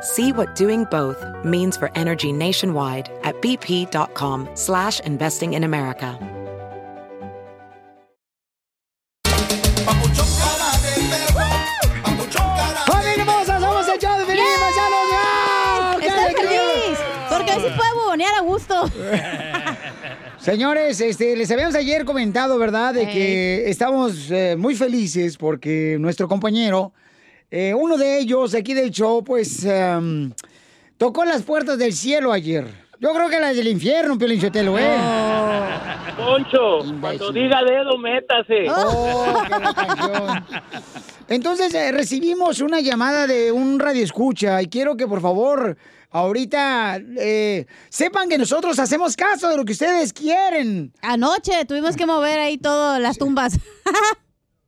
[0.00, 6.18] See what doing both means for energy nationwide at bp.com slash investing in America.
[12.86, 13.60] ¡Familia hermosa!
[13.60, 14.36] ¡Somos el show de!
[14.36, 15.96] ¡Ya!
[16.00, 16.98] ¡Qué Estoy feliz.
[17.28, 18.90] Porque así puedo bubonear a gusto.
[20.38, 22.94] Señores, este, les habíamos ayer comentado, ¿verdad?
[22.94, 26.92] De que estamos eh, muy felices porque nuestro compañero,
[27.50, 30.32] eh, uno de ellos aquí del show, pues em,
[30.96, 32.66] tocó las puertas del cielo ayer.
[33.00, 34.96] Yo creo que las del infierno, Piolín Sotelo, ¿eh?
[36.16, 38.66] Poncho, cuando diga dedo, métase.
[38.68, 41.34] Oh, qué.
[41.34, 45.76] Entonces eh, recibimos una llamada de un radio escucha y quiero que por favor
[46.10, 50.92] ahorita eh, sepan que nosotros hacemos caso de lo que ustedes quieren.
[51.02, 53.58] Anoche tuvimos que mover ahí todas las tumbas.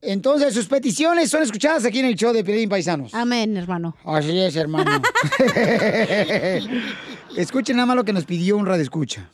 [0.03, 3.12] Entonces sus peticiones son escuchadas aquí en el show de Pelín Paisanos.
[3.15, 3.97] Amén, hermano.
[4.05, 5.03] Así es, hermano.
[7.37, 9.28] Escuchen nada más lo que nos pidió un radio escucha.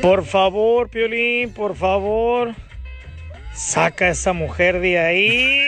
[0.00, 2.54] Por favor, Piolín, por favor.
[3.52, 5.60] Saca a esa mujer de ahí.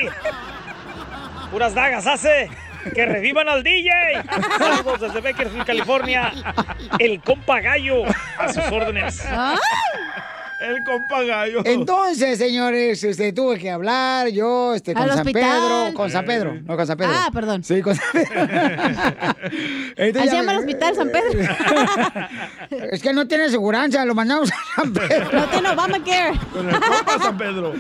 [1.50, 2.48] Puras dagas hace.
[2.94, 3.91] Que revivan al DJ.
[4.59, 6.33] Saludos desde Bakersfield, California.
[6.98, 8.04] El compa gallo.
[8.38, 9.22] A sus órdenes.
[10.61, 11.61] El compa gallo.
[11.65, 15.43] Entonces, señores, este, tuve que hablar yo este, con Al San hospital.
[15.43, 15.94] Pedro.
[15.94, 17.12] Con San Pedro, no con San Pedro.
[17.15, 17.62] Ah, perdón.
[17.65, 18.34] Sí, con San Pedro.
[19.97, 21.41] Entonces Así ya llama el me- hospital San Pedro.
[22.93, 25.28] Es que no tiene aseguranza, lo mandamos a San Pedro.
[25.33, 26.39] No tiene Obamacare.
[26.53, 27.75] Con el compa San Pedro.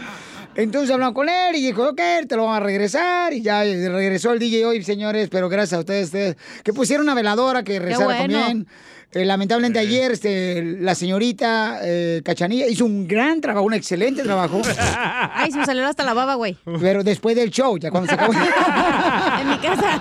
[0.54, 3.32] Entonces hablamos con él y dijo, ok, te lo van a regresar.
[3.34, 7.14] Y ya regresó el DJ hoy, señores, pero gracias a ustedes, ustedes que pusieron una
[7.14, 8.38] veladora que rezara bueno.
[8.38, 8.66] también.
[9.12, 14.60] Eh, lamentablemente ayer este, la señorita eh, Cachanilla hizo un gran trabajo, un excelente trabajo.
[15.34, 16.56] Ay, se me salió hasta la baba, güey.
[16.80, 18.32] Pero después del show, ya cuando se acabó.
[19.40, 20.00] En mi casa.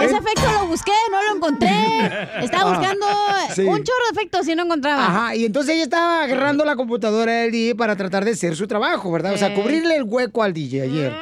[0.00, 1.70] Ese efecto lo busqué, no lo encontré.
[2.42, 3.06] Estaba Ah, buscando
[3.54, 3.62] sí.
[3.62, 5.06] un chorro de efectos y no encontraba.
[5.06, 8.66] Ajá, y entonces ella estaba agarrando la computadora del DJ para tratar de hacer su
[8.66, 9.32] trabajo, ¿verdad?
[9.34, 11.12] O sea, cubrirle el hueco al DJ ayer.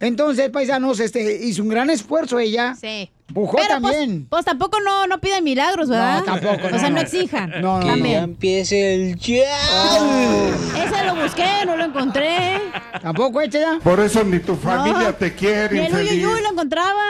[0.00, 2.74] Entonces, paisanos, este, hizo un gran esfuerzo ella.
[2.80, 3.10] Sí.
[3.32, 4.26] Pujó Pero pues, también.
[4.28, 6.18] pues tampoco no, no piden milagros, ¿verdad?
[6.20, 7.00] No, tampoco, O no, sea, no, no.
[7.02, 7.50] exijan.
[7.60, 8.24] No, no, También.
[8.24, 12.60] empiece el Ese lo busqué, no lo encontré.
[13.00, 13.78] Tampoco echa ya.
[13.82, 15.14] Por eso ni tu familia No.
[15.14, 16.24] te quiere, Ni el uy, infeliz.
[16.26, 17.04] uy, uy, lo encontraba.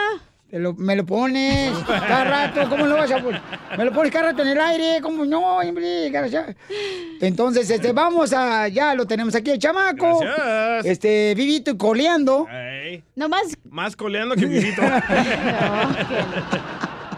[0.51, 3.41] Te lo- me lo pones cada rato, ¿cómo lo vas a poner?
[3.77, 6.11] Me lo pones cada rato en el aire, ¿cómo no, hombre?
[7.21, 10.19] Entonces, este, vamos a, ya lo tenemos aquí el chamaco.
[10.19, 10.85] Gracias.
[10.85, 12.47] Este, vivito y coleando.
[12.51, 14.81] Ey, Nomás, más coleando que vivito.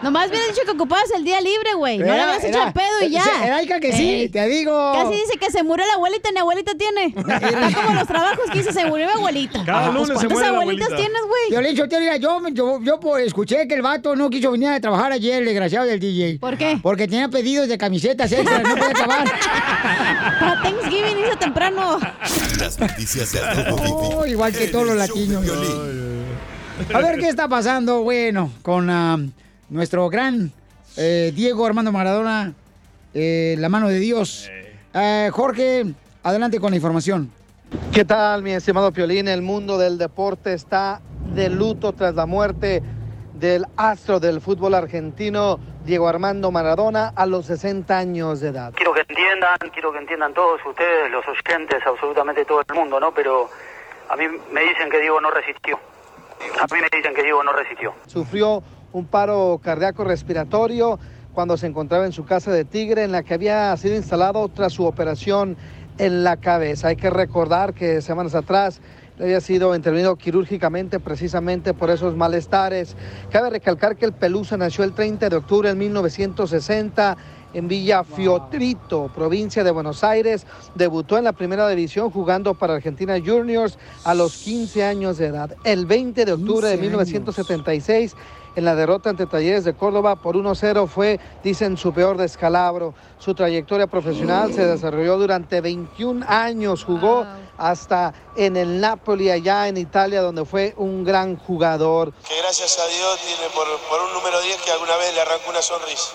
[0.04, 1.98] nomás hubiera dicho que ocupabas el día libre, güey.
[1.98, 3.24] No le habías hecho el pedo y ya.
[3.44, 4.28] Era Ica que sí, Ey.
[4.28, 4.92] te digo.
[4.94, 7.06] Casi dice que se murió la abuelita, ni abuelita tiene.
[7.16, 9.64] Está como los trabajos que dice, se murió mi abuelita.
[9.64, 10.96] Cada Pues, lunes se ¿Cuántas muere abuelitas abuelita.
[10.96, 11.50] tienes, güey?
[11.50, 14.80] Violín Sotelo, mira, yo, yo, yo, pues, escuché que el vato no quiso venir a
[14.80, 16.38] trabajar ayer, el desgraciado del DJ.
[16.38, 16.78] ¿Por qué?
[16.82, 19.24] Porque tenía pedidos de camisetas extras, no podía acabar.
[20.40, 21.98] Para Thanksgiving hice temprano.
[22.58, 24.18] Las noticias Vivo.
[24.20, 25.44] Oh, igual que todos los de latinos.
[26.92, 29.18] A ver qué está pasando, bueno, con ah,
[29.68, 30.52] nuestro gran
[30.96, 32.52] eh, Diego Armando Maradona,
[33.12, 34.50] eh, la mano de Dios.
[34.92, 35.84] Eh, Jorge,
[36.22, 37.30] adelante con la información.
[37.92, 39.26] ¿Qué tal, mi estimado Piolín?
[39.28, 41.00] El mundo del deporte está
[41.34, 42.82] de luto tras la muerte
[43.34, 48.72] del astro del fútbol argentino, Diego Armando Maradona, a los 60 años de edad.
[48.74, 53.12] Quiero que entiendan, quiero que entiendan todos ustedes, los oyentes, absolutamente todo el mundo, ¿no?
[53.12, 53.50] Pero
[54.08, 55.78] a mí me dicen que Diego no resistió.
[56.60, 57.94] A mí me dicen que Diego no resistió.
[58.06, 58.62] Sufrió
[58.94, 60.98] un paro cardíaco respiratorio
[61.34, 64.72] cuando se encontraba en su casa de Tigre, en la que había sido instalado tras
[64.72, 65.56] su operación
[65.98, 66.88] en la cabeza.
[66.88, 68.80] Hay que recordar que semanas atrás
[69.18, 72.96] le había sido intervenido quirúrgicamente precisamente por esos malestares.
[73.30, 77.16] Cabe recalcar que el Pelusa nació el 30 de octubre de 1960
[77.52, 80.46] en Villa Fiotrito, provincia de Buenos Aires.
[80.74, 85.56] Debutó en la primera división jugando para Argentina Juniors a los 15 años de edad.
[85.64, 88.16] El 20 de octubre de 1976
[88.56, 92.94] en la derrota ante Talleres de Córdoba por 1-0 fue, dicen, su peor descalabro.
[93.18, 99.76] Su trayectoria profesional se desarrolló durante 21 años, jugó hasta en el Napoli allá en
[99.76, 102.12] Italia donde fue un gran jugador.
[102.26, 105.50] que gracias a Dios tiene por, por un número 10 que alguna vez le arrancó
[105.50, 106.12] una sonrisa.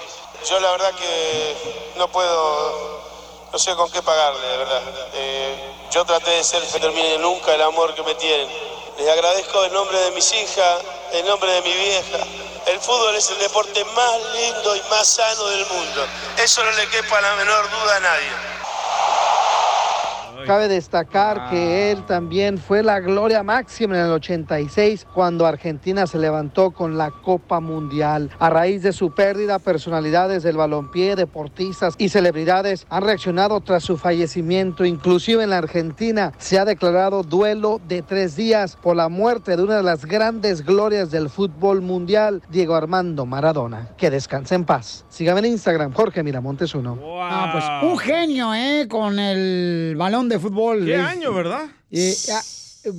[0.47, 1.55] Yo la verdad que
[1.97, 3.01] no puedo,
[3.51, 4.81] no sé con qué pagarle, de verdad.
[5.13, 5.55] Eh,
[5.91, 8.47] yo traté de ser, que termine nunca el amor que me tienen.
[8.99, 10.81] Les agradezco en nombre de mis hijas,
[11.13, 12.17] en nombre de mi vieja.
[12.65, 16.05] El fútbol es el deporte más lindo y más sano del mundo.
[16.37, 18.29] Eso no le quepa la menor duda a nadie.
[20.45, 26.17] Cabe destacar que él también fue la gloria máxima en el 86 cuando Argentina se
[26.17, 28.29] levantó con la Copa Mundial.
[28.39, 33.97] A raíz de su pérdida, personalidades del balompié, deportistas y celebridades han reaccionado tras su
[33.97, 34.85] fallecimiento.
[34.85, 39.63] Inclusive en la Argentina se ha declarado duelo de tres días por la muerte de
[39.63, 43.89] una de las grandes glorias del fútbol mundial, Diego Armando Maradona.
[43.97, 45.05] Que descanse en paz.
[45.09, 46.97] Sígame en Instagram, Jorge Miramontes uno.
[47.21, 48.87] Ah, pues un genio, ¿eh?
[48.89, 50.85] Con el balón de fútbol.
[50.85, 51.65] ¿Qué Es- año, verdad?
[51.91, 52.41] Eh, ah,
[52.85, 52.91] eh,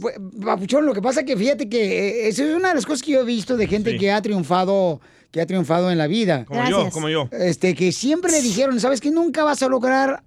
[0.44, 3.12] Papuchón, lo que pasa que fíjate que eh, eso es una de las cosas que
[3.12, 3.98] yo he visto de gente Sí.
[3.98, 5.00] que ha triunfado,
[5.30, 6.44] que ha triunfado en la vida.
[6.44, 7.28] Como yo, como yo.
[7.32, 10.22] Este, que siempre le dijeron, ¿sabes que Nunca vas a lograr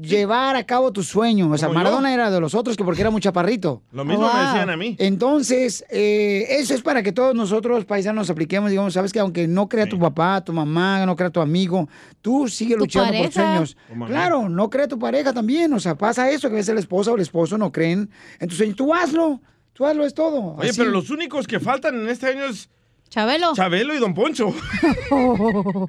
[0.00, 1.50] llevar a cabo tu sueño.
[1.50, 1.74] O sea, yo.
[1.74, 3.82] Maradona era de los otros que porque era muy chaparrito.
[3.92, 4.96] Lo mismo me decían a mí.
[4.98, 9.68] Entonces, eh, eso es para que todos nosotros, paisanos, apliquemos, digamos, sabes que aunque no
[9.68, 11.88] crea tu papá, tu mamá, no crea tu amigo,
[12.20, 13.32] tú sigue luchando por pareja.
[13.32, 13.76] sueños.
[13.88, 14.06] Tu mamá.
[14.06, 15.72] Claro, no crea tu pareja también.
[15.72, 18.48] O sea, pasa eso, que a veces la esposa o el esposo no creen en
[18.48, 18.74] tu sueño.
[18.74, 19.40] Tú hazlo,
[19.72, 20.56] tú hazlo, es todo.
[20.56, 20.78] Oye, Así.
[20.78, 22.68] pero los únicos que faltan en este año es
[23.08, 23.54] Chabelo.
[23.54, 24.54] Chabelo y Don Poncho.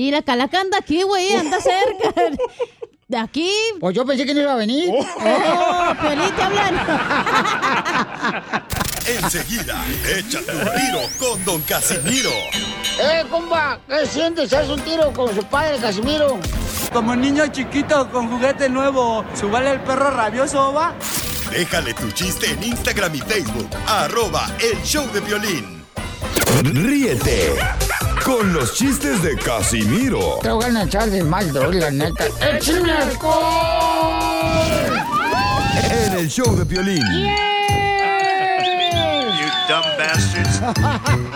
[0.00, 2.14] Y la calaca anda aquí, güey, anda cerca.
[3.08, 3.50] De aquí.
[3.80, 4.90] Pues yo pensé que no iba a venir.
[4.92, 6.74] Oh, Piolín, te hablan.
[9.06, 9.82] Enseguida,
[10.14, 12.28] échate un tiro con Don Casimiro.
[13.00, 13.80] ¡Eh, compa!
[13.88, 14.52] ¿Qué sientes?
[14.52, 16.38] ¿Haz un tiro con su padre, Casimiro?
[16.92, 20.92] Como niño chiquito con juguete nuevo, ¿subale el perro rabioso, va?
[21.50, 23.70] Déjale tu chiste en Instagram y Facebook.
[23.86, 25.77] Arroba El Show de Violín.
[26.62, 27.54] Ríete
[28.24, 32.24] con los chistes de Casimiro Te voy a echar de mal, droga, la neta.
[32.40, 32.92] ¡Échame
[35.90, 37.02] en El Show de Violín.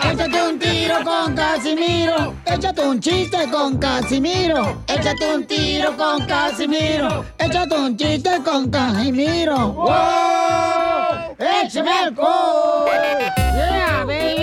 [0.03, 2.33] Échate un tiro con Casimiro.
[2.45, 4.83] Échate un chiste con Casimiro.
[4.87, 7.25] Échate un tiro con Casimiro.
[7.37, 9.73] Échate un chiste con Casimiro.
[9.73, 11.35] ¡Wow!
[11.37, 12.89] ¡Échame alcohol!
[13.37, 14.42] ¡Yeah, baby!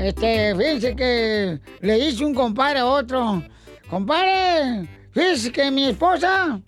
[0.00, 3.42] Este, fíjense que le hice un compadre a otro.
[3.90, 6.58] Compadre, fíjese que mi esposa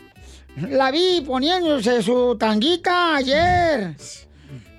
[0.56, 3.96] la vi poniéndose su tanguita ayer.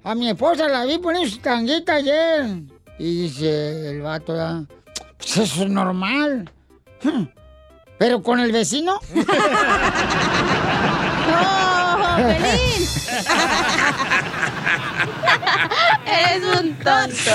[0.04, 2.46] A mi esposa la vi poniendo su tanguita ayer.
[3.00, 4.64] Y dice el vato, "Ah,
[5.18, 6.52] pues eso es normal.
[7.98, 9.00] Pero con el vecino.
[11.28, 12.88] ¡No, Pelín!
[16.06, 17.32] Eres un tonto.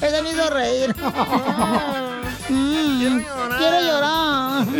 [0.02, 0.94] Ese me hizo reír.
[2.48, 3.20] Mm,
[3.58, 4.66] Quiero llorar.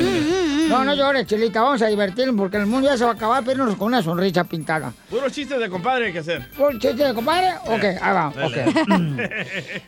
[0.67, 1.63] No, no llores, Chilita.
[1.63, 4.43] Vamos a divertirnos porque el mundo ya se va a acabar, pero con una sonrisa
[4.43, 4.93] pintada.
[5.08, 6.44] Puro chiste de compadre hay que hacer.
[6.58, 7.53] ¿Un chiste de compadre?
[7.67, 8.32] Ok, ahí va.
[8.34, 8.65] Dale.
[8.67, 9.31] ok.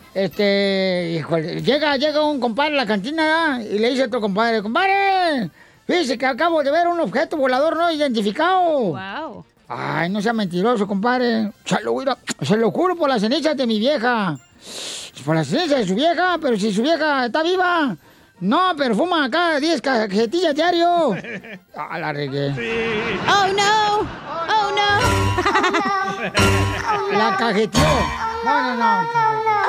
[0.15, 4.63] Este, híjole, llega, llega un compadre a la cantina y le dice a otro compadre,
[4.63, 5.51] compadre,
[5.85, 8.63] fíjese que acabo de ver un objeto volador no identificado.
[8.95, 9.45] Wow.
[9.69, 11.53] Ay, no sea mentiroso, compadre.
[11.65, 14.39] Se lo, juro- se lo juro por las cenizas de mi vieja.
[15.25, 17.97] Por las cenizas de su vieja, pero si su vieja está viva.
[18.41, 21.15] No, pero fuma acá 10 cajetillas diario.
[21.77, 22.51] Ah, la regué.
[23.29, 24.01] Oh, no.
[24.49, 24.89] Oh, no.
[27.19, 28.28] La cajeteó.
[28.45, 29.09] No, no, no.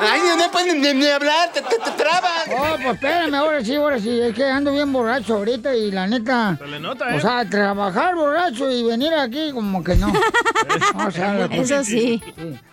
[0.02, 2.48] Ay, no puedes ni, ni hablar, te, te, te trabas.
[2.58, 4.20] Oh, pues espérame, ahora sí, ahora sí.
[4.22, 6.56] Es que ando bien borracho ahorita y la neta.
[6.58, 7.18] Se le nota, ¿eh?
[7.18, 10.14] O sea, trabajar borracho y venir aquí como que no.
[11.08, 12.22] O sea, Eso cosa- sí.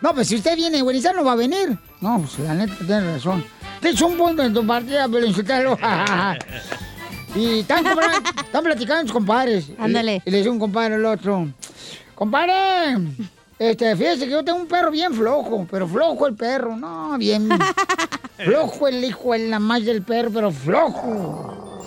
[0.00, 1.76] No, pues si usted viene buenizar, no va a venir.
[2.00, 3.44] No, pues la neta tiene razón.
[3.80, 5.76] Tienes un punto en tu partida, pero insultarlo.
[7.34, 7.84] y están
[8.62, 9.66] platicando sus compadres.
[9.78, 10.22] Ándale.
[10.24, 11.48] Y, y le dice un compadre al otro:
[12.14, 12.98] Compadre,
[13.58, 16.76] este, fíjese que yo tengo un perro bien flojo, pero flojo el perro.
[16.76, 17.48] No, bien.
[18.38, 21.84] flojo el hijo de la más del perro, pero flojo.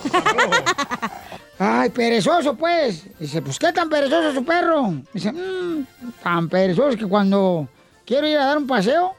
[1.59, 3.03] Ay, perezoso, pues.
[3.19, 4.93] Dice, pues, ¿qué tan perezoso su perro?
[5.13, 5.85] Dice, "Mm,
[6.23, 7.67] tan perezoso que cuando
[8.05, 9.13] quiero ir a dar un paseo,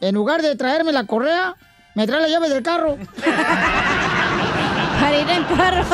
[0.00, 1.56] en lugar de traerme la correa,
[1.94, 2.98] ¿Me trae la llave del carro?
[5.04, 5.84] Para ir en carro.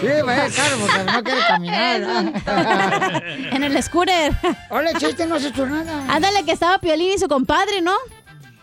[0.00, 2.02] Sí, vaya carro, porque no quiere caminar.
[3.52, 4.32] en el scooter.
[4.70, 6.06] Hola, chiste, no has hecho nada.
[6.08, 7.94] Ándale, que estaba Piolín y su compadre, ¿no?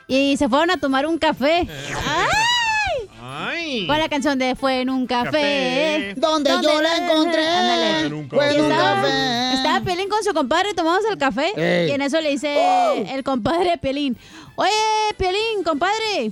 [0.07, 1.67] Y se fueron a tomar un café.
[1.69, 3.09] ¡Ay!
[3.21, 3.85] Ay.
[3.85, 5.27] Con la canción de Fue en un café.
[5.27, 6.13] Café.
[6.17, 7.47] Donde yo la encontré.
[7.47, 8.27] Ándale.
[8.27, 9.53] Fue en un estaba, café.
[9.53, 11.53] Estaba Piolín con su compadre, tomamos el café.
[11.55, 11.89] Ey.
[11.89, 14.17] Y en eso le dice el compadre Piolín.
[14.55, 14.71] Oye,
[15.19, 16.31] Piolín, compadre.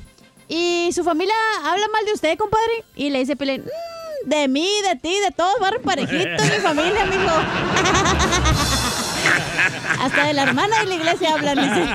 [0.49, 2.83] ¿Y su familia habla mal de usted, compadre?
[2.95, 7.05] Y le dice Piolín, "Mm, de mí, de ti, de todos, barrio parejito, mi familia,
[7.05, 7.35] mijo.
[10.01, 11.85] Hasta de la hermana de la iglesia hablan, dice.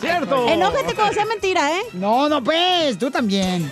[0.00, 0.48] ¡Cierto!
[0.48, 1.82] Enójate cuando sea mentira, ¿eh?
[1.92, 3.70] No, no, pues, tú también.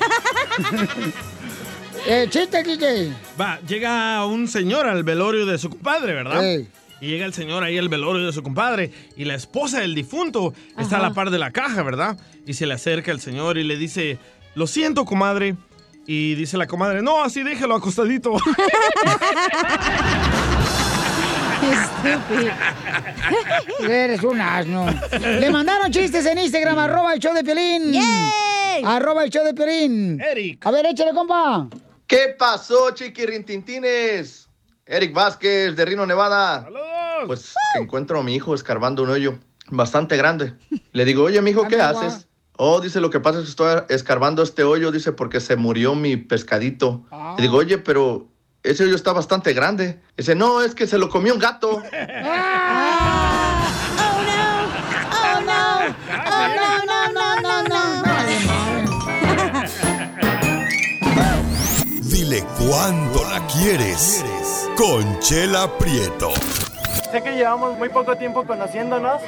[2.07, 3.12] eh, chiste, DJ.
[3.41, 6.45] Va, llega un señor al velorio de su compadre, ¿verdad?
[6.45, 6.69] Ey.
[7.00, 10.55] Y llega el señor ahí al velorio de su compadre y la esposa del difunto
[10.79, 12.19] está a la par de la caja, ¿verdad?
[12.47, 14.19] Y se le acerca el señor y le dice,
[14.55, 15.57] lo siento, comadre.
[16.07, 18.37] Y dice la comadre, no, así déjelo acostadito.
[21.67, 22.53] Estúpido.
[23.93, 24.87] Eres un asno.
[25.21, 27.93] Le mandaron chistes en Instagram, arroba el show de Piolín.
[27.93, 28.85] ¡Yay!
[28.85, 30.21] Arroba el show de Piolín.
[30.21, 30.65] Eric.
[30.65, 31.69] A ver, échale, compa.
[32.07, 34.46] ¿Qué pasó, chiquirintintines?
[34.87, 36.69] Eric Vázquez, de Rino, Nevada.
[37.26, 39.38] Pues que encuentro a mi hijo escarbando un hoyo
[39.69, 40.55] bastante grande.
[40.93, 42.28] Le digo, oye, mi hijo, ¿qué haces?
[42.57, 45.97] Oh, dice, lo que pasa es que estoy escarbando este hoyo, dice, porque se murió
[45.97, 47.05] mi pescadito.
[47.37, 48.28] Le digo, oye, pero
[48.62, 50.00] ese hoyo está bastante grande.
[50.16, 51.83] Dice, no, es que se lo comió un gato.
[51.93, 54.69] Ah, oh no,
[55.11, 55.78] oh no,
[56.26, 58.02] oh no, no, no, no, no.
[62.02, 64.25] Dile cuándo la quieres.
[64.76, 66.33] Conchela Prieto.
[67.11, 69.23] Sé que llevamos muy poco tiempo conociéndonos.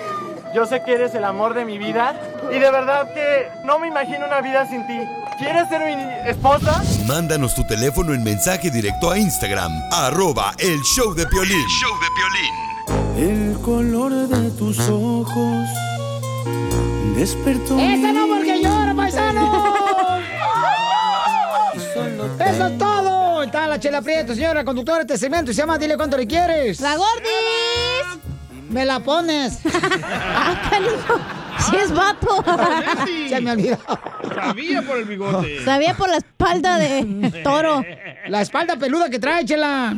[0.55, 2.21] Yo sé que eres el amor de mi vida.
[2.51, 4.99] Y de verdad que no me imagino una vida sin ti.
[5.39, 6.83] ¿Quieres ser mi esposa?
[7.07, 11.65] Mándanos tu teléfono en mensaje directo a Instagram, arroba el show de Piolín.
[13.17, 15.67] El color de tus ojos
[17.17, 17.79] despertó.
[17.79, 20.21] ¡Esa no porque llora, paisano!
[22.39, 22.98] ¡Eso es todo!
[23.79, 25.53] Chela Prieto, señora conductora de este segmento.
[25.53, 26.81] Se llama Dile cuánto le quieres.
[26.81, 28.23] ¡La gordis!
[28.71, 29.61] Me la pones.
[30.05, 31.19] ¡Ah, canijo!
[31.71, 32.45] ¡Sí es vato!
[33.29, 33.79] Se me olvidó.
[34.35, 35.65] Sabía por el bigote.
[35.65, 37.85] Sabía por la espalda de toro.
[38.29, 39.95] La espalda peluda que trae, chela.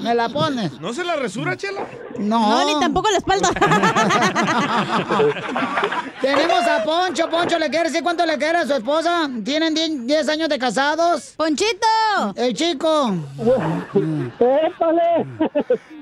[0.00, 0.78] Me la pones.
[0.80, 1.86] ¿No se la resura, Chela?
[2.18, 2.48] No.
[2.48, 3.50] No, ni tampoco la espalda.
[6.20, 7.28] Tenemos a Poncho.
[7.30, 9.28] Poncho, ¿le quiere decir cuánto le quiere a su esposa?
[9.44, 11.34] ¿Tienen 10 10 años de casados?
[11.36, 11.86] ¡Ponchito!
[12.36, 13.14] El chico.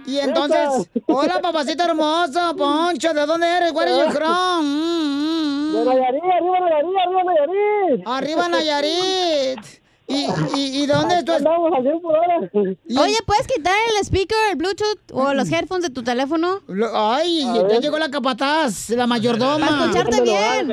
[0.07, 3.73] Y entonces, hola papacito hermoso, Poncho, ¿de dónde eres?
[3.73, 4.65] ¿Where are you from?
[4.65, 5.73] Mm, mm.
[5.73, 8.07] De Nayarit, arriba Nayarit, arriba Nayarit.
[8.07, 9.82] Arriba Nayarit.
[10.13, 10.27] ¿Y,
[10.61, 11.25] y, y dónde es-
[12.99, 16.61] Oye, ¿puedes quitar el speaker, el Bluetooth o los headphones de tu teléfono?
[16.69, 19.67] Lo- Ay, ya llegó la capataz, la mayordoma.
[19.67, 20.69] Para escucharte bien.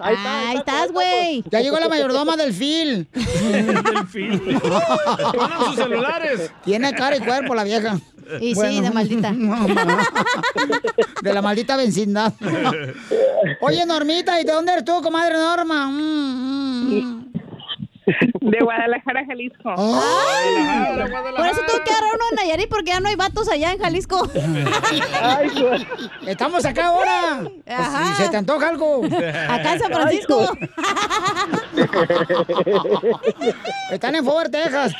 [0.00, 1.44] Ahí Ahí estás, güey.
[1.50, 3.08] Ya llegó la mayordoma del Phil.
[3.12, 4.58] del Phil.
[4.60, 6.50] Ponen sus celulares.
[6.64, 7.98] Tiene cara y cuerpo la vieja.
[8.40, 9.32] Y sí, de maldita.
[11.22, 12.32] De la maldita vecindad.
[13.60, 15.86] Oye, Normita, ¿y de dónde eres tú, comadre Norma?
[15.88, 17.24] Mm, mm.
[18.40, 19.70] De Guadalajara, Jalisco.
[19.76, 20.98] Ay.
[21.36, 23.78] Por eso tuve que agarrar uno en Nayarit porque ya no hay vatos allá en
[23.78, 24.28] Jalisco.
[26.26, 27.40] Estamos acá ahora.
[27.64, 28.14] Pues, Ajá.
[28.16, 29.04] si se te antoja algo.
[29.04, 30.46] Acá en San Francisco.
[33.90, 34.92] Están en Fort Texas.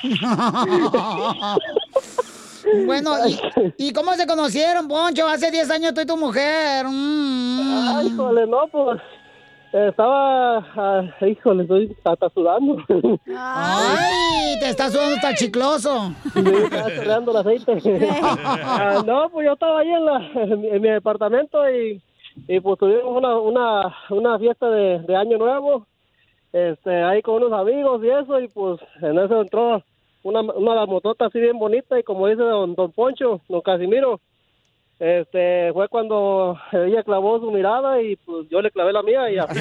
[2.86, 3.38] Bueno, ¿y,
[3.76, 5.28] y cómo se conocieron, Poncho?
[5.28, 6.86] Hace 10 años tú y tu mujer.
[6.88, 7.96] Mm.
[7.96, 9.00] Ay, híjole, no, pues.
[9.74, 10.58] Estaba.
[10.76, 12.76] ah, híjole, estoy hasta sudando.
[13.36, 16.12] Ay, te está sudando hasta chicloso.
[16.32, 18.08] Sí, estaba chorreando el aceite.
[18.22, 22.00] Ah, no, pues yo estaba ahí en, la, en, mi, en mi departamento y,
[22.46, 25.86] y pues tuvimos una, una, una fiesta de, de Año Nuevo.
[26.52, 29.82] Este, ahí con unos amigos y eso, y pues en eso entró
[30.22, 34.20] una, una motota así bien bonita y como dice don, don Poncho, don Casimiro,
[35.00, 39.38] este, fue cuando ella clavó su mirada y pues yo le clavé la mía y
[39.38, 39.60] así.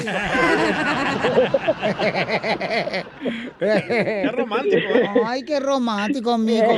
[3.58, 4.88] Qué romántico,
[5.26, 6.72] Ay, qué romántico, amigo.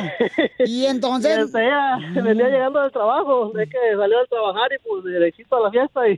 [0.58, 1.38] Y entonces.
[1.38, 5.60] Este, ella venía llegando del trabajo, de que salió del trabajar y pues derechito a
[5.60, 6.14] la fiesta y,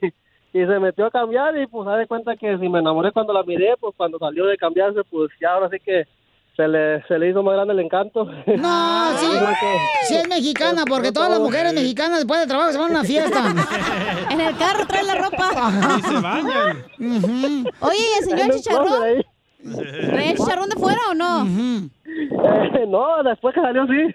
[0.53, 3.33] y se metió a cambiar y pues se de cuenta que si me enamoré cuando
[3.33, 6.07] la miré, pues cuando salió de cambiarse, pues ya ahora sí que
[6.59, 8.25] se le, se le hizo más grande el encanto.
[8.25, 9.27] No, sí,
[10.09, 13.05] sí es mexicana, porque todas las mujeres mexicanas después de trabajo se van a una
[13.05, 13.55] fiesta.
[14.31, 15.73] En el carro trae la ropa.
[15.99, 16.85] Y se bañan.
[17.81, 19.25] Oye, ¿y el señor Chicharrón?
[20.11, 21.47] ¿Trae el chicharrón de fuera o no?
[22.07, 24.15] Eh, no, después que salió sí.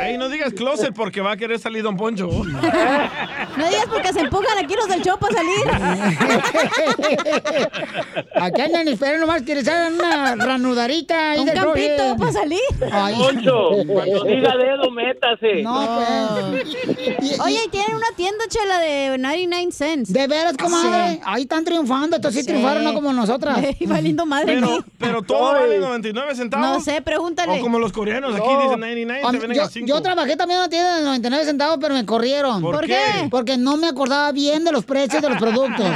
[0.00, 2.26] Ahí no digas closet porque va a querer salir Don Poncho.
[2.28, 5.60] No digas porque se empujan aquí los del show para salir.
[8.40, 11.32] Aquí andan esperando nomás que les hagan una ranudarita.
[11.32, 12.60] ahí Un del campito para salir.
[12.92, 13.14] Ay.
[13.16, 15.62] Poncho, cuando diga dedo, métase.
[15.62, 17.40] No, pues.
[17.40, 20.12] Oye, y tienen una tienda, chela, de 99 cents.
[20.12, 21.20] De veras, comadre.
[21.24, 22.16] Ahí están triunfando.
[22.16, 22.46] Estos sí, Sí.
[22.46, 23.58] triunfaron, no como nosotras.
[23.80, 24.84] Y valiendo madre Pero, aquí.
[24.98, 26.66] pero todo vale 99 centavos.
[26.66, 27.58] No sé, pregúntale.
[27.58, 28.62] O como los coreanos, aquí No.
[28.62, 29.79] dicen 99, A te venden yo, a 5.
[29.86, 32.60] Yo trabajé también en una tienda de 99 centavos, pero me corrieron.
[32.62, 32.96] ¿Por ¿Por qué?
[33.22, 33.28] qué?
[33.30, 35.84] Porque no me acordaba bien de los precios de los productos.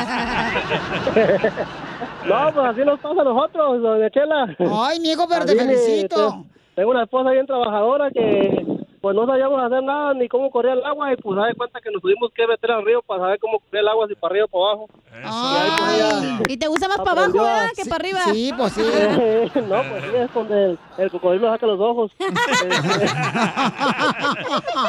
[2.27, 4.57] No, pues así nos pasa a nosotros, doña Chela.
[4.87, 6.31] Ay, mijo, pero te felicito.
[6.31, 8.65] te- Tengo una esposa bien trabajadora que
[9.05, 11.79] pues no sabíamos hacer nada ni cómo corría el agua y pues da de cuenta
[11.79, 14.33] que nos tuvimos que meter al río para saber cómo corría el agua, si para
[14.33, 14.89] arriba o para abajo.
[15.23, 16.39] Ay.
[16.49, 17.47] Y te gusta más para abajo.
[17.77, 18.21] Que para arriba.
[18.33, 18.81] Sí, pues sí.
[19.69, 22.13] no, pues sí, es donde el, el cocodrilo saca los ojos.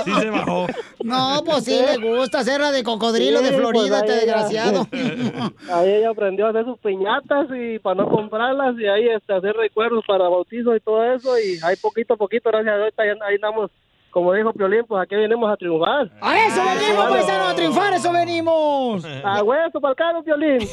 [0.05, 0.67] Sí se bajó.
[1.03, 4.87] No, pues sí, le gusta hacer la de cocodrilo de Sí, Florida, pues, este desgraciado.
[5.71, 9.55] Ahí ella aprendió a hacer sus piñatas y para no comprarlas y ahí este, hacer
[9.55, 13.35] recuerdos para bautizo y todo eso y ahí poquito a poquito, gracias a Dios, ahí
[13.35, 13.71] andamos,
[14.15, 16.09] como dijo Piolín, pues aquí venimos a triunfar.
[16.21, 17.49] ¡A eso venimos, paisanos!
[17.49, 19.03] ¡A triunfar, eso venimos!
[19.25, 20.59] ¡A hueso para el carro, Piolín!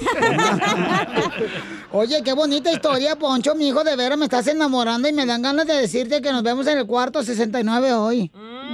[1.90, 5.42] Oye, qué bonita historia, Poncho, mi hijo, de veras me estás enamorando y me dan
[5.42, 8.30] ganas de decirte que nos vemos en el cuarto 69 hoy.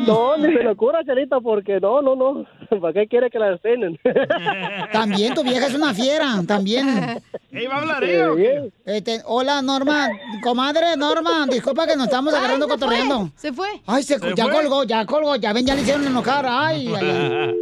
[0.07, 2.45] No, ni se le ocurra, Chelita, porque no, no, no.
[2.81, 3.99] ¿Para qué quiere que la despenen?
[4.93, 7.23] También tu vieja es una fiera, también.
[7.53, 8.71] ¿Ey, va a hablar qué?
[8.85, 10.09] Este, hola, Norma.
[10.43, 13.31] Comadre, Norma, disculpa que nos estamos agarrando Ay, se fue, cotorreando.
[13.37, 13.69] Se fue.
[13.87, 14.55] Ay, se, ¿Se ya fue?
[14.55, 16.47] colgó, ya colgó, ya ven, ya le hicieron enojar.
[16.49, 17.55] Ay, ay, ay.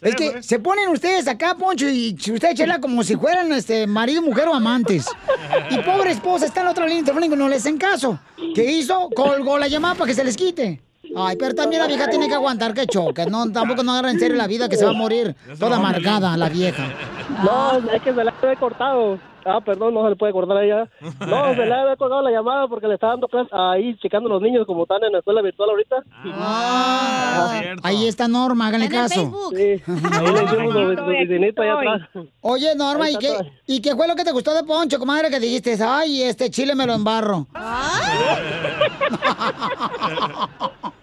[0.00, 4.22] Es que se ponen ustedes acá, Poncho, y usted chela como si fueran este marido,
[4.22, 5.06] mujer o amantes.
[5.70, 8.18] Y pobre esposa está en la otra línea telefónica y no le hacen caso.
[8.54, 9.10] ¿Qué hizo?
[9.14, 10.80] Colgó la llamada para que se les quite.
[11.16, 13.26] Ay, pero también la vieja tiene que aguantar que choque.
[13.26, 16.36] No, tampoco no agarra en serio la vida que se va a morir toda amargada
[16.36, 16.84] la vieja.
[17.42, 19.18] No, es que se la he cortado.
[19.44, 20.88] Ah, perdón, no se le puede cortar a ella.
[21.28, 24.40] No, se le había colgado la llamada porque le está dando clases ahí, checando los
[24.40, 25.96] niños como están en la escuela virtual ahorita.
[26.32, 29.50] Ah, ahí está Norma, háganle caso.
[29.50, 29.80] Sí, ahí
[30.32, 30.74] le hicimos
[31.58, 32.00] allá atrás.
[32.40, 33.36] Oye, Norma, ¿y qué.
[33.66, 35.76] ¿y qué fue lo que te gustó de Poncho, comadre, que dijiste?
[35.82, 37.46] Ay, este chile me lo embarro.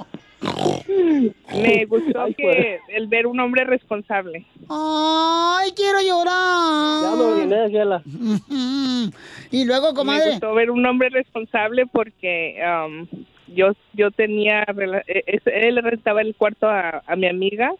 [1.53, 2.81] Me gustó Ay, que pues.
[2.97, 4.45] el ver un hombre responsable.
[4.69, 7.01] Ay, quiero llorar.
[7.03, 8.03] Ya me Ciela.
[9.51, 10.31] Y luego, Me comadre.
[10.31, 13.08] gustó ver un hombre responsable porque um,
[13.55, 14.65] yo yo tenía
[15.08, 17.71] es- él rentaba el cuarto a, a mi amiga,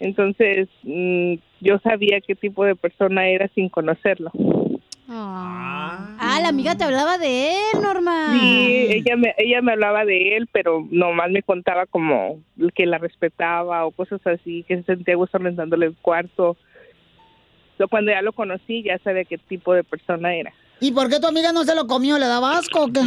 [0.00, 4.30] entonces mm, yo sabía qué tipo de persona era sin conocerlo.
[5.08, 8.32] Ah, la amiga te hablaba de él, Norma.
[8.32, 12.40] Sí, ella me, ella me hablaba de él, pero nomás me contaba como
[12.74, 16.56] que la respetaba o cosas así, que se sentía gusto rentándole el cuarto.
[17.78, 20.52] So, cuando ya lo conocí, ya sabía qué tipo de persona era.
[20.80, 22.18] ¿Y por qué tu amiga no se lo comió?
[22.18, 23.00] ¿Le daba asco o qué?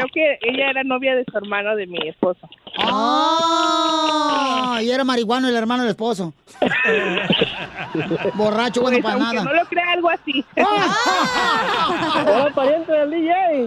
[0.00, 2.48] Creo que ella era novia de su hermano de mi esposo.
[2.78, 4.80] ¡Ah!
[4.82, 6.32] Y era marihuano el hermano del esposo.
[8.34, 9.44] Borracho, bueno Pues, para nada.
[9.44, 10.42] no lo crea algo así.
[10.56, 13.66] Era pariente del DJ.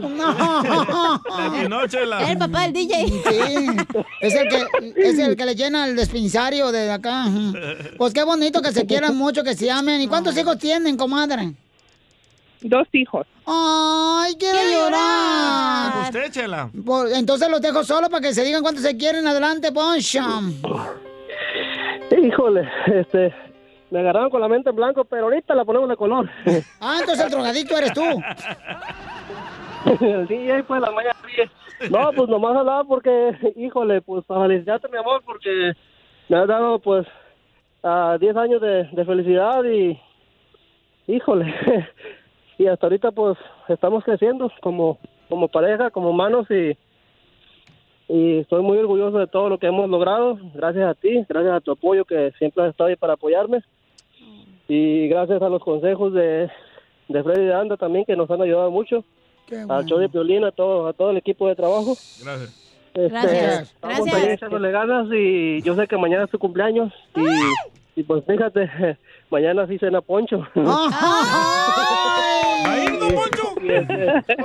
[1.68, 1.82] No.
[2.28, 3.08] El papá del DJ.
[3.08, 3.68] Sí,
[4.22, 4.66] es el que
[4.96, 7.26] es el que le llena el dispensario de acá.
[7.98, 10.02] Pues qué bonito que se quieran mucho, que se amen.
[10.02, 11.52] ¿Y cuántos hijos tienen, comadre?
[12.64, 13.28] Dos hijos.
[13.46, 16.04] Ay, quiero llorar.
[16.04, 16.70] ¿Usted, Chela?
[17.14, 19.28] Entonces los dejo solo para que se digan cuánto se quieren.
[19.28, 20.22] Adelante, Poncho.
[22.18, 23.34] Híjole, este,
[23.92, 26.30] me agarraron con la mente en blanco, pero ahorita la ponemos de color.
[26.80, 28.04] Ah, entonces el drogadicto eres tú.
[30.06, 31.16] el DJ pues la mañana.
[31.90, 35.74] No, pues nomás hablaba porque, híjole, pues para felicitarte mi amor, porque
[36.30, 37.06] me has dado pues
[37.84, 40.00] a 10 años de, de felicidad y,
[41.08, 41.54] híjole,
[42.58, 43.38] y hasta ahorita pues
[43.68, 46.78] estamos creciendo como, como pareja, como humanos y,
[48.08, 51.62] y estoy muy orgulloso de todo lo que hemos logrado, gracias a ti, gracias a
[51.62, 53.64] tu apoyo que siempre has estado ahí para apoyarme
[54.68, 56.50] y gracias a los consejos de,
[57.08, 59.04] de Freddy de Anda también que nos han ayudado mucho
[59.70, 61.96] al show de Piolín, a todo, a todo el equipo de trabajo.
[62.24, 62.64] Gracias.
[62.94, 63.72] Este, Gracias.
[63.74, 64.16] Estamos Gracias.
[64.16, 67.22] ahí echándole ganas y yo sé que mañana es tu cumpleaños y
[67.96, 68.70] Y pues fíjate,
[69.30, 70.48] mañana sí cena Poncho.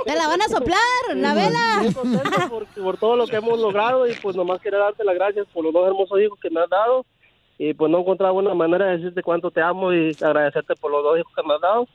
[0.05, 1.93] Te la van a soplar, la vela.
[1.93, 5.47] Contento por, por todo lo que hemos logrado y pues nomás quería darte las gracias
[5.53, 7.05] por los dos hermosos hijos que me has dado.
[7.57, 11.03] Y pues no encontraba una manera de decirte cuánto te amo y agradecerte por los
[11.03, 11.87] dos hijos que me has dado.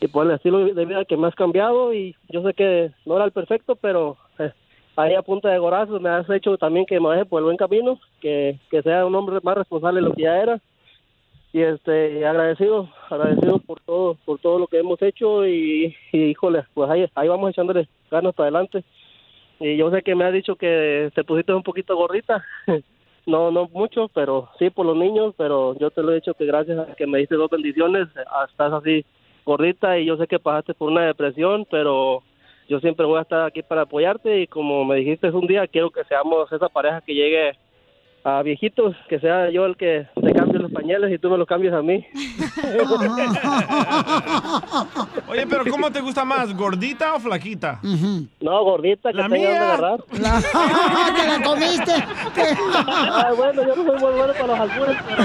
[0.00, 3.16] Y por el estilo de vida que me has cambiado y yo sé que no
[3.16, 4.50] era el perfecto pero eh,
[4.96, 7.58] ahí a punta de gorazos me has hecho también que me deje por el buen
[7.58, 10.58] camino que, que sea un hombre más responsable de lo que ya era
[11.52, 16.64] y este agradecido agradecido por todo por todo lo que hemos hecho y, y, híjole
[16.74, 18.84] pues ahí ahí vamos echándole ganas para adelante.
[19.58, 22.44] Y yo sé que me has dicho que te pusiste un poquito gordita
[23.26, 26.46] no no mucho pero sí por los niños pero yo te lo he dicho que
[26.46, 29.04] gracias a que me diste dos bendiciones ah, estás así
[29.44, 32.22] gordita y yo sé que pasaste por una depresión pero
[32.68, 35.90] yo siempre voy a estar aquí para apoyarte y como me dijiste un día quiero
[35.90, 37.52] que seamos esa pareja que llegue
[38.22, 41.46] a viejitos, que sea yo el que te cambie los pañales y tú me los
[41.46, 42.06] cambies a mí.
[45.28, 47.80] Oye, pero ¿cómo te gusta más, gordita o flaquita?
[48.40, 49.48] No, gordita, que La tenga mía.
[49.48, 50.00] donde agarrar.
[51.16, 51.92] ¿Te la comiste?
[52.96, 55.24] Ay, bueno, yo no soy muy bueno para los albures, pero...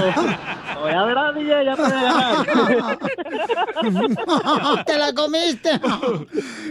[0.90, 2.46] Ya verás, DJ, ya ganar.
[4.86, 5.70] ¡Te la comiste!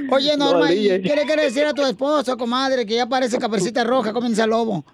[0.10, 1.02] Oye, Norma, No, ¿y.
[1.02, 4.86] ¿qué le quieres decir a tu esposo, comadre, que ya parece caperucita roja, comienza lobo?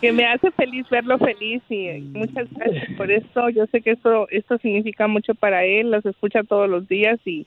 [0.00, 3.48] Que me hace feliz verlo feliz y muchas gracias por esto.
[3.48, 7.46] Yo sé que esto esto significa mucho para él, los escucha todos los días y,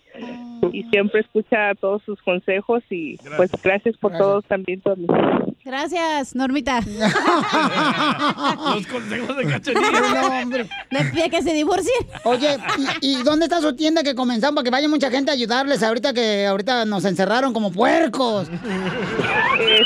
[0.71, 5.07] y siempre escucha todos sus consejos y pues gracias por todos también, Tony.
[5.63, 6.79] Gracias, Normita.
[8.75, 10.21] Los consejos de cachanilla.
[10.21, 10.69] No, hombre.
[10.91, 12.07] Me pide que se divorcien.
[12.23, 12.57] Oye,
[13.01, 15.83] ¿y, y dónde está su tienda que comenzamos para que vaya mucha gente a ayudarles
[15.83, 18.49] ahorita que ahorita nos encerraron como puercos?
[19.59, 19.81] Eh,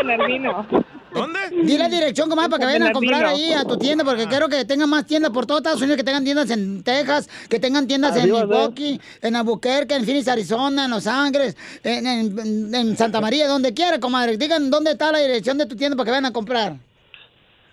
[0.00, 0.66] en Bernardino.
[1.14, 1.38] ¿Dónde?
[1.64, 4.48] Di la dirección, comadre, para que vayan a comprar ahí a tu tienda, porque quiero
[4.48, 7.86] que tengan más tiendas por todo Estados Unidos, que tengan tiendas en Texas, que tengan
[7.86, 8.24] tiendas en.
[8.24, 13.74] Milwaukee, en Albuquerque, en Phoenix, Arizona, en Los Ángeles, en, en- en Santa María, donde
[13.74, 14.36] quiera, comadre.
[14.38, 16.76] Digan dónde está la dirección de tu tienda para que vayan a comprar.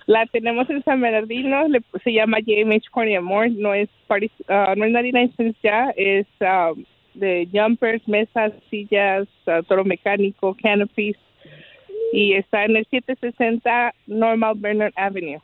[0.06, 4.74] La tenemos en San Bernardino, le- se llama JMH Corny More, no es party, ah,
[4.76, 6.72] no es 99 cents ya, es ah,
[7.14, 11.16] de jumpers, mesas, sillas, ah, toro mecánico, canopies
[12.12, 15.40] y está en el 760 Normal Bernard Avenue.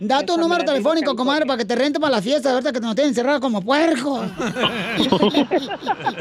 [0.00, 2.94] Da tu número telefónico, comadre, para que te rente para la fiesta, ahorita que nos
[2.94, 4.30] tienen encerrados como puercos.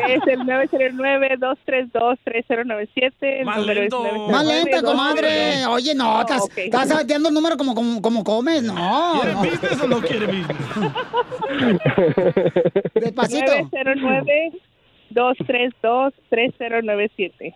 [0.08, 3.12] Es el 909-232-3097.
[3.21, 4.04] el Más número es lento.
[4.04, 5.65] 909 Más lenta, comadre.
[5.67, 6.58] Oye, no, estás, ok.
[6.58, 9.19] estás salteando el número como, como, como comes, no.
[9.21, 10.58] ¿Quiere business o no quiere business?
[12.95, 13.52] Despacito.
[15.12, 17.54] 909-232-3097.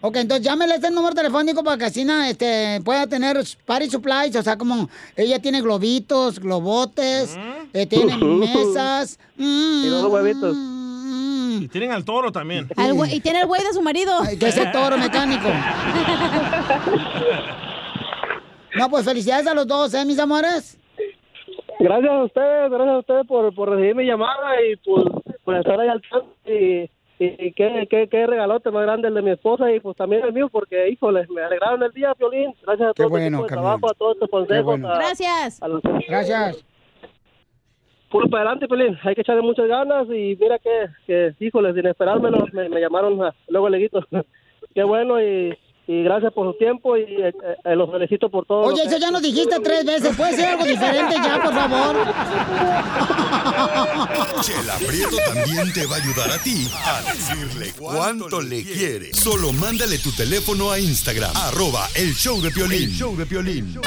[0.00, 4.34] Ok, entonces llámele este número telefónico para que así na, este, pueda tener party supplies,
[4.36, 7.38] o sea, como ella tiene globitos, globotes,
[7.72, 9.18] eh, tiene mesas.
[9.36, 10.56] mm, Y dos huevitos.
[11.60, 12.68] Y tienen al toro también.
[12.76, 14.12] Al y tiene el güey de su marido.
[14.20, 15.48] Ay, que es el toro mecánico.
[18.76, 20.76] No, pues felicidades a los dos, ¿eh, mis amores?
[21.78, 25.78] Gracias a ustedes, gracias a ustedes por, por recibir mi llamada y por, por estar
[25.80, 26.28] ahí al tanto.
[26.46, 29.96] Y, y, y qué, qué, qué regalote más grande el de mi esposa y pues
[29.96, 32.52] también el mío, porque, híjole, me alegraron el día, Violín.
[32.62, 33.48] Gracias a Qué todo bueno, carnal.
[33.62, 34.64] trabajo, a todos tus consejos.
[34.64, 34.88] bueno.
[34.90, 35.62] a- Gracias.
[35.62, 36.64] a los- Gracias.
[38.10, 38.96] Puro para adelante, Pelín.
[39.02, 43.20] Hay que echarle muchas ganas y mira que, que híjole, sin esperármelo, me, me llamaron
[43.22, 44.04] a- luego leguito.
[44.74, 47.32] Qué bueno y, y gracias por su tiempo y eh,
[47.64, 48.62] eh, los felicito por todo.
[48.62, 50.16] Oye, que- eso ya nos dijiste tres veces.
[50.16, 51.96] ¿Puede ser algo diferente ya, por favor?
[54.42, 59.12] Chela Prieto también te va a ayudar a ti a decirle cuánto le quiere.
[59.14, 62.84] Solo mándale tu teléfono a Instagram, arroba el show de Piolín.
[62.84, 63.78] El show de Piolín.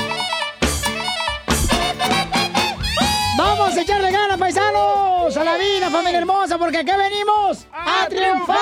[3.38, 5.36] ¡Vamos a echarle ganas, paisanos!
[5.38, 6.58] ¡A la vida, familia hermosa!
[6.58, 8.56] Porque aquí venimos a triunfar.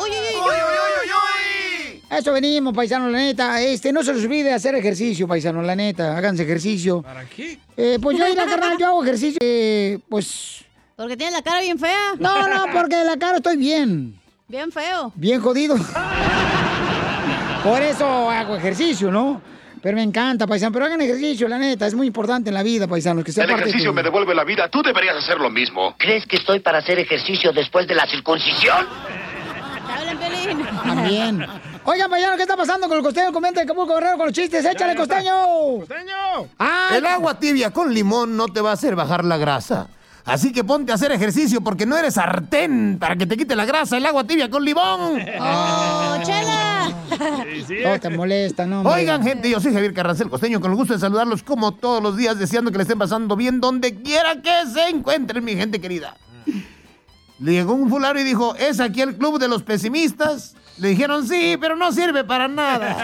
[0.00, 1.10] Uy, uy, uy, uy.
[2.10, 3.60] Eso venimos, paisanos, la neta.
[3.60, 6.16] Este, no se les olvide hacer ejercicio, paisanos, la neta.
[6.16, 7.02] Háganse ejercicio.
[7.02, 7.58] ¿Para qué?
[7.76, 9.38] Eh, pues yo, la carnal, yo hago ejercicio.
[9.42, 10.64] eh, pues.
[10.96, 12.14] Porque tiene la cara bien fea.
[12.18, 14.18] No, no, porque de la cara estoy bien.
[14.48, 15.12] Bien feo.
[15.16, 15.76] Bien jodido.
[17.64, 19.42] Por eso hago ejercicio, ¿no?
[19.82, 20.72] Pero me encanta, paisano.
[20.72, 21.86] Pero hagan ejercicio, la neta.
[21.86, 23.24] Es muy importante en la vida, paisanos.
[23.24, 24.68] Que sea El parte de ejercicio tu- me devuelve la vida.
[24.70, 25.94] Tú deberías hacer lo mismo.
[25.98, 28.86] ¿Crees que estoy para hacer ejercicio después de la circuncisión?
[30.08, 30.66] Hablan, Pelín.
[30.84, 31.46] También.
[31.84, 33.32] Oigan, paisanos, ¿qué está pasando con el costeño?
[33.32, 34.64] Comenta de Acapulco Guerrero con los chistes.
[34.64, 35.32] ¡Échale, costeño!
[35.80, 36.48] ¡Costeño!
[36.58, 36.98] ¡Ay!
[36.98, 39.88] El agua tibia con limón no te va a hacer bajar la grasa.
[40.24, 43.64] Así que ponte a hacer ejercicio porque no eres sartén para que te quite la
[43.64, 45.20] grasa el agua tibia con limón.
[45.40, 46.92] ¡Oh, chela!
[47.84, 48.80] No te molesta, no.
[48.80, 48.94] hombre.
[48.94, 52.16] Oigan, gente, yo soy Javier Carrancel Costeño, con el gusto de saludarlos como todos los
[52.16, 56.16] días, deseando que le estén pasando bien donde quiera que se encuentren, mi gente querida.
[57.38, 60.54] Le llegó un fulano y dijo, ¿es aquí el club de los pesimistas?
[60.78, 62.96] Le dijeron, sí, pero no sirve para nada.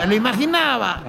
[0.00, 1.02] Me lo imaginaba.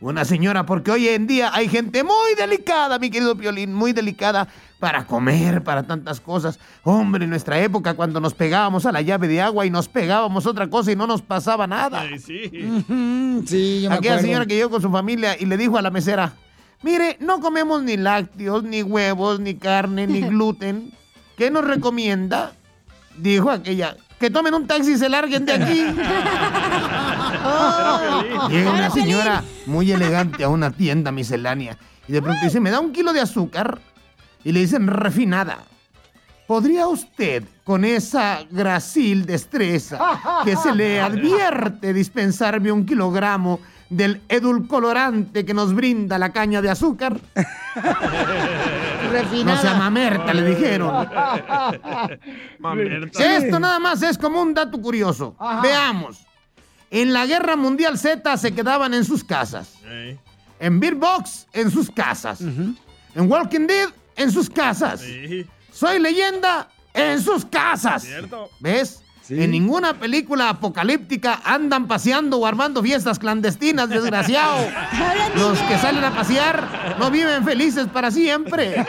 [0.00, 4.46] Una señora, porque hoy en día hay gente muy delicada, mi querido Piolín, muy delicada
[4.78, 6.58] para comer, para tantas cosas.
[6.82, 10.44] Hombre, en nuestra época, cuando nos pegábamos a la llave de agua y nos pegábamos
[10.46, 12.04] otra cosa y no nos pasaba nada.
[12.04, 14.18] Ujú, Sí, yo me Aquella acuerdo.
[14.20, 16.34] señora que llegó con su familia y le dijo a la mesera,
[16.84, 20.92] mire, no comemos ni lácteos, ni huevos, ni carne, ni gluten.
[21.36, 22.52] ¿Qué nos recomienda?
[23.16, 25.80] Dijo aquella, que tomen un taxi y se larguen de aquí.
[28.50, 32.80] Llega una señora muy elegante a una tienda miscelánea y de pronto dice, ¿me da
[32.80, 33.80] un kilo de azúcar?
[34.44, 35.58] Y le dicen, refinada.
[36.46, 39.98] ¿Podría usted, con esa gracil destreza
[40.44, 46.70] que se le advierte, dispensarme un kilogramo del edulcolorante que nos brinda la caña de
[46.70, 47.18] azúcar?
[49.44, 51.06] No sea mamerta, le dijeron.
[53.20, 55.36] Esto nada más es como un dato curioso.
[55.62, 56.24] Veamos.
[56.90, 59.74] En la Guerra Mundial Z se quedaban en sus casas.
[60.58, 62.40] En Beer Box, en sus casas.
[62.40, 65.02] En Walking Dead, en sus casas.
[65.70, 68.06] Soy leyenda, en sus casas.
[68.58, 69.03] ¿Ves?
[69.30, 74.66] En ninguna película apocalíptica andan paseando o armando fiestas clandestinas, desgraciado.
[75.36, 78.74] Los que salen a pasear no viven felices para siempre.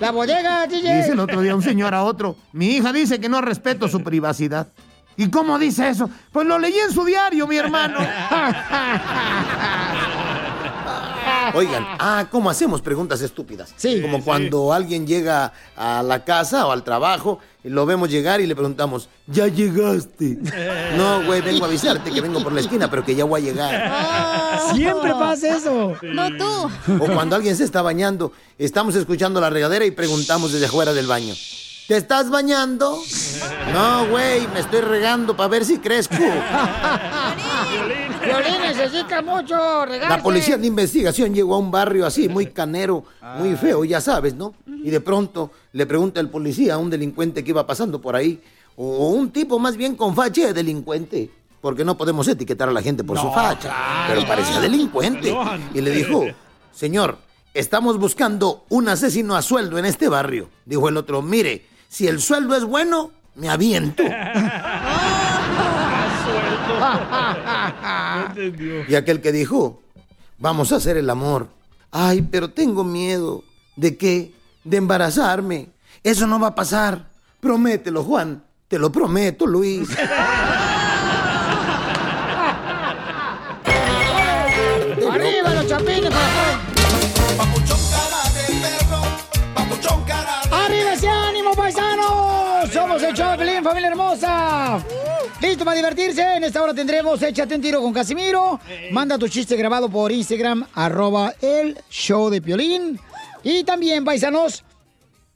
[0.00, 0.98] La bodega, DJ.
[0.98, 4.04] Dice el otro día un señor a otro, mi hija dice que no respeto su
[4.04, 4.68] privacidad.
[5.16, 6.08] ¿Y cómo dice eso?
[6.32, 7.98] Pues lo leí en su diario, mi hermano.
[11.54, 13.74] Oigan, ah, ¿cómo hacemos preguntas estúpidas?
[13.76, 14.00] Sí.
[14.00, 18.46] Como cuando alguien llega a la casa o al trabajo y lo vemos llegar y
[18.46, 20.38] le preguntamos, ¿ya llegaste?
[20.96, 23.44] No, güey, vengo a avisarte que vengo por la esquina, pero que ya voy a
[23.44, 24.74] llegar.
[24.74, 25.94] Siempre pasa eso.
[26.02, 26.70] No tú.
[27.00, 31.06] O cuando alguien se está bañando, estamos escuchando la regadera y preguntamos desde afuera del
[31.06, 31.34] baño.
[31.88, 32.98] ¿Te estás bañando?
[33.72, 36.14] No, güey, me estoy regando para ver si crezco.
[38.24, 40.16] Violín necesita mucho regarse.
[40.16, 43.04] La policía de investigación llegó a un barrio así, muy canero,
[43.38, 44.54] muy feo, ya sabes, ¿no?
[44.66, 48.40] Y de pronto le pregunta el policía a un delincuente que iba pasando por ahí,
[48.76, 52.82] o un tipo más bien con facha de delincuente, porque no podemos etiquetar a la
[52.82, 55.34] gente por su facha, pero parecía delincuente.
[55.72, 56.24] Y le dijo,
[56.72, 57.18] señor,
[57.54, 60.50] estamos buscando un asesino a sueldo en este barrio.
[60.64, 64.02] Dijo el otro, mire, si el sueldo es bueno, me aviento.
[68.88, 69.82] Y aquel que dijo,
[70.38, 71.48] vamos a hacer el amor.
[71.90, 73.44] Ay, pero tengo miedo.
[73.76, 74.32] ¿De qué?
[74.64, 75.68] De embarazarme.
[76.02, 77.08] Eso no va a pasar.
[77.40, 78.42] Promételo, Juan.
[78.68, 79.88] Te lo prometo, Luis.
[93.74, 94.84] familia hermosa.
[95.40, 96.22] Listo para divertirse.
[96.36, 98.60] En esta hora tendremos Échate un tiro con Casimiro.
[98.92, 103.00] Manda tu chiste grabado por Instagram, arroba el show de Piolín.
[103.42, 104.62] Y también, paisanos,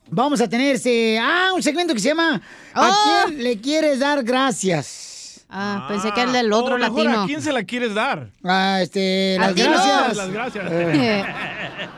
[0.08, 2.40] vamos a tener ese, ah, un segmento que se llama
[2.74, 3.26] ¿A Oh.
[3.26, 5.07] quién le quieres dar gracias?
[5.50, 7.22] Ah, pensé que era el del otro o mejor, latino.
[7.22, 8.28] ¿A quién se la quieres dar?
[8.44, 10.16] Ah, este, las ti gracias.
[10.16, 10.66] Las gracias.
[10.70, 11.24] Eh,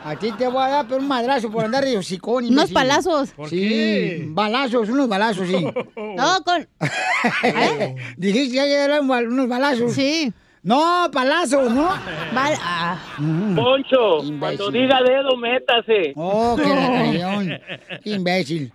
[0.05, 2.45] a ti te voy a dar pero un madrazo por andar de hocicón.
[2.45, 2.73] Unos imbécil.
[2.73, 3.31] palazos.
[3.31, 5.65] ¿Por sí, balazos, unos balazos, sí.
[5.95, 6.67] No, con.
[8.15, 9.93] Dijiste que eran unos balazos.
[9.93, 10.31] Sí.
[10.63, 11.89] No, palazos, ¿no?
[12.33, 12.97] Ah.
[13.55, 16.13] Poncho, cuando diga dedo, métase.
[16.15, 17.59] Oh, qué.
[18.05, 18.71] Imbécil.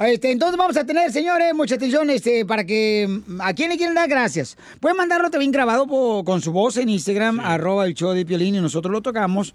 [0.00, 3.20] Este, entonces vamos a tener, señores, mucha atención este, para que...
[3.40, 4.56] ¿A quién le quieren dar gracias?
[4.80, 8.54] Pueden mandarlo también grabado po- con su voz en Instagram, arroba el show de Piolín,
[8.54, 9.54] y nosotros lo tocamos.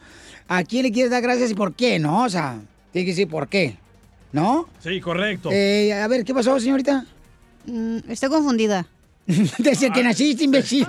[0.50, 2.24] ¿A quién le quieres dar gracias y por qué, no?
[2.24, 2.60] O sea,
[2.92, 3.78] tiene que decir por qué,
[4.34, 4.68] ¿no?
[4.84, 5.50] Sí, correcto.
[5.52, 7.06] Eh, a ver, ¿qué pasó, señorita?
[7.66, 8.86] Mm, estoy confundida.
[9.58, 10.86] Desde que naciste, imbécil.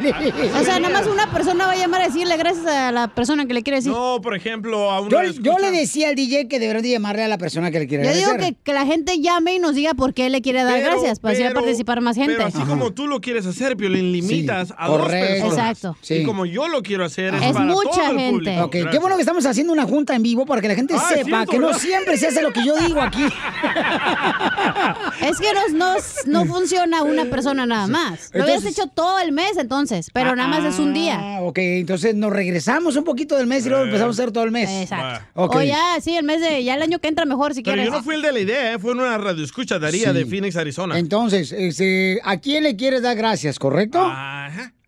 [0.61, 3.47] O sea, nada más una persona va a llamar a decirle gracias a la persona
[3.47, 3.93] que le quiere decir.
[3.93, 6.91] No, por ejemplo, a uno Yo, le yo le decía al DJ que debería de
[6.91, 8.55] llamarle a la persona que le quiere Yo digo agradecer.
[8.57, 11.21] que, que la gente llame y nos diga por qué le quiere dar Pero- gracias,
[11.21, 12.33] para así pero- participar más gente.
[12.35, 15.29] Pero así como tú lo quieres hacer, Piolín, limitas a dos correcto.
[15.45, 15.53] personas.
[15.59, 15.97] Exacto.
[16.03, 16.15] Sí.
[16.15, 18.31] Y como yo lo quiero hacer, es, Es para mucha todo el gente.
[18.33, 18.65] público.
[18.65, 21.05] Ok, qué bueno que estamos haciendo una junta en vivo para que la gente Ah,
[21.09, 23.23] sepa que no siempre se hace lo que yo digo aquí.
[25.23, 25.95] Es que no, no,
[26.27, 28.24] no funciona una persona nada más.
[28.33, 31.19] Lo hubieras Entonces- hecho todo el mes entonces, pero nada más es un día.
[31.21, 34.45] Ah, ok, entonces nos regresamos un poquito del mes y luego empezamos a hacer todo
[34.45, 34.69] el mes.
[34.71, 35.25] Exacto.
[35.35, 37.93] O ya, sí, el mes de, ya el año que entra mejor si Pero quieres.
[37.93, 38.79] yo no fui el de la idea, ¿eh?
[38.79, 40.15] fue en una radio escucha Daría Sí.
[40.19, 40.99] de Phoenix, Arizona.
[40.99, 43.99] Entonces, este, ¿a quién le quieres dar gracias, correcto?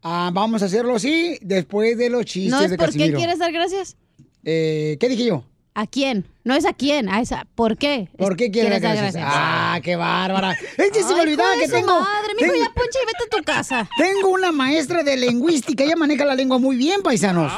[0.08, 3.18] Ah, vamos a hacerlo así después de los chistes ¿No es de por qué Casimiro.
[3.18, 3.96] quieres dar gracias?
[4.44, 5.44] Eh, ¿Qué dije yo?
[5.74, 6.24] ¿A quién?
[6.46, 7.44] No es a quién, a esa.
[7.56, 8.08] ¿Por qué?
[8.16, 9.24] ¿Por qué quieres dar gracias?
[9.26, 10.56] Ah, qué bárbara.
[10.76, 11.98] Es que se me olvidaba que su tengo.
[11.98, 13.88] madre, mijo, ya ponche y vete a tu casa.
[13.98, 17.52] Tengo una maestra de lingüística, ella maneja la lengua muy bien, paisanos.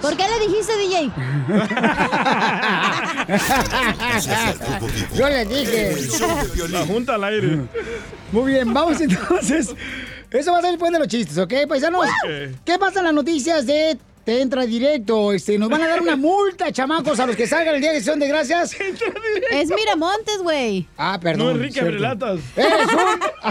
[0.00, 1.10] ¿Por qué le dijiste, DJ?
[5.16, 5.96] Yo les dije.
[6.68, 7.62] La junta al aire.
[8.30, 9.74] Muy bien, vamos entonces.
[10.30, 12.06] Eso va a ser después de los chistes, ¿ok, paisanos?
[12.64, 15.32] ¿Qué pasa en las noticias de Te Entra Directo?
[15.32, 17.96] Este, nos van a dar una multa, chamacos, a los que salgan el día de
[17.98, 18.76] acción de gracias.
[19.50, 20.86] Es Miramontes, güey.
[20.96, 21.46] Ah, perdón.
[21.46, 21.80] No, Enrique.
[21.80, 22.40] Abrelatas.
[22.56, 23.20] ¡Eres un...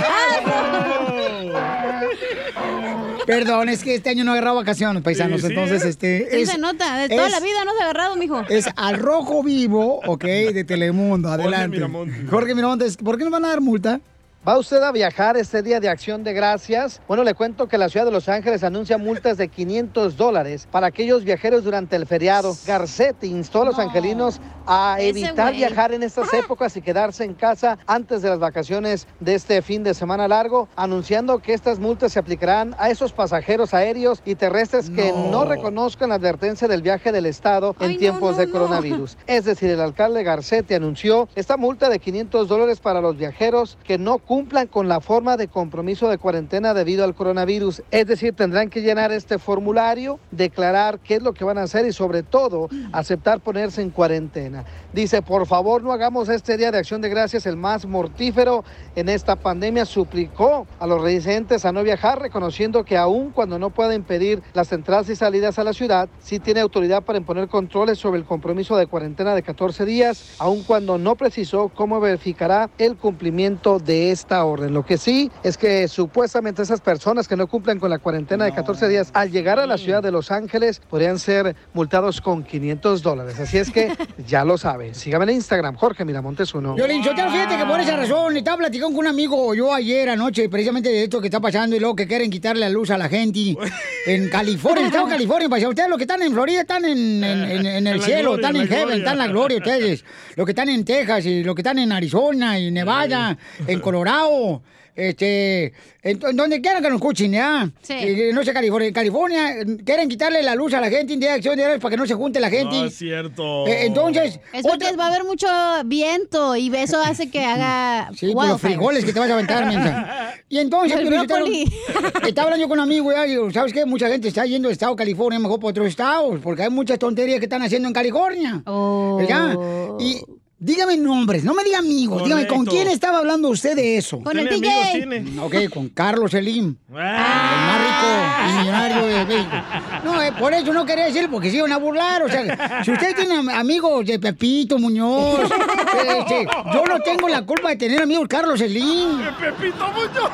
[3.26, 5.42] Perdón, es que este año no he agarrado vacaciones, paisanos.
[5.42, 5.90] Sí, sí, entonces, ¿eh?
[5.90, 6.28] este.
[6.32, 8.42] Sí es- se nota, de toda es- la vida no se ha agarrado, mijo.
[8.50, 11.30] Es al rojo vivo, ok, de Telemundo.
[11.30, 11.78] Adelante.
[11.78, 12.30] Miramontes.
[12.30, 14.00] Jorge Miramontes, ¿por qué nos van a dar multa?
[14.48, 17.02] ¿Va usted a viajar este día de acción de gracias?
[17.10, 20.88] Bueno, le cuento que la ciudad de Los Ángeles anuncia multas de 500 dólares para
[20.88, 22.56] aquellos viajeros durante el feriado.
[22.66, 27.80] Garcetti instó a los angelinos a evitar viajar en estas épocas y quedarse en casa
[27.86, 32.20] antes de las vacaciones de este fin de semana largo, anunciando que estas multas se
[32.20, 37.26] aplicarán a esos pasajeros aéreos y terrestres que no reconozcan la advertencia del viaje del
[37.26, 39.18] Estado en tiempos de coronavirus.
[39.28, 43.98] Es decir, el alcalde Garcetti anunció esta multa de 500 dólares para los viajeros que
[43.98, 47.82] no cumplan con la forma de compromiso de cuarentena debido al coronavirus.
[47.90, 51.88] Es decir, tendrán que llenar este formulario, declarar qué es lo que van a hacer
[51.88, 54.66] y sobre todo aceptar ponerse en cuarentena.
[54.92, 58.64] Dice, por favor no hagamos este Día de Acción de Gracias el más mortífero
[58.96, 59.86] en esta pandemia.
[59.86, 64.72] Suplicó a los residentes a no viajar, reconociendo que aun cuando no pueda impedir las
[64.72, 68.78] entradas y salidas a la ciudad, sí tiene autoridad para imponer controles sobre el compromiso
[68.78, 74.44] de cuarentena de 14 días, aun cuando no precisó cómo verificará el cumplimiento de esta
[74.44, 74.74] orden.
[74.74, 78.54] Lo que sí es que supuestamente esas personas que no cumplen con la cuarentena de
[78.54, 83.04] 14 días al llegar a la ciudad de Los Ángeles podrían ser multados con 500
[83.04, 83.40] dólares.
[83.40, 83.96] Así es que
[84.28, 84.94] ya lo sabe.
[84.94, 86.76] Sígame en Instagram, Jorge Miramontes uno.
[86.76, 90.10] Violín, yo te fíjate que por esa razón estaba platicando con un amigo yo ayer
[90.10, 92.98] anoche, precisamente de esto que está pasando y luego que quieren quitarle la luz a
[92.98, 93.56] la gente
[94.08, 95.50] en California, en estado California.
[95.50, 98.48] Pues ustedes los que están en Florida están en, en- en- en el cielo, gloria,
[98.48, 98.98] están en heaven, gloria.
[98.98, 100.06] están en la gloria ustedes.
[100.36, 103.38] Los que están en Texas y los que están en Arizona y Nevada,
[103.68, 104.62] en Colorado.
[105.00, 107.70] Este, en, en donde quieran que nos escuchen, ¿ya?
[107.82, 107.94] Sí.
[107.94, 108.88] Eh, no sé, California.
[108.90, 111.80] En California eh, quieren quitarle la luz a la gente en día de acción de
[111.80, 112.76] para que no se junte la gente.
[112.76, 113.66] No es cierto.
[113.68, 115.48] Eh, entonces, Es porque va a haber mucho
[115.86, 119.66] viento y eso hace que haga Sí, por los frijoles que te vas a aventar,
[119.66, 120.34] mensa.
[120.50, 121.64] Y entonces, El Sotelo, brócoli.
[122.28, 123.86] estaba hablando yo con un amigo, ya, digo, ¿sabes qué?
[123.86, 127.00] Mucha gente está yendo del estado de California mejor por otros estados, porque hay muchas
[127.00, 128.62] tonterías que están haciendo en California.
[128.66, 129.58] ¿Verdad?
[130.00, 130.22] Y
[130.60, 134.20] dígame nombres, no me diga amigos, dígame, ¿con quién estaba hablando usted de eso?
[134.22, 134.92] Con el ¿Tiene DJ.
[134.94, 135.40] tiene?
[135.42, 136.76] Ok, con Carlos Selim.
[136.90, 138.08] El más rico
[138.50, 139.56] y millonario de México.
[140.04, 142.24] No, eh, por eso no quería decirlo, porque se iban a burlar.
[142.24, 147.42] O sea, si usted tiene am- amigos de Pepito Muñoz, este, yo no tengo la
[147.46, 149.20] culpa de tener amigos Carlos Selim.
[149.40, 150.32] Pepito Muñoz.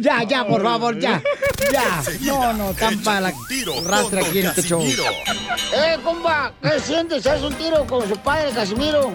[0.00, 1.22] Ya, ya, por favor, ya.
[1.72, 2.02] Ya.
[2.20, 3.32] No, no, tan para la
[3.84, 4.82] rastra aquí en este show.
[4.82, 6.52] ¡Eh, compa!
[6.62, 7.26] ¿Qué sientes?
[7.26, 9.12] ¿Haz un tiro con su padre, Casimiro?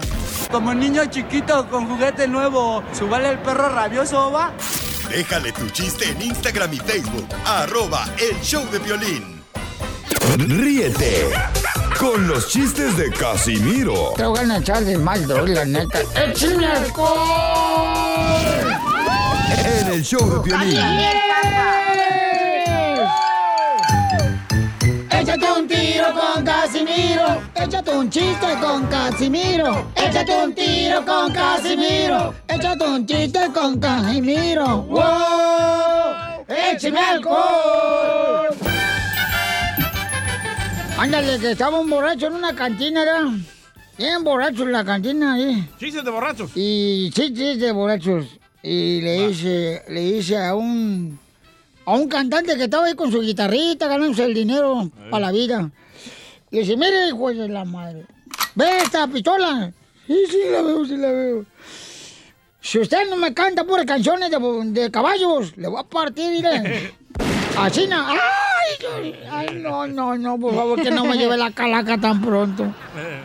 [0.52, 4.52] Como niño chiquito con juguete nuevo, ¿subale el perro rabioso, va?
[5.10, 7.28] Déjale tu chiste en Instagram y Facebook.
[7.46, 9.44] Arroba el show de violín.
[10.38, 11.30] Ríete
[12.00, 16.00] con los chistes de Casimiro Te voy a echar de mal, la neta.
[16.16, 17.13] ¡Échame alcohol!
[19.54, 20.80] En el show de violín.
[25.12, 27.42] Échate un tiro con Casimiro.
[27.56, 29.86] Échate un chiste con Casimiro.
[29.96, 32.34] Échate un tiro con Casimiro.
[32.48, 34.82] Échate un chiste con Casimiro.
[34.84, 36.46] ¡Wow!
[36.48, 38.48] ¡Échame alcohol!
[40.98, 43.32] Ándale, que estaba un borracho en una cantina, ¿verdad?
[43.98, 45.70] Bien borracho en la cantina ahí.
[45.78, 46.52] Chistes de borrachos.
[46.56, 48.26] Y sí, sí, de borrachos.
[48.63, 51.19] Y le hice, le hice a un
[51.86, 55.69] a un cantante que estaba ahí con su guitarrita ganándose el dinero para la vida.
[56.49, 58.06] Le dice, mire, hijo de la madre,
[58.55, 59.72] ve esta pistola.
[60.07, 61.45] Sí, sí, la veo, sí la veo.
[62.61, 64.39] Si usted no me canta puras canciones de,
[64.82, 66.93] de caballos, le voy a partir, mire.
[67.57, 68.07] Así no.
[68.07, 69.14] ¡Ay!
[69.30, 72.74] Ay, no, no, no, por favor, que no me lleve la calaca tan pronto.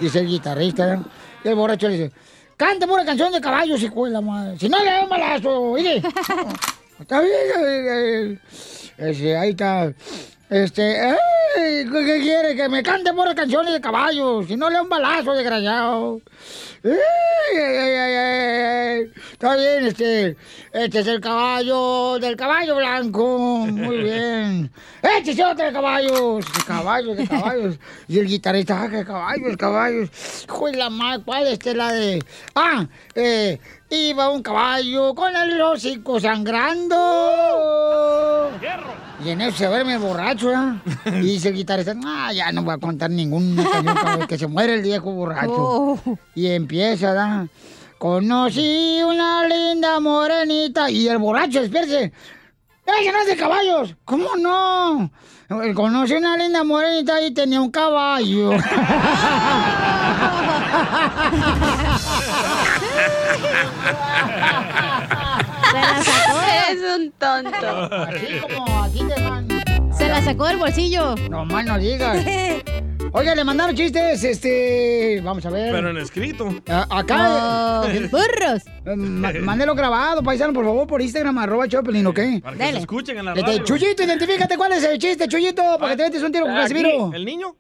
[0.00, 0.94] Dice el guitarrista.
[0.94, 0.98] ¿eh?
[1.44, 2.12] Y el borracho le dice,
[2.58, 4.58] Cante pura canción de caballos, hijo de la madre.
[4.58, 5.72] Si no, le doy un balazo.
[5.74, 6.02] Mire.
[7.00, 8.40] Está bien.
[9.38, 9.92] ahí está.
[10.50, 12.56] Este, ay, ¿qué quiere?
[12.56, 14.46] Que me cante pura canciones de caballos.
[14.46, 16.22] Si no, le un balazo, desgraciado.
[16.82, 16.92] Ay,
[17.54, 19.12] ay, ay, ay, ay.
[19.32, 20.36] Está bien, este.
[20.72, 23.66] Este es el caballo del caballo blanco.
[23.66, 24.70] Muy bien.
[25.02, 26.46] Este es otro de caballos.
[26.52, 27.78] De caballos, de caballos.
[28.06, 30.08] Y el guitarrista, ah, que caballos, caballos.
[30.44, 31.74] Hijo de la madre, ¿cuál es esta?
[31.74, 32.24] la de.
[32.54, 33.58] Ah, eh.
[33.90, 36.96] Iba un caballo con el hocico sangrando.
[39.24, 40.76] Y en eso se duerme borracho, ¿ya?
[41.06, 44.82] Y dice el guitarrista, ah, ya no voy a contar cabrón, que se muere el
[44.82, 45.54] viejo borracho.
[45.56, 45.98] Oh.
[46.34, 47.48] Y empieza, ¿da?
[47.96, 50.90] Conocí una linda morenita.
[50.90, 52.12] Y el borracho, espérese.
[52.84, 53.94] ¡Ese no es de caballos!
[54.04, 55.10] ¿Cómo no?
[55.50, 58.50] Eh, Conocí una linda morenita y tenía un caballo.
[65.70, 66.40] Se la sacó.
[66.70, 67.94] Eres un tonto.
[67.94, 69.48] Así como aquí te van.
[69.96, 71.14] Se la sacó del bolsillo.
[71.30, 72.24] No más no digas.
[73.12, 75.22] Oiga, le mandaron chistes, este...
[75.24, 75.72] Vamos a ver.
[75.72, 76.54] Pero en escrito.
[76.68, 77.80] A- acá...
[77.80, 78.62] Oh, burros.
[78.84, 82.20] Eh, ma- Mándelo grabado, paisano, por favor, por Instagram, arroba Choplin, ¿ok?
[82.42, 83.64] Para que se escuchen en la Este, radio.
[83.64, 86.74] Chuyito, identifícate cuál es el chiste, Chuyito, para que te metes un tiro con Aquí.
[86.74, 87.10] Casimiro.
[87.14, 87.56] ¿El niño?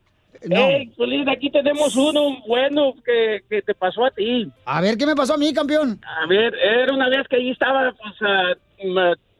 [0.46, 0.56] No.
[0.68, 4.48] Hey, Piolín, aquí tenemos uno bueno que, que te pasó a ti.
[4.64, 6.00] A ver, ¿qué me pasó a mí, campeón?
[6.22, 8.54] A ver, era una vez que allí estaba pues, ah,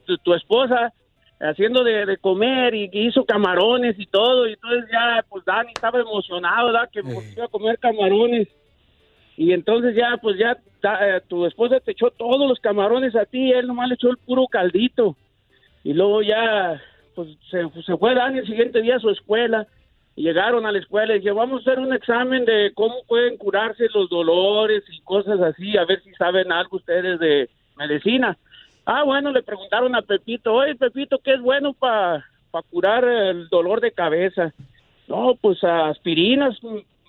[0.06, 0.92] tu, tu esposa
[1.40, 4.48] haciendo de, de comer y hizo camarones y todo.
[4.48, 6.88] Y entonces ya, pues Dani estaba emocionado, ¿verdad?
[6.92, 8.48] Que pues, iba a comer camarones.
[9.36, 13.24] Y entonces ya, pues ya da- eh, tu esposa te echó todos los camarones a
[13.24, 15.16] ti y él nomás le echó el puro caldito.
[15.84, 16.82] Y luego ya,
[17.14, 19.66] pues se, se fue Dani el siguiente día a su escuela.
[20.18, 23.86] Llegaron a la escuela y dijeron, vamos a hacer un examen de cómo pueden curarse
[23.94, 28.36] los dolores y cosas así, a ver si saben algo ustedes de medicina.
[28.84, 32.24] Ah, bueno, le preguntaron a Pepito, oye, Pepito, ¿qué es bueno para
[32.68, 34.52] curar el dolor de cabeza?
[35.06, 36.58] No, pues aspirinas,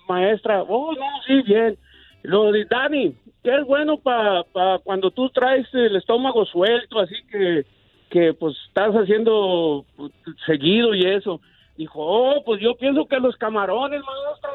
[0.08, 0.62] maestra.
[0.62, 1.76] Oh, no, sí, bien.
[2.22, 4.44] Luego dice, Dani, ¿qué es bueno para
[4.84, 7.66] cuando tú traes el estómago suelto, así que,
[8.08, 10.12] que pues estás haciendo pues,
[10.46, 11.40] seguido y eso?
[11.80, 14.50] Dijo, oh, pues yo pienso que los camarones, maestra.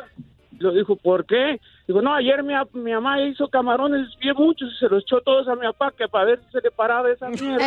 [0.60, 1.60] Lo dijo, ¿por qué?
[1.88, 5.22] Digo, no, ayer mi, a- mi mamá hizo camarones bien muchos y se los echó
[5.22, 7.66] todos a mi papá que para ver si se le paraba esa mierda.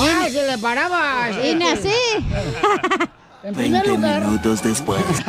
[0.00, 1.30] ¡Ah, se le paraba!
[1.44, 1.90] Y ni así.
[3.44, 4.22] En primer lugar.
[4.24, 5.04] minutos después.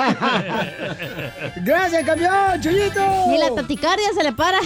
[1.65, 3.01] Gracias, campeón, Chuyito.
[3.27, 4.59] Ni la taticardia se le para.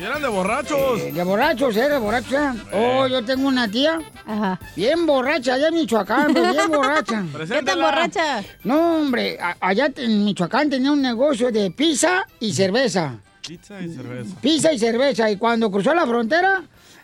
[0.00, 1.12] Y eran de borrachos.
[1.12, 1.88] De borrachos, ¿eh?
[1.90, 2.32] De borrachos.
[2.32, 2.52] ¿eh?
[2.72, 3.98] Oh, yo tengo una tía.
[4.26, 4.58] Ajá.
[4.74, 7.22] Bien borracha, allá en Michoacán, pero bien borracha.
[7.48, 8.42] ¿Qué tan borracha?
[8.64, 13.16] No, hombre, a- allá en Michoacán tenía un negocio de pizza y cerveza.
[13.46, 14.36] Pizza y cerveza.
[14.40, 15.30] Pizza y cerveza.
[15.30, 16.62] Y cuando cruzó la frontera,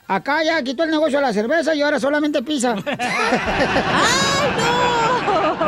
[0.09, 2.75] acá ya quitó el negocio de la cerveza y ahora solamente pizza.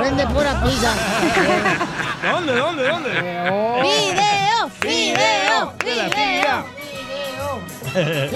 [0.01, 0.93] Vende pura pizza.
[2.33, 3.11] ¿Dónde, dónde, dónde?
[3.11, 4.08] ¡Video!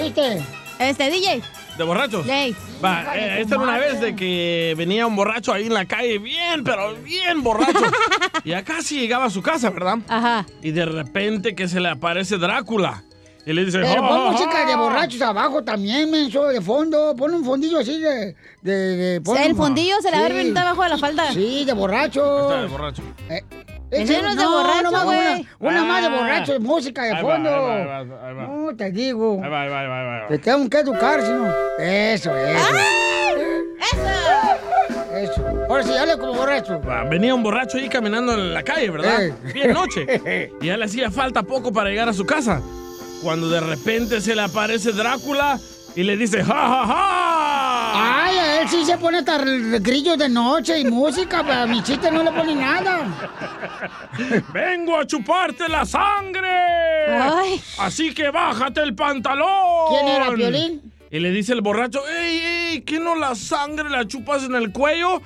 [0.01, 0.41] ¿Viste?
[0.79, 1.41] Este, DJ.
[1.77, 2.25] ¿De borrachos?
[2.25, 2.55] Ley.
[2.83, 6.19] Va, eh, esta era una vez de que venía un borracho ahí en la calle,
[6.19, 7.79] bien, pero bien borracho.
[8.43, 9.97] y acá sí llegaba a su casa, ¿verdad?
[10.07, 10.45] Ajá.
[10.61, 13.03] Y de repente que se le aparece Drácula.
[13.45, 14.65] Y le dice, Pero "Ja, pon música ja".
[14.65, 17.13] de borrachos abajo también, menso, de fondo.
[17.17, 18.35] Pon un fondillo así de...
[18.61, 21.33] de, de- pon- El fondillo se le va a abajo de la falda.
[21.33, 22.43] Sí, de borracho.
[22.49, 23.01] Está de borracho.
[23.27, 23.43] Ese
[24.21, 25.47] no es de borracho, güey.
[25.59, 26.19] Una, una más de Ah.
[26.19, 27.49] borracho, música de Ahí va, fondo.
[27.49, 28.43] ahí va, ahí va, ahí va.
[28.47, 29.41] No, te digo.
[29.43, 30.27] Ahí va, ahí va, ahí va, ahí va.
[30.27, 31.47] Te tengo que educar, si no.
[31.79, 32.75] Eso, eso.
[35.15, 35.45] Eso.
[35.69, 36.81] Ahora sí, dale como borracho.
[37.09, 39.23] Venía un borracho ahí caminando en la calle, ¿verdad?
[39.27, 39.33] Eh.
[39.53, 40.51] Bien noche.
[40.61, 42.61] Y ya le hacía falta poco para llegar a su casa.
[43.21, 45.59] Cuando de repente se le aparece Drácula
[45.95, 48.25] y le dice, ¡Ja, ja, ja!
[48.25, 49.37] Ay, a él sí se pone hasta
[49.79, 53.05] grillos de noche y música, pero a mi chiste no le pone nada.
[54.53, 56.49] ¡Vengo a chuparte la sangre!
[57.09, 57.61] Ay.
[57.79, 59.47] Así que bájate el pantalón.
[59.89, 60.93] ¿Quién era, Piolín?
[61.11, 62.81] Y le dice el borracho, ¡Ey, ey!
[62.81, 65.21] ¿Qué no la sangre la chupas en el cuello?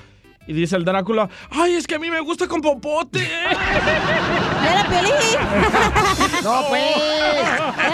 [0.47, 3.19] Y dice el Drácula, ¡ay, es que a mí me gusta con popote!
[4.63, 5.13] ¡Era Piolín!
[6.43, 6.81] No, pues.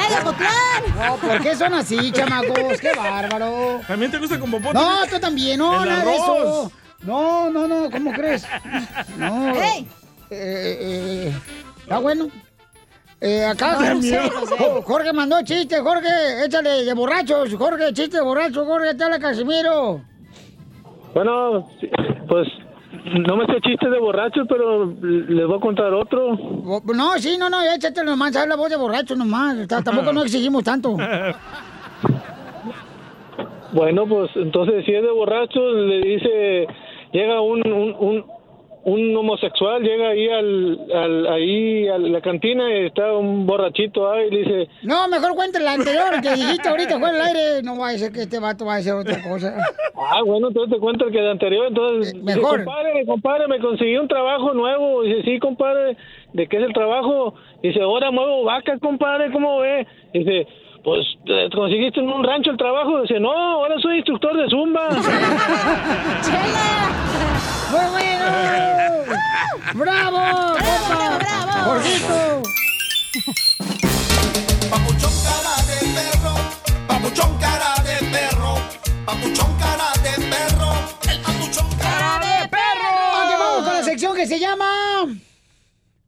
[0.08, 1.06] ¡Era de!
[1.06, 2.80] No, ¿por qué son así, chamacos?
[2.80, 3.82] ¡Qué bárbaro!
[3.88, 4.74] ¿También te gusta con popote?
[4.76, 6.72] No, tú también, no, El nada de eso.
[7.02, 8.46] No, no, no, ¿cómo crees?
[9.18, 9.56] No.
[9.56, 9.88] ¡Ey!
[10.30, 10.78] Eh,
[11.30, 11.34] eh,
[11.82, 12.30] Está bueno.
[13.20, 14.56] Eh, acá No, no sé, no sé.
[14.58, 19.18] Jo- Jorge mandó chiste, Jorge, échale de borrachos, Jorge, chiste de borrachos, Jorge, te habla
[19.20, 20.02] Casimiro.
[21.14, 21.68] Bueno,
[22.28, 22.48] pues
[23.28, 26.36] no me sé chistes de borrachos, pero les voy a contar otro.
[26.36, 29.68] No, sí, no, no, échate nomás, habla voz de borracho nomás.
[29.84, 30.96] Tampoco no exigimos tanto.
[33.74, 36.68] Bueno, pues entonces si es de borrachos, le dice,
[37.12, 38.26] llega un, un, un,
[38.86, 44.28] un homosexual, llega ahí al, al, ahí a la cantina y está un borrachito ahí
[44.28, 47.64] y le dice, No, mejor cuenta la anterior que dijiste ahorita fue el aire.
[47.64, 49.56] No va a ser que este vato va a decir otra cosa.
[49.96, 52.66] ah, bueno, entonces te cuento el que de anterior, entonces, dice, mejor.
[52.66, 55.96] compadre, compadre, me conseguí un trabajo nuevo, dice, sí, compadre,
[56.34, 57.36] ¿de qué es el trabajo?
[57.62, 59.88] Dice, ahora muevo vacas, compadre, ¿cómo ve?
[60.14, 60.46] Dice,
[60.84, 63.02] pues, ¿te conseguiste en un rancho el trabajo?
[63.02, 64.90] Dice, no, ahora soy instructor de Zumba.
[67.74, 68.26] ¡Muy bueno!
[69.74, 70.20] ¡Bravo!
[70.54, 71.52] ¡Bravo, bravo!
[71.66, 72.44] ¡Jorgito!
[74.70, 76.34] Papuchón cara de perro,
[76.88, 78.52] papuchón cara de perro,
[81.10, 82.92] el papuchón cara de perro.
[83.18, 84.68] Ok, vamos con la sección que se llama...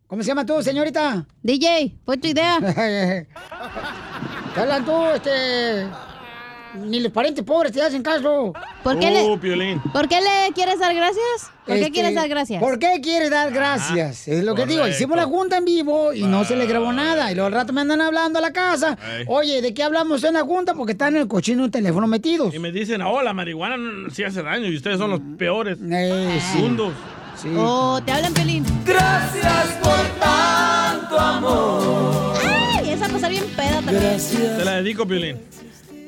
[0.05, 1.25] ¿Cómo se llama tú, señorita?
[1.41, 2.59] DJ, fue tu idea.
[4.53, 5.87] ¿Qué hablan tú, este...?
[6.75, 8.53] Ni los parientes pobres te hacen caso.
[8.83, 9.23] ¿Por qué le-
[9.93, 11.51] ¿Por qué le quieres dar gracias?
[11.65, 12.61] ¿Por qué Este, quieres dar gracias?
[12.61, 14.27] ¿Por qué quieres dar gracias?
[14.27, 14.81] es lo que digo.
[14.81, 14.97] correcto.
[14.97, 17.31] Hicimos la junta en vivo y no se le grabó nada.
[17.31, 18.97] Y luego al rato me andan hablando a la casa.
[19.17, 19.25] Ey.
[19.27, 20.73] Oye, ¿de qué hablamos en la junta?
[20.75, 22.53] Porque están en el cochino del teléfono metidos.
[22.53, 25.79] Y me dicen, oh, la marihuana no- sí hace daño y ustedes son los peores.
[25.91, 26.59] Eh, sí.
[26.59, 26.93] Mundos.
[27.57, 28.63] Oh, te hablan, Pelín.
[28.85, 32.33] Gracias por tanto amor.
[32.77, 34.17] Ay, esa pasar bien peda también.
[34.57, 35.37] Te la dedico, Piolín.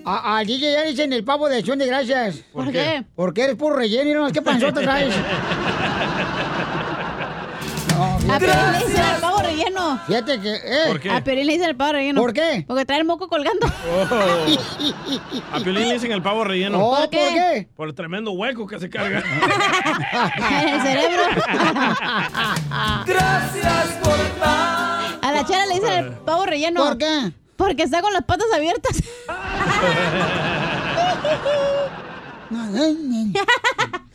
[0.10, 2.38] A, a DJ ya le dicen el pavo de acción de gracias.
[2.54, 2.80] ¿Por ¿Por qué?
[2.80, 3.06] qué?
[3.14, 5.14] Porque eres puro relleno y no, ¿qué panzota traes?
[8.30, 10.00] A Pelín le dicen el pavo relleno.
[10.08, 10.84] Fíjate que, eh.
[10.88, 11.12] ¿Por qué?
[11.12, 12.22] A Pelín le dicen el pavo relleno.
[12.22, 12.64] ¿Por qué?
[12.66, 13.68] Porque trae el moco colgando.
[13.68, 14.08] Oh.
[15.54, 16.80] A Piolín le dicen el pavo relleno.
[16.88, 17.68] Oh, ¿por qué?
[17.76, 19.22] Por el tremendo hueco que se carga.
[20.62, 21.24] en el cerebro.
[23.06, 26.82] Gracias por A la chera le dicen el pavo relleno.
[26.84, 27.32] ¿Por qué?
[27.58, 29.04] Porque está con las patas abiertas.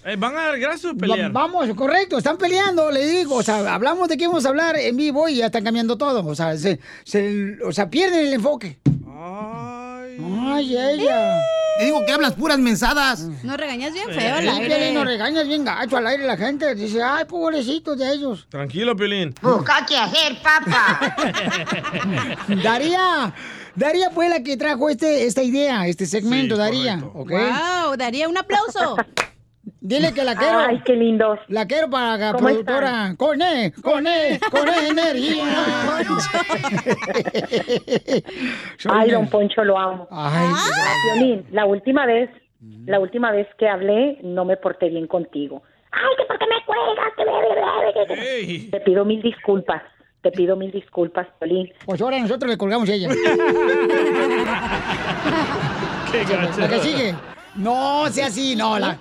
[0.04, 1.30] Eh, ¿Van a dar gracias o Va- pelear?
[1.30, 3.36] vamos, correcto, están peleando, le digo.
[3.36, 6.26] O sea, hablamos de qué vamos a hablar en vivo y ya están cambiando todo.
[6.26, 8.78] O sea, se, se- o sea pierden el enfoque.
[10.44, 11.38] Ay, ella.
[11.78, 13.20] Te digo que hablas puras mensadas.
[13.42, 14.92] No regañas bien feo al Piolín, aire.
[14.92, 16.74] nos regañas bien gacho al aire la gente.
[16.74, 18.46] Dice, ay, pobrecitos de ellos.
[18.50, 19.34] Tranquilo, Piolín.
[19.40, 21.16] Busca qué hacer, papá.
[22.62, 23.34] Daría,
[23.74, 27.02] Daría fue la que trajo este, esta idea, este segmento, Daría.
[27.14, 27.30] ¿ok?
[27.30, 28.96] Wow, daría un aplauso.
[29.80, 30.58] Dile que la quiero.
[30.58, 31.38] Ay, qué lindos.
[31.48, 33.14] La quiero para la ¿Cómo productora.
[33.16, 35.44] Con E, con E, con E energía.
[38.90, 40.08] Ay, don Poncho, lo amo.
[40.10, 42.30] Ay, Ah, Piolín, la última vez,
[42.86, 45.62] la última vez que hablé, no me porté bien contigo.
[45.92, 47.32] Ay, que por qué me cuelgas, que bla,
[48.16, 49.82] que- Te pido mil disculpas.
[50.22, 51.72] Te pido mil disculpas, Piolín.
[51.84, 53.08] Pues ahora nosotros le colgamos a ella.
[56.12, 56.24] Qué
[56.60, 57.14] La que sigue.
[57.56, 58.78] No, sea así, no.
[58.78, 58.96] ¿La,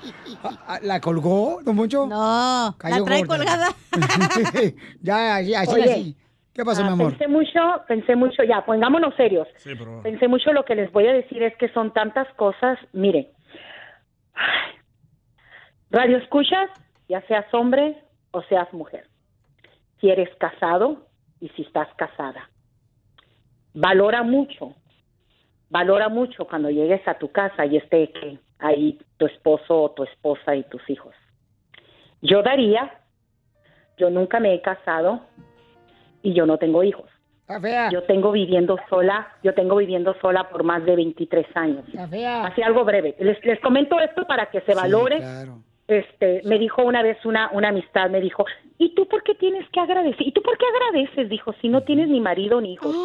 [0.81, 2.07] la colgó, don Moncho?
[2.07, 3.67] No, la trae colgada.
[5.01, 6.17] ya, así, así, Oye, así.
[6.53, 7.11] ¿Qué pasó, ah, mi amor?
[7.11, 9.47] Pensé mucho, pensé mucho, ya, pongámonos serios.
[9.57, 10.01] Sí, pero...
[10.01, 12.77] Pensé mucho lo que les voy a decir es que son tantas cosas.
[12.91, 13.31] Mire,
[15.89, 16.69] radio escuchas,
[17.07, 19.07] ya seas hombre o seas mujer.
[19.99, 21.07] Si eres casado
[21.39, 22.49] y si estás casada.
[23.73, 24.75] Valora mucho,
[25.69, 30.03] valora mucho cuando llegues a tu casa y esté que ahí tu esposo o tu
[30.03, 31.13] esposa y tus hijos.
[32.21, 32.99] Yo daría,
[33.97, 35.21] yo nunca me he casado
[36.21, 37.09] y yo no tengo hijos.
[37.91, 41.83] Yo tengo viviendo sola, yo tengo viviendo sola por más de 23 años.
[42.45, 43.15] Así algo breve.
[43.19, 45.17] Les, les comento esto para que se valore.
[45.17, 45.57] claro.
[45.91, 48.45] Este, me dijo una vez una, una amistad, me dijo,
[48.77, 50.25] ¿y tú por qué tienes que agradecer?
[50.25, 51.29] ¿Y tú por qué agradeces?
[51.29, 52.95] Dijo, si no tienes ni marido ni hijos.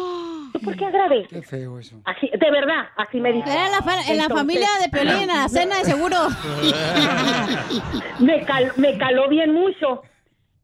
[0.53, 1.27] ¿Tú por qué agradeces?
[1.29, 1.97] Qué feo eso.
[2.05, 3.49] Así, de verdad, así me dijo.
[3.49, 6.15] Era en la, fa- en la Entonces- familia de Piolín, a la cena de seguro.
[8.19, 10.01] me, cal- me caló bien mucho.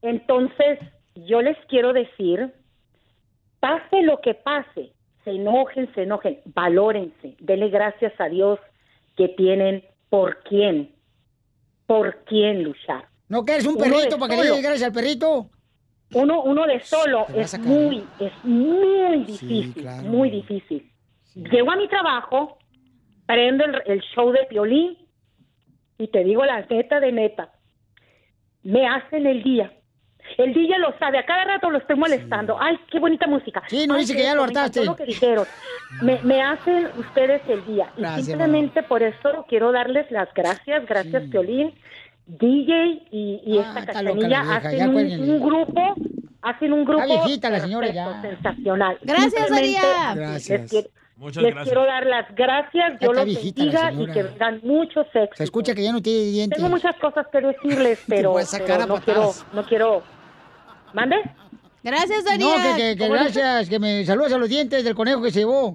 [0.02, 0.78] Entonces,
[1.14, 2.52] yo les quiero decir,
[3.60, 4.92] pase lo que pase,
[5.24, 8.58] se enojen, se enojen, valórense, denle gracias a Dios
[9.16, 10.90] que tienen por quién,
[11.86, 13.06] por quién luchar.
[13.28, 14.56] ¿No quieres un perrito para que le solo.
[14.56, 15.50] diga gracias al perrito?
[16.12, 20.02] Uno, uno de solo es muy, es muy Sí, difícil, claro.
[20.08, 20.90] muy difícil.
[21.34, 22.58] Llego a mi trabajo,
[23.26, 24.96] prendo el, el show de violín
[25.98, 27.52] y te digo la neta de neta,
[28.62, 29.72] me hacen el día.
[30.38, 32.56] El DJ lo sabe, a cada rato lo estoy molestando.
[32.60, 33.62] Ay, qué bonita música.
[33.68, 34.84] Sí, no Ay, dice que ya lo hartaste.
[34.84, 35.46] lo que dijeron.
[36.02, 37.88] Me, me hacen ustedes el día.
[37.96, 41.72] Y Gracias, simplemente por eso quiero darles las gracias, gracias, Piolín.
[42.26, 45.94] DJ y, y esta Ah, está loca cachanilla ya hacen un, grupo,
[46.40, 48.22] hacen un grupo Está viejita la señora ya.
[48.22, 48.98] sensacional.
[49.02, 50.14] Gracias, Daría.
[50.14, 50.60] Gracias.
[50.62, 51.72] Les, quiero, Muchas les gracias.
[51.74, 54.12] quiero dar las gracias, yo los bendiga y señora.
[54.14, 55.36] que vengan muchos éxitos.
[55.36, 56.56] Se escucha que ya no tiene dientes.
[56.56, 58.34] Tengo muchas cosas que decirles, pero,
[59.04, 60.02] quiero, no quiero.
[60.94, 61.16] ¿Mande?
[61.82, 62.46] Gracias, Daría.
[62.46, 65.30] No, que, que, que ¿Cómo gracias, que me saludas a los dientes del conejo que
[65.30, 65.74] se llevó.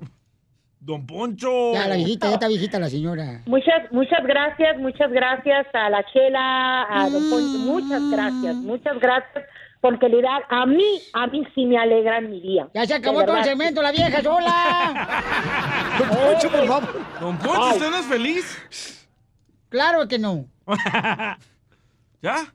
[0.79, 1.73] Don Poncho.
[1.73, 3.43] Ya, la viejita, ya está viejita la señora.
[3.45, 9.45] Muchas, muchas gracias, muchas gracias a la Chela, a Don Poncho, muchas gracias, muchas gracias,
[9.81, 12.69] porque le da, a mí, a mí sí me alegra mi día.
[12.73, 15.95] Ya se acabó todo el segmento, la vieja sola.
[15.99, 17.01] Don Poncho, por favor.
[17.19, 19.09] Don Poncho, ¿usted no es feliz?
[19.67, 20.45] Claro que no.
[22.21, 22.53] ¿Ya?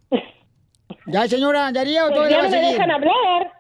[1.07, 2.73] Ya, señora, Daría, o Pues todavía ya no me seguir.
[2.73, 3.53] dejan hablar.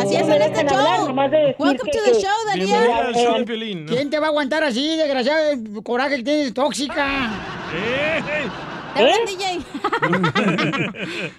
[0.00, 1.08] Así Ya es me en este hablar, show.
[1.08, 3.86] nomás de Welcome que- to the show, al show.
[3.88, 5.50] ¿Quién te va a aguantar así, desgraciado?
[5.50, 7.30] El coraje que tienes, tóxica.
[7.74, 8.22] ¡Eh!
[9.04, 9.58] DJ.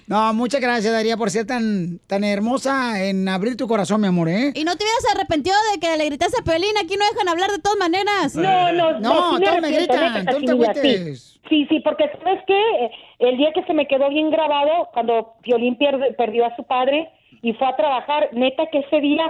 [0.06, 4.28] No, muchas gracias, Daría, por ser tan, tan hermosa en abrir tu corazón, mi amor,
[4.28, 4.52] ¿eh?
[4.54, 6.76] Y no te hubieras arrepentido de que le gritaste a Pelín.
[6.82, 8.34] Aquí no dejan hablar de todas maneras.
[8.34, 11.40] No, no, No, sí todos me gritan, tú te agüites.
[11.48, 12.90] Sí, sí, porque ¿sabes qué?
[13.18, 17.08] El día que se me quedó bien grabado, cuando Violín pierde- perdió a su padre
[17.42, 19.24] y fue a trabajar, neta que ese día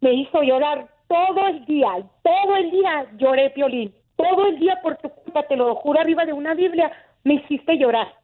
[0.00, 1.88] me hizo llorar todo el día,
[2.22, 3.94] todo el día lloré, Violín.
[4.16, 6.90] Todo el día por tu culpa, te lo juro arriba de una Biblia,
[7.24, 8.14] me hiciste llorar.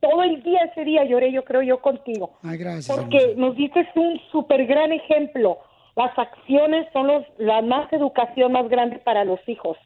[0.00, 2.38] Todo el día ese día lloré, yo creo yo contigo.
[2.42, 2.96] Ay, gracias.
[2.96, 5.58] Porque nos diste un súper gran ejemplo.
[5.94, 9.76] Las acciones son los, la más educación más grande para los hijos.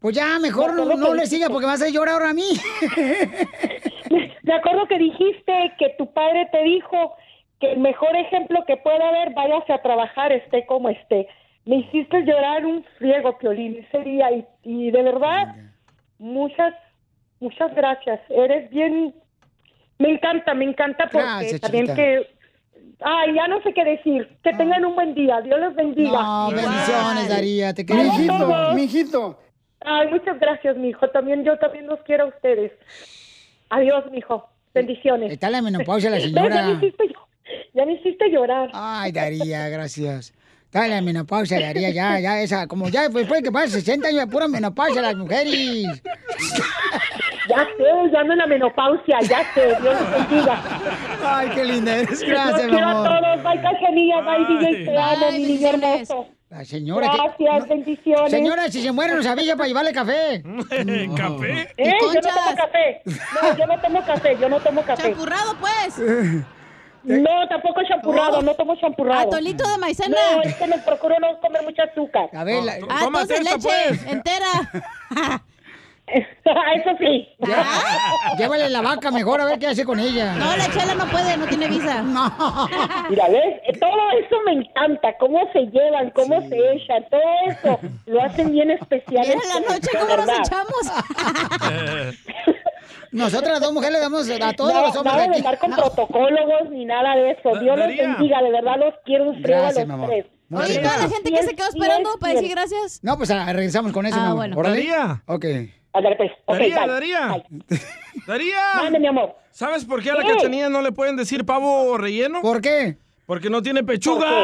[0.00, 2.42] Pues ya, mejor Me no, no le siga porque vas a llorar ahora a mí.
[4.42, 7.14] Me acuerdo que dijiste que tu padre te dijo
[7.58, 11.26] que el mejor ejemplo que pueda haber, váyase a trabajar, esté como esté.
[11.64, 14.30] Me hiciste llorar un friego, Piolín, ese día.
[14.32, 15.54] Y, y de verdad,
[16.18, 16.74] muchas,
[17.44, 18.20] muchas gracias.
[18.28, 19.14] Eres bien...
[19.98, 22.02] Me encanta, me encanta porque Gracias, también chiquita.
[22.02, 22.34] que...
[23.00, 24.28] Ay, ya no sé qué decir.
[24.42, 25.40] Que tengan un buen día.
[25.42, 26.10] Dios los bendiga.
[26.20, 28.26] No, bendiciones, Daría, te queremos.
[28.26, 28.74] todos.
[28.74, 29.38] Mijito.
[29.84, 31.08] Ay, muchas gracias, mi hijo.
[31.10, 32.72] También yo también los quiero a ustedes.
[33.70, 34.48] Adiós, mi hijo.
[34.74, 35.32] Bendiciones.
[35.32, 36.32] Está en la menopausia la ¿Ves?
[36.32, 36.70] Ya me señora.
[36.72, 37.04] hiciste,
[37.74, 38.70] ya me hiciste llorar.
[38.72, 40.32] Ay, Daría, gracias.
[40.64, 44.20] Está en la menopausia, Daría, ya, ya, esa, como ya después que pasa 60 años
[44.22, 46.02] de pura menopausia las mujeres.
[47.48, 49.66] Ya sé, ya ando en la menopausia, ya sé.
[49.80, 50.62] Dios los bendiga.
[51.24, 52.20] Ay, qué linda eres.
[52.22, 53.06] Gracias, mi quiero amor.
[53.06, 53.42] a todos.
[53.42, 54.20] Bye, Cachanilla.
[54.22, 54.84] Bye, DJ.
[54.86, 56.26] Te amo, mi niño hermoso.
[56.50, 58.30] La señora que- Gracias, bendiciones.
[58.30, 60.42] Señora, si se muere nos avisa para llevarle café.
[61.16, 61.68] ¿Café?
[61.76, 63.02] Eh, yo no tomo café.
[63.04, 65.02] No, yo no tomo café, yo no tomo café.
[65.02, 65.98] Champurrado, pues.
[67.06, 69.26] No, tampoco champurrado, no tomo champurrado.
[69.28, 70.16] Atolito de maicena.
[70.36, 72.30] No, es que me procuro no comer mucho azúcar.
[72.32, 73.68] A ver, la- Ah, entonces leche
[74.10, 74.46] entera.
[76.76, 77.28] Eso sí.
[78.38, 80.34] Llévale la vaca mejor a ver qué hace con ella.
[80.34, 82.02] No, la chela no puede, no tiene visa.
[82.14, 82.32] No.
[83.10, 83.78] Mira, ¿ves?
[83.80, 88.70] Todo eso me encanta, cómo se llevan, cómo se echan, todo eso lo hacen bien
[88.70, 89.26] especial.
[89.26, 92.14] Mira la noche cómo nos echamos.
[93.12, 96.70] Nosotras dos mujeres le damos a todos No, los hombres nada de andar con protocólogos
[96.70, 97.50] ni nada de eso.
[97.60, 98.08] Dios los Daría.
[98.08, 100.08] bendiga, de verdad los quiero un frío Gracias, a mi los amor.
[100.10, 100.26] tres.
[100.52, 103.00] Oye, toda la gente que se quedó esperando para decir gracias.
[103.02, 104.64] No, pues ah, regresamos con eso, Ah, mi amor.
[104.64, 105.22] bueno.
[105.26, 105.44] Ok.
[105.94, 106.32] Ándale, pues.
[106.46, 106.88] Daría, bye.
[106.88, 107.42] Daría.
[108.26, 108.74] Daría.
[108.74, 109.36] Mande, mi amor.
[109.52, 110.34] ¿Sabes por qué a la ¿Qué?
[110.34, 112.42] cachanilla no le pueden decir pavo relleno?
[112.42, 112.98] ¿Por qué?
[113.26, 114.28] Porque no tiene pechuga.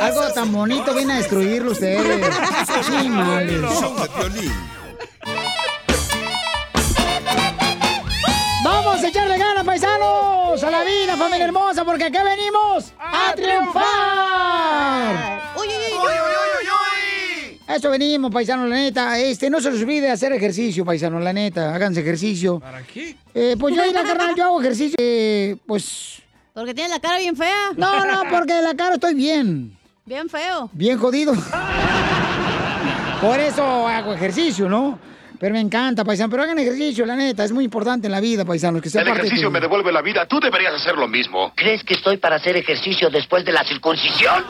[0.00, 2.26] Algo tan bonito viene a destruirlo ustedes.
[2.82, 3.58] Sí, madre.
[8.62, 15.45] Vamos a echarle ganas, paisanos, a la vida, familia hermosa, porque aquí venimos a, triunfar.
[17.68, 17.74] Uy.
[17.74, 19.18] Eso venimos, paisanos, la neta.
[19.18, 21.74] Este, no se les olvide hacer ejercicio, paisanos, la neta.
[21.74, 22.60] Háganse ejercicio.
[22.60, 23.16] ¿Para qué?
[23.34, 24.96] Eh, pues yo, la carnal, yo hago ejercicio.
[24.98, 26.22] eh, pues.
[26.54, 27.72] Porque tiene la cara bien fea.
[27.76, 29.76] No, no, porque de la cara estoy bien.
[30.06, 30.70] Bien feo.
[30.72, 31.34] Bien jodido.
[33.20, 34.98] Por eso hago ejercicio, ¿no?
[35.38, 36.30] Pero me encanta, paisano.
[36.30, 37.44] Pero hagan ejercicio, la neta.
[37.44, 38.80] Es muy importante en la vida, paisanos.
[38.80, 40.26] Que sea El parte de ejercicio tu- me devuelve la vida.
[40.26, 41.52] Tú deberías hacer lo mismo.
[41.56, 44.44] ¿Crees que estoy para hacer ejercicio después de la circuncisión?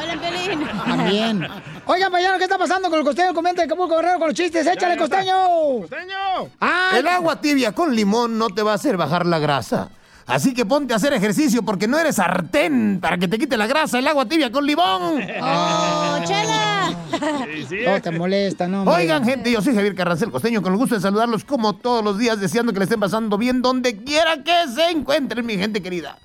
[0.00, 0.66] Te hablan, Pelín.
[0.84, 1.48] También.
[1.86, 3.34] Oigan, paisanos, ¿qué está pasando con el costeño?
[3.34, 4.66] Comenta el Acapulco Guerrero con los chistes.
[4.66, 5.34] ¡Échale, costeño!
[5.80, 6.48] ¡Costeño!
[6.60, 6.98] ¡Ay!
[6.98, 9.90] El agua tibia con limón no te va a hacer bajar la grasa.
[10.26, 13.66] Así que ponte a hacer ejercicio porque no eres sartén para que te quite la
[13.66, 15.20] grasa el agua tibia con limón.
[15.42, 16.94] ¡Oh, chela!
[17.10, 18.82] No te molesta, no.
[18.82, 18.94] hombre.
[18.94, 22.16] Oigan, gente, yo soy Javier Carrancel Costeño, con el gusto de saludarlos como todos los
[22.16, 26.16] días, deseando que le estén pasando bien donde quiera que se encuentren, mi gente querida.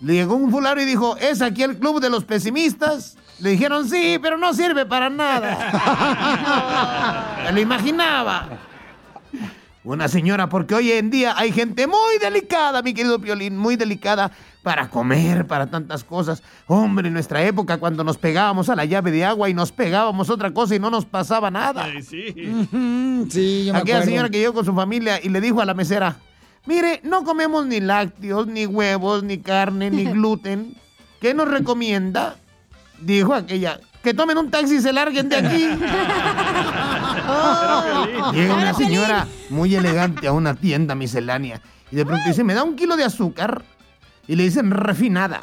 [0.00, 3.88] Le llegó un fulano y dijo, ¿es aquí el club de los pesimistas Le dijeron,
[3.88, 5.58] sí, pero no sirve para nada.
[7.44, 8.48] Me lo imaginaba.
[9.82, 14.30] Una señora, porque hoy en día hay gente muy delicada, mi querido Piolín, muy delicada
[14.62, 16.42] para comer, para tantas cosas.
[16.66, 20.28] Hombre, en nuestra época, cuando nos pegábamos a la llave de agua y nos pegábamos
[20.28, 21.86] otra cosa y no nos pasaba nada.
[22.02, 22.34] sí.
[23.30, 24.02] Sí, yo me Aquella acuerdo.
[24.04, 26.16] señora que llegó con su familia y le dijo a la mesera,
[26.66, 30.76] mire, no comemos ni lácteos, ni huevos, ni carne, ni gluten.
[31.20, 32.36] ¿Qué nos recomienda?
[33.00, 35.66] Dijo aquella, que tomen un taxi y se larguen de aquí.
[38.32, 42.64] Llega una señora muy elegante a una tienda miscelánea y de pronto dice, ¿me da
[42.64, 43.62] un kilo de azúcar?
[44.26, 45.42] Y le dicen, refinada.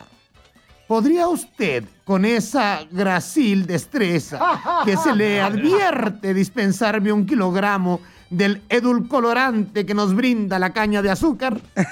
[0.88, 4.40] ¿Podría usted, con esa gracil destreza
[4.86, 8.00] que se le advierte, dispensarme un kilogramo
[8.30, 11.60] del edulcorante que nos brinda la caña de azúcar?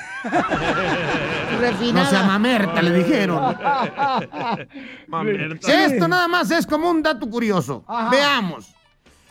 [1.94, 3.40] No sea mamerta, le dijeron.
[5.08, 5.86] Mamerta.
[5.86, 7.84] Esto nada más es como un dato curioso.
[8.12, 8.74] Veamos.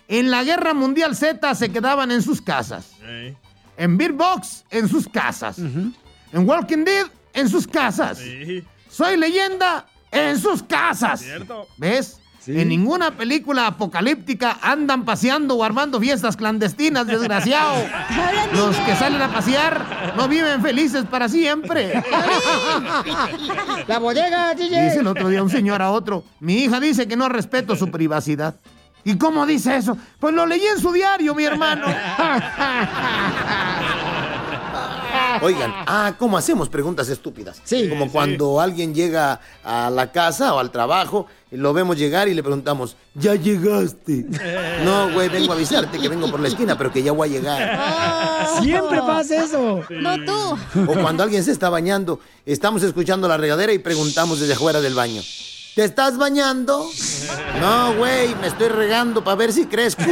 [0.09, 2.93] En la Guerra Mundial Z se quedaban en sus casas.
[3.07, 3.37] Ey.
[3.77, 5.59] En Beer Box, en sus casas.
[5.59, 8.19] En Walking Dead, en sus casas.
[8.19, 8.65] Sí.
[8.89, 11.21] Soy leyenda, en sus casas.
[11.21, 11.67] Cierto.
[11.77, 12.21] ¿Ves?
[12.47, 17.75] En ninguna película apocalíptica andan paseando o armando fiestas clandestinas, desgraciado.
[18.55, 21.93] Los que salen a pasear no viven felices para siempre.
[23.87, 24.85] La bodega, DJ.
[24.85, 27.91] Dice el otro día un señor a otro, mi hija dice que no respeto su
[27.91, 28.57] privacidad.
[29.05, 29.97] ¿Y cómo dice eso?
[30.19, 31.87] Pues lo leí en su diario, mi hermano.
[35.43, 37.61] Oigan, ah, ¿cómo hacemos preguntas estúpidas?
[37.65, 37.89] Sí.
[37.89, 41.27] Como cuando alguien llega a la casa o al trabajo
[41.57, 44.27] lo vemos llegar y le preguntamos, ¿ya llegaste?
[44.85, 47.33] No, güey, vengo a avisarte que vengo por la esquina, pero que ya voy a
[47.33, 48.61] llegar.
[48.63, 49.83] Siempre pasa eso.
[49.89, 50.59] No tú.
[50.91, 54.95] O cuando alguien se está bañando, estamos escuchando la regadera y preguntamos desde afuera del
[54.95, 55.23] baño.
[55.75, 56.89] ¿Te estás bañando?
[57.61, 60.05] No, güey, me estoy regando para ver si crezco.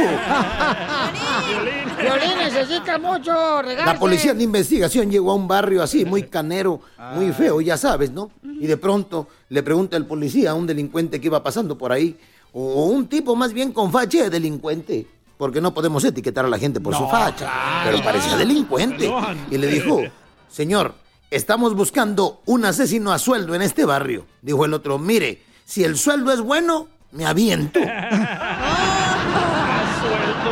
[2.01, 3.93] Violín necesita mucho regarse.
[3.93, 6.81] La policía de investigación llegó a un barrio así, muy canero,
[7.15, 8.29] muy feo, ya sabes, ¿no?
[8.43, 12.17] Y de pronto le pregunta el policía a un delincuente que iba pasando por ahí,
[12.53, 15.05] o un tipo más bien con facha de delincuente,
[15.37, 19.13] porque no podemos etiquetar a la gente por su facha, pero parecía delincuente.
[19.51, 20.01] Y le dijo,
[20.49, 20.95] señor,
[21.29, 24.25] estamos buscando un asesino a sueldo en este barrio.
[24.41, 27.79] Dijo el otro, mire, si el sueldo es bueno, me aviento.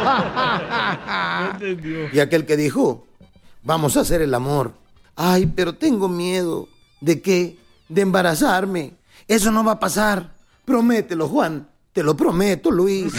[2.14, 3.08] Y aquel que dijo,
[3.64, 4.74] vamos a hacer el amor.
[5.16, 6.68] Ay, pero tengo miedo.
[7.00, 7.58] ¿De qué?
[7.92, 8.94] De embarazarme.
[9.28, 10.32] Eso no va a pasar.
[10.66, 11.68] Promételo, Juan.
[11.92, 13.14] Te lo prometo, Luis.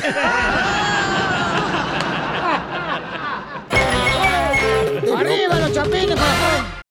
[5.15, 6.83] ¡Arriba los chapines, papá!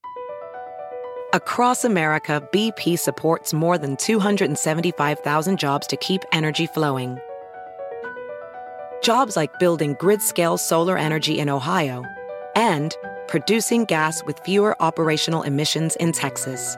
[1.34, 7.18] Across America, BP supports more than 275,000 jobs to keep energy flowing.
[9.02, 12.04] Jobs like building grid scale solar energy in Ohio
[12.56, 12.96] and
[13.28, 16.78] producing gas with fewer operational emissions in Texas.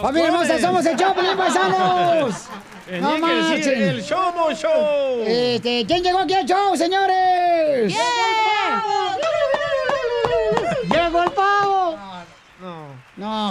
[0.00, 2.34] Familia hermosa, somos el Choplin Paisanos.
[2.86, 3.82] Tenía No marchen.
[3.82, 5.22] el Show Show.
[5.26, 7.94] Este, ¿quién llegó aquí al show, señores?
[10.90, 11.96] ¡Llegó el pavo!
[12.60, 12.86] No,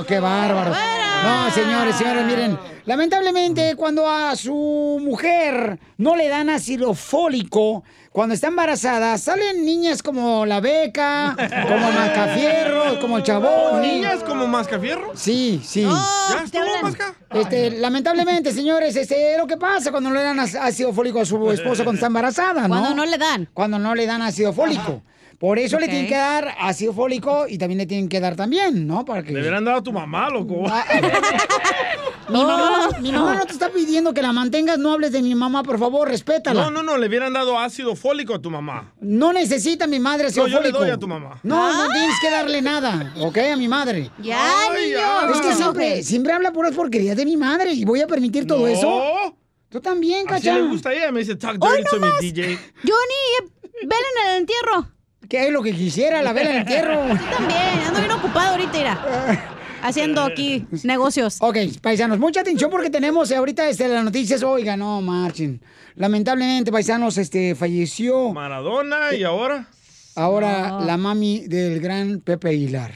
[0.07, 0.75] qué bárbaros.
[1.23, 2.57] No, señores, señores, miren.
[2.85, 10.01] Lamentablemente, cuando a su mujer no le dan ácido fólico, cuando está embarazada, salen niñas
[10.01, 11.35] como la beca,
[11.67, 13.81] como Macafierro, como el Chabón.
[13.81, 15.11] ¿Niñas como Mascafierro?
[15.13, 15.83] Sí, sí.
[15.83, 17.13] ¿Ya estuvo, Masca?
[17.31, 21.51] Este, lamentablemente, señores, este, lo que pasa cuando no le dan ácido fólico a su
[21.51, 22.79] esposa cuando está embarazada, ¿no?
[22.79, 23.47] Cuando no le dan.
[23.53, 25.03] Cuando no le dan ácido fólico.
[25.39, 28.85] Por eso le tienen que dar ácido fólico y también le tienen que dar también,
[28.85, 29.05] ¿no?
[29.05, 29.31] Para que...
[29.31, 30.65] Le hubieran dado a tu mamá, loco.
[30.67, 30.83] Ah,
[32.29, 35.33] Mi, mamá, mi mamá no te está pidiendo que la mantengas, no hables de mi
[35.33, 36.61] mamá, por favor, respétala.
[36.63, 38.93] No, no, no, le hubieran dado ácido fólico a tu mamá.
[39.01, 40.79] No necesita mi madre ácido No, yo le fólico.
[40.79, 41.39] doy a tu mamá.
[41.41, 43.37] No, no tienes que darle nada, ¿ok?
[43.53, 44.11] A mi madre.
[44.21, 44.37] Ya,
[44.69, 44.97] Ay, niño.
[44.99, 45.29] ya.
[45.33, 48.59] Es que siempre, siempre habla puras porquerías de mi madre y voy a permitir todo
[48.59, 48.67] No.
[48.67, 49.35] eso.
[49.69, 50.53] Tú también, Así cacha.
[50.59, 52.07] le gusta a ella, me dice, talk dirty to me.
[52.21, 52.57] DJ.
[52.83, 53.49] Johnny,
[53.81, 54.87] velen en el entierro.
[55.29, 57.07] ¿Qué es lo que quisiera, la vela en el entierro?
[57.07, 59.55] Yo también, ando bien ocupado ahorita, mira.
[59.83, 61.37] Haciendo aquí negocios.
[61.39, 64.41] Ok, paisanos, mucha atención porque tenemos ahorita este, las noticias.
[64.41, 65.61] Oiga, no, marchen.
[65.95, 69.67] Lamentablemente, paisanos, este, falleció Maradona y ahora.
[70.15, 72.93] ahora la mami del gran Pepe Aguilar.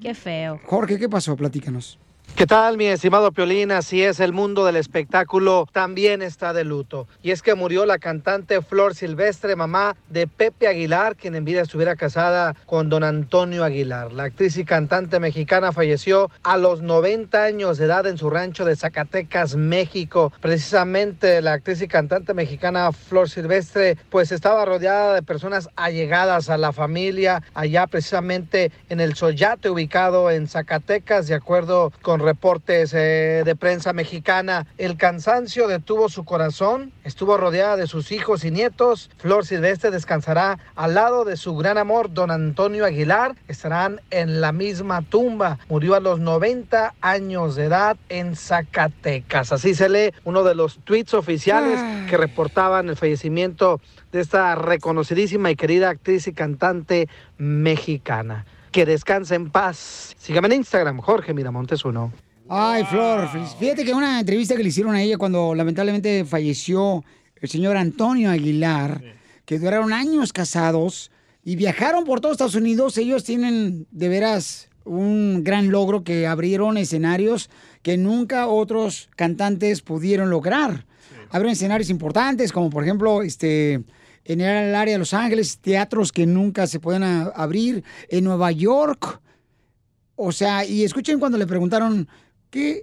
[0.00, 0.58] Qué feo.
[0.64, 1.36] Jorge, ¿qué pasó?
[1.36, 1.98] Platícanos.
[2.34, 3.72] ¿Qué tal, mi estimado Piolín?
[3.72, 7.08] Así es, el mundo del espectáculo también está de luto.
[7.22, 11.62] Y es que murió la cantante Flor Silvestre, mamá de Pepe Aguilar, quien en vida
[11.62, 14.12] estuviera casada con don Antonio Aguilar.
[14.12, 18.66] La actriz y cantante mexicana falleció a los 90 años de edad en su rancho
[18.66, 20.30] de Zacatecas, México.
[20.42, 26.58] Precisamente la actriz y cantante mexicana Flor Silvestre, pues estaba rodeada de personas allegadas a
[26.58, 33.42] la familia, allá precisamente en el Soyate, ubicado en Zacatecas, de acuerdo con reportes eh,
[33.44, 34.66] de prensa mexicana.
[34.78, 39.10] El cansancio detuvo su corazón, estuvo rodeada de sus hijos y nietos.
[39.18, 43.34] Flor Silvestre descansará al lado de su gran amor, don Antonio Aguilar.
[43.48, 45.58] Estarán en la misma tumba.
[45.68, 49.52] Murió a los 90 años de edad en Zacatecas.
[49.52, 53.80] Así se lee uno de los tweets oficiales que reportaban el fallecimiento
[54.12, 57.08] de esta reconocidísima y querida actriz y cantante
[57.38, 58.46] mexicana.
[58.76, 60.14] Que descanse en paz.
[60.18, 62.12] Sígame en Instagram, Jorge Miramontes uno.
[62.46, 63.26] Ay, Flor,
[63.58, 67.02] fíjate que una entrevista que le hicieron a ella cuando lamentablemente falleció
[67.40, 69.02] el señor Antonio Aguilar,
[69.46, 71.10] que duraron años casados
[71.42, 76.76] y viajaron por todo Estados Unidos, ellos tienen de veras un gran logro que abrieron
[76.76, 77.48] escenarios
[77.80, 80.84] que nunca otros cantantes pudieron lograr.
[81.30, 83.84] Abrieron escenarios importantes, como por ejemplo, este,
[84.26, 88.52] en el área de Los Ángeles, teatros que nunca se pueden a- abrir, en Nueva
[88.52, 89.20] York,
[90.16, 92.08] o sea, y escuchen cuando le preguntaron
[92.50, 92.82] que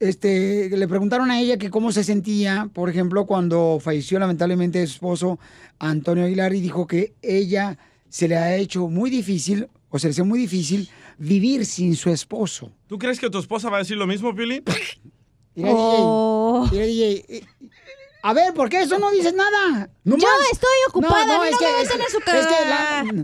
[0.00, 4.94] este le preguntaron a ella que cómo se sentía, por ejemplo, cuando falleció lamentablemente su
[4.94, 5.38] esposo
[5.78, 7.78] Antonio Aguilar y dijo que ella
[8.08, 10.88] se le ha hecho muy difícil, o se le hace muy difícil
[11.18, 12.72] vivir sin su esposo.
[12.88, 14.64] ¿Tú crees que tu esposa va a decir lo mismo, Piolín?
[15.54, 16.66] Mira, Oh.
[16.70, 17.44] DJ, mira, DJ,
[18.24, 19.90] A ver, ¿por qué eso no dices nada?
[20.04, 20.16] Yo
[20.52, 22.68] estoy ocupada, a mí no me es metan en su es que,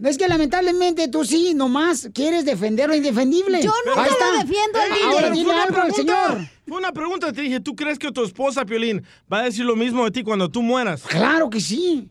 [0.01, 3.63] la- es que lamentablemente tú sí, nomás quieres defender lo indefendible.
[3.63, 4.45] Yo nunca Ahí lo está.
[4.45, 5.05] defiendo al DJ.
[5.05, 6.39] Ahora Pero dile algo al señor.
[6.67, 9.77] Fue una pregunta, te dije, ¿tú crees que tu esposa, Piolín, va a decir lo
[9.77, 11.03] mismo de ti cuando tú mueras?
[11.03, 12.09] Claro que sí.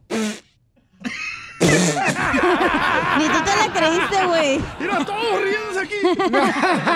[1.59, 4.61] Ni tú te la creíste, güey.
[4.79, 5.95] Mira, todos riéndose aquí.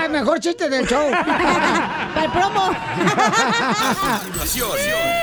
[0.11, 1.09] Mejor chiste del show.
[1.11, 2.71] Para el promo.
[2.71, 4.69] A continuación,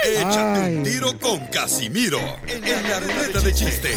[0.05, 3.97] échate un tiro con Casimiro en la ruleta de chiste.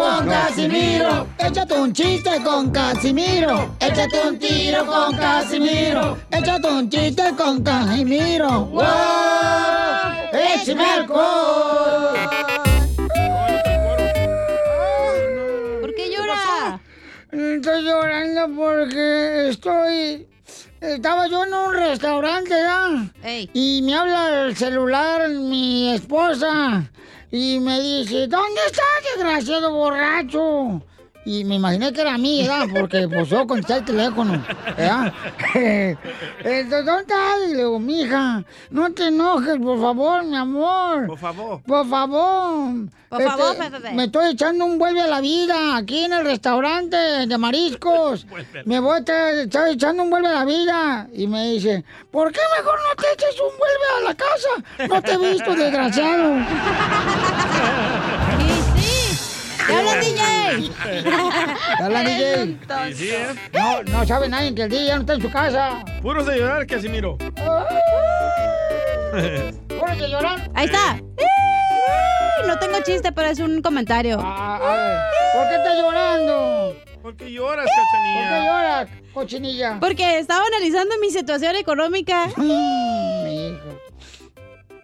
[0.00, 1.26] Con Casimiro.
[1.38, 3.76] Échate un chiste con Casimiro.
[3.80, 6.16] Échate un tiro con Casimiro.
[6.30, 8.64] Échate un chiste con Casimiro.
[8.66, 8.84] ¡Wow!
[10.32, 12.18] ¡Échame alcohol!
[15.80, 16.80] ¿Por qué llora?
[17.30, 20.26] Estoy llorando porque estoy...
[20.80, 23.12] Estaba yo en un restaurante, ¿ya?
[23.52, 26.90] Y me habla el celular mi esposa
[27.30, 30.82] y me dice, ¿dónde estás, desgraciado borracho?
[31.24, 32.66] Y me imaginé que era a mí, ¿verdad?
[32.74, 34.42] Porque pues yo contesté el teléfono,
[34.76, 35.12] ¿verdad?
[35.54, 37.36] ¿dónde estás?
[37.46, 41.06] Y le digo, mija, no te enojes, por favor, mi amor.
[41.06, 41.62] Por favor.
[41.62, 42.88] Por favor.
[43.10, 43.92] Por favor, Pepe.
[43.92, 48.24] Me estoy echando un vuelve a la vida aquí en el restaurante de mariscos.
[48.64, 51.08] me voy a estar, estar echando un vuelve a la vida.
[51.12, 54.48] Y me dice, ¿por qué mejor no te eches un vuelve a la casa?
[54.88, 56.36] No te he visto, desgraciado.
[59.66, 60.70] ¡Te habla DJ!
[61.78, 62.58] ¿Te habla DJ?
[62.88, 63.26] Sí, sí, ¿eh?
[63.52, 65.84] No, no sabe nadie que el DJ ya no está en su casa.
[66.02, 67.16] Puros de llorar, Casimiro.
[69.68, 70.50] ¿Puros de llorar?
[70.54, 71.00] Ahí está.
[72.46, 74.18] No tengo chiste, pero es un comentario.
[74.22, 74.98] Ah, a ver,
[75.34, 76.76] ¿por qué estás llorando?
[77.02, 78.28] ¿Por qué lloras, ¿Por Cachanilla?
[78.28, 79.76] qué lloras, cochinilla?
[79.80, 82.28] Porque estaba analizando mi situación económica.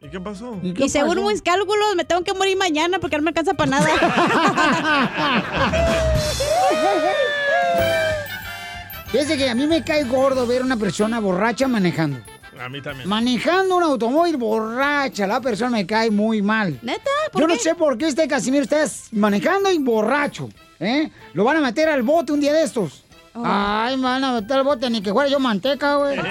[0.06, 0.56] ¿Y qué pasó?
[0.62, 3.88] Y, según mis cálculos me tengo que morir mañana porque no me alcanza para nada.
[9.10, 12.20] Fíjese que a mí me cae gordo ver una persona borracha manejando.
[12.60, 13.08] A mí también.
[13.08, 16.78] Manejando un automóvil borracha, la persona me cae muy mal.
[16.82, 17.10] ¿Neta?
[17.34, 20.48] Yo no sé por qué este Casimiro está manejando y borracho.
[20.78, 21.10] ¿eh?
[21.32, 23.02] Lo van a meter al bote un día de estos.
[23.34, 23.42] Oh.
[23.44, 26.16] Ay, me van a meter al bote, ni que fuera yo manteca, güey.
[26.16, 26.28] Ni que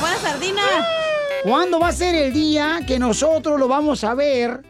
[0.00, 0.62] fuera sardina.
[1.44, 4.62] ¿Cuándo va a ser el día que nosotros lo vamos a ver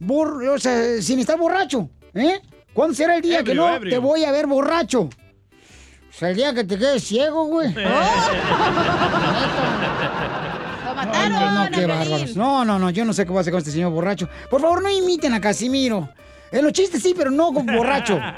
[0.00, 1.88] bor- o sea, sin estar borracho?
[2.14, 2.40] ¿Eh?
[2.72, 3.92] ¿Cuándo será el día que no ebrio.
[3.94, 5.02] te voy a ver borracho?
[5.02, 5.10] O
[6.10, 7.72] sea, el día que te quedes ciego, güey.
[10.84, 11.32] Lo mataron.
[11.32, 12.36] No, no, qué bárbaros.
[12.36, 14.28] No, no, no, yo no sé qué va a hacer con este señor borracho.
[14.50, 16.08] Por favor, no imiten a Casimiro.
[16.52, 18.18] En los chistes sí, pero no con borracho.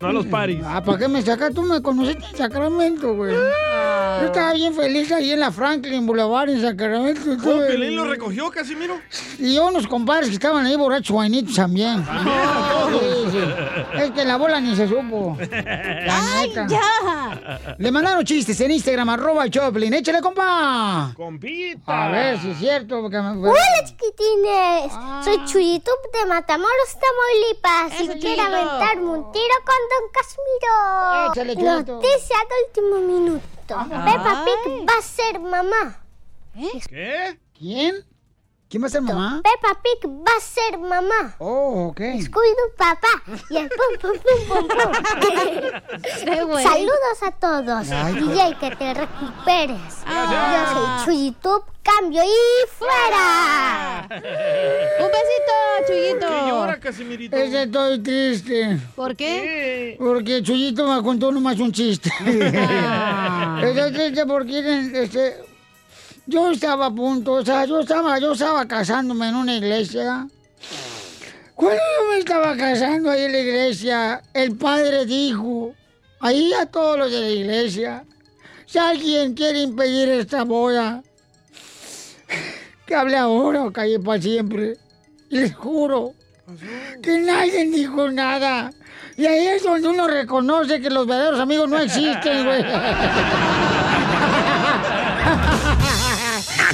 [0.00, 0.60] No a los paris.
[0.64, 1.52] Ah, ¿para qué me sacas?
[1.54, 3.32] Tú me conociste en Sacramento, güey.
[3.32, 7.20] Yo estaba bien feliz ahí en la Franklin Boulevard en Sacramento.
[7.26, 8.98] ¿Oh, Estuve- Piolín lo recogió, Casimiro?
[9.38, 12.04] Y yo unos compadres que estaban ahí borrachos guainitos también.
[12.04, 13.00] todos.
[13.00, 13.38] Sí, sí.
[14.02, 15.36] Es que la bola ni se supo.
[15.40, 16.66] La neta.
[16.68, 17.76] ¡Ya!
[17.78, 19.94] Le mandaron chistes en Instagram, arroba el Choplin.
[19.94, 21.12] ¡Échale, compa!
[21.16, 22.06] Compita.
[22.08, 23.00] A ver si es cierto.
[23.00, 23.30] Porque me...
[23.48, 24.92] Hola chiquitines,
[25.24, 28.42] soy Chuyito de Matamoros, Tamaulipas y Eso, quiero Chuyito.
[28.42, 31.84] aventarme un tiro con Don Casimiro.
[31.84, 33.76] Noticia de último minuto.
[33.88, 36.00] Peppa Pig va a ser mamá.
[36.88, 37.38] ¿Qué?
[37.58, 38.04] ¿Quién?
[38.74, 39.40] ¿Quién va a ser mamá?
[39.44, 41.36] Peppa Pig va a ser mamá.
[41.38, 42.00] Oh, ok.
[42.00, 46.02] Scooby-Doo papá y el pum pum pum pum pum.
[46.24, 46.64] Qué güey.
[46.64, 47.88] Saludos a todos.
[47.92, 50.02] Ay, DJ, que te recuperes.
[50.04, 50.74] Ah.
[50.74, 54.08] Yo soy Chuyito, cambio y fuera.
[54.10, 55.54] Un besito,
[55.86, 56.26] Chuyito.
[56.26, 57.36] ¿Qué llora, Casimirito?
[57.36, 58.80] Estoy triste.
[58.96, 59.94] ¿Por qué?
[60.00, 62.10] Porque Chuyito me contó nomás un chiste.
[62.18, 65.53] Estoy triste porque este,
[66.26, 70.26] yo estaba a punto, o sea, yo estaba, yo estaba casándome en una iglesia.
[71.54, 75.74] Cuando yo me estaba casando ahí en la iglesia, el padre dijo,
[76.20, 78.04] ahí a todos los de la iglesia,
[78.66, 81.02] si alguien quiere impedir esta boda,
[82.86, 84.76] que hable ahora o calle para siempre.
[85.28, 86.14] Les juro
[87.02, 88.72] que nadie dijo nada.
[89.16, 92.64] Y ahí es donde uno reconoce que los verdaderos amigos no existen, güey.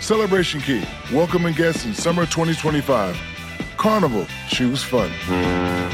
[0.00, 0.82] Celebration Key,
[1.12, 3.16] welcoming guests in summer 2025.
[3.76, 5.10] Carnival, choose fun.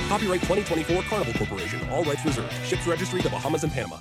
[0.08, 1.80] Copyright 2024 Carnival Corporation.
[1.90, 2.52] All rights reserved.
[2.64, 3.96] Ships registry the Bahamas and Panama.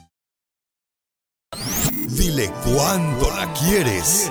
[2.08, 4.30] Dile cuándo la quieres.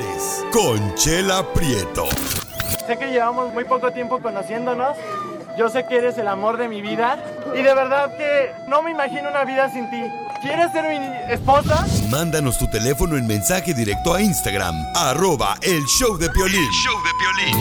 [0.53, 2.07] Conchela Prieto.
[2.87, 4.97] Sé que llevamos muy poco tiempo conociéndonos.
[5.57, 7.19] Yo sé que eres el amor de mi vida.
[7.55, 10.03] Y de verdad que no me imagino una vida sin ti.
[10.43, 11.87] ¿Quieres ser mi esposa?
[12.11, 16.69] Mándanos tu teléfono en mensaje directo a Instagram, arroba el show de Piolín.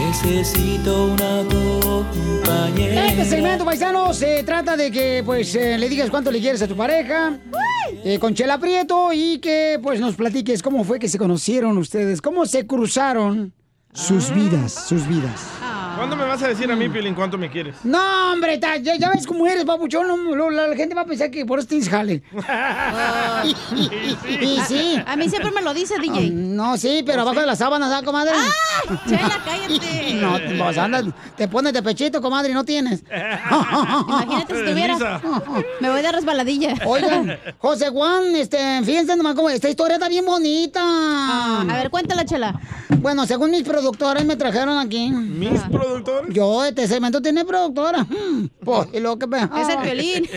[0.07, 3.07] Necesito una compañera.
[3.07, 6.67] Este segmento, paisano, se trata de que pues eh, le digas cuánto le quieres a
[6.67, 7.37] tu pareja
[8.03, 12.21] eh, con Chela Prieto y que pues nos platiques cómo fue que se conocieron ustedes,
[12.21, 13.53] cómo se cruzaron
[13.93, 15.62] sus vidas, sus vidas.
[15.95, 17.75] ¿Cuándo me vas a decir a mí, Piolín, cuánto me quieres?
[17.83, 20.07] No, hombre, ta- ya, ya ves cómo eres, papuchón.
[20.07, 22.23] no, lo- la, la gente va a pensar que por eso tienes jale.
[24.41, 24.99] y sí.
[25.05, 26.31] A mí siempre me lo dice, DJ.
[26.31, 28.33] No, sí, pero abajo de las sábanas, ¿ah, comadre?
[28.35, 30.13] ¡Ay, Chela, cállate!
[30.23, 33.03] No, pues andas, te pones de pechito, comadre, y no tienes.
[34.07, 35.21] Imagínate si tuviera.
[35.81, 36.75] Me voy de resbaladilla.
[36.85, 40.81] Oigan, José Juan, este, fíjense nomás cómo esta historia está bien bonita.
[41.61, 42.59] a ver, cuéntala, Chela.
[42.99, 45.09] Bueno, según mis productores me trajeron aquí.
[45.09, 45.82] ¿Mis productores?
[46.29, 48.05] Yo, este segmento tiene productora.
[48.63, 50.27] Pues, y lo que me- Es el violín.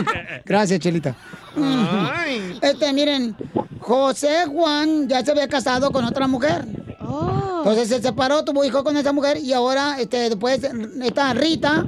[0.44, 1.14] Gracias, Chelita.
[2.62, 3.36] Este, miren,
[3.80, 6.64] José Juan ya se había casado con otra mujer.
[7.58, 10.60] Entonces se separó, tuvo hijo con esa mujer y ahora, este, después
[11.02, 11.86] está Rita,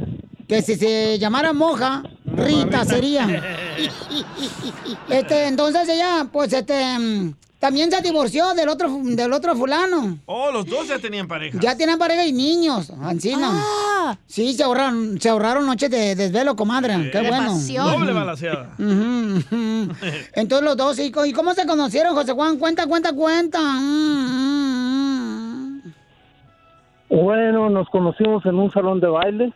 [0.48, 3.42] que si se llamara Moja, Rita sería.
[5.08, 6.74] Este, entonces ella, pues, este,
[7.66, 10.18] también se divorció del otro, del otro fulano.
[10.26, 11.58] Oh, los dos ya tenían pareja.
[11.60, 13.48] Ya tienen pareja y niños, Ancina.
[13.52, 14.16] Ah.
[14.24, 17.10] Sí, se ahorraron, se ahorraron noches de desvelo, comadre.
[17.10, 17.58] Qué bueno.
[17.90, 18.70] Doble balaseada.
[18.78, 22.56] Entonces los dos, ¿y co- ¿y cómo se conocieron, José Juan?
[22.58, 23.58] Cuenta, cuenta, cuenta.
[23.60, 25.82] Mm, mm,
[27.08, 29.52] Bueno, nos conocimos en un salón de baile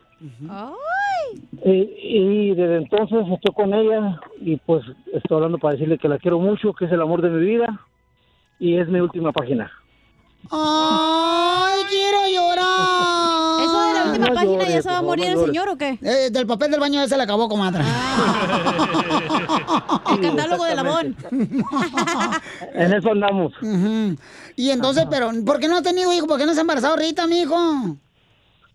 [1.65, 4.83] y, y desde entonces estoy con ella y pues
[5.15, 7.87] estoy hablando para decirle que la quiero mucho, que es el amor de mi vida
[8.61, 9.69] y es mi última página.
[10.51, 13.61] ¡Ay, quiero llorar!
[13.63, 15.69] ¿Eso de la última No página llores, ya se va a morir favor, el señor
[15.69, 15.99] o qué?
[16.03, 17.83] Eh, del papel del baño ya se le acabó, comadre.
[20.13, 21.17] El catálogo de Labón.
[22.75, 23.53] En eso andamos.
[23.63, 24.17] Ujú.
[24.57, 26.27] Y entonces, pero, ¿por qué no ha tenido hijo?
[26.27, 27.57] ¿Por qué no se ha embarazado Rita, mijo?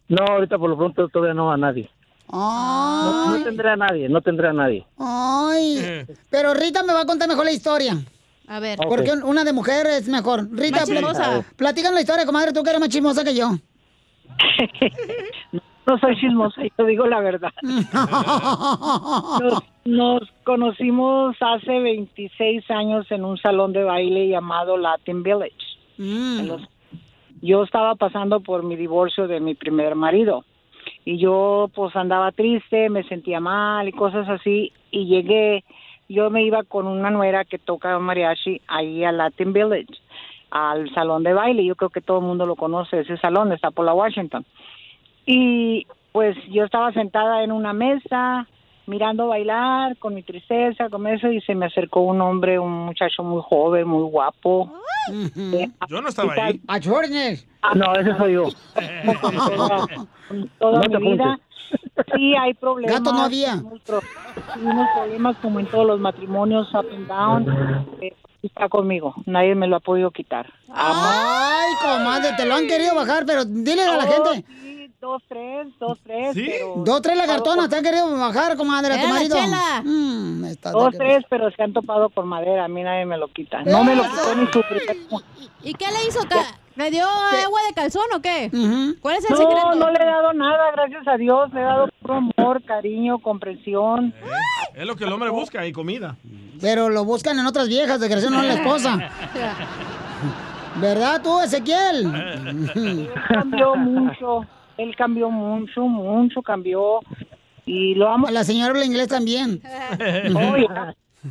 [0.07, 1.89] No, ahorita por lo pronto todavía no a nadie.
[2.31, 4.85] No, no tendré a nadie, no tendré a nadie.
[4.97, 6.05] ay.
[6.29, 7.97] Pero Rita me va a contar mejor la historia.
[8.47, 8.77] A ver.
[8.77, 10.47] Porque una de mujer es mejor.
[10.51, 11.45] Rita, Más pla- chismosa.
[11.55, 13.49] platícanos la historia, comadre, tú que eres más chismosa que yo.
[15.87, 17.51] No soy chismosa, yo digo la verdad.
[17.61, 17.85] Nos,
[19.85, 25.53] nos conocimos hace 26 años en un salón de baile llamado Latin Village.
[25.99, 26.67] Los-
[27.43, 30.43] yo estaba pasando por mi divorcio de mi primer marido
[31.05, 35.63] y yo pues andaba triste, me sentía mal y cosas así y llegué,
[36.07, 39.93] yo me iba con una nuera que toca mariachi ahí a Latin Village,
[40.51, 43.71] al salón de baile, yo creo que todo el mundo lo conoce, ese salón está
[43.71, 44.45] por la Washington.
[45.25, 48.47] Y pues yo estaba sentada en una mesa
[48.87, 53.23] mirando bailar con mi tristeza, con eso, y se me acercó un hombre, un muchacho
[53.23, 54.71] muy joven, muy guapo.
[55.35, 56.59] Eh, Yo no estaba ahí.
[56.67, 57.47] ¡A Chornes!
[57.61, 58.45] Ah, no, ese soy yo.
[60.59, 61.39] toda, No te mi vida.
[62.13, 62.97] Sí, hay problemas.
[62.99, 63.61] Gato no había.
[64.53, 67.87] Tuvimos problemas como en todos los matrimonios, up and down.
[68.01, 68.13] Eh,
[68.43, 70.51] está conmigo, nadie me lo ha podido quitar.
[70.71, 74.45] Ay, comadre, te lo han querido bajar, pero dile a la Oh, gente.
[74.95, 76.31] Sí, dos, tres, dos, tres.
[76.35, 79.35] pero- Dos, tres lagartonas te han querido bajar, comadre, a tu marido.
[79.37, 79.81] chela.
[79.83, 83.17] Mm, está de Dos, tres, pero se han topado con madera, a mí nadie me
[83.17, 83.63] lo quita.
[83.63, 84.97] No me lo quitó ni su primer
[85.63, 86.19] ¿Y qué le hizo?
[86.27, 88.49] Ca- ¿Le dio agua de calzón o qué?
[89.01, 89.75] ¿Cuál es el No, secreto?
[89.75, 91.51] no le he dado nada, gracias a Dios.
[91.53, 94.13] Le he dado puro amor, cariño, comprensión.
[94.73, 96.17] Es lo que el hombre busca y comida.
[96.59, 98.97] Pero lo buscan en otras viejas, desgraciado, no en la esposa.
[100.75, 102.13] ¿Verdad tú, Ezequiel?
[102.75, 104.41] Él cambió mucho,
[104.77, 106.99] él cambió mucho, mucho cambió.
[107.65, 108.27] Y lo amo.
[108.29, 109.61] La señora habla inglés también.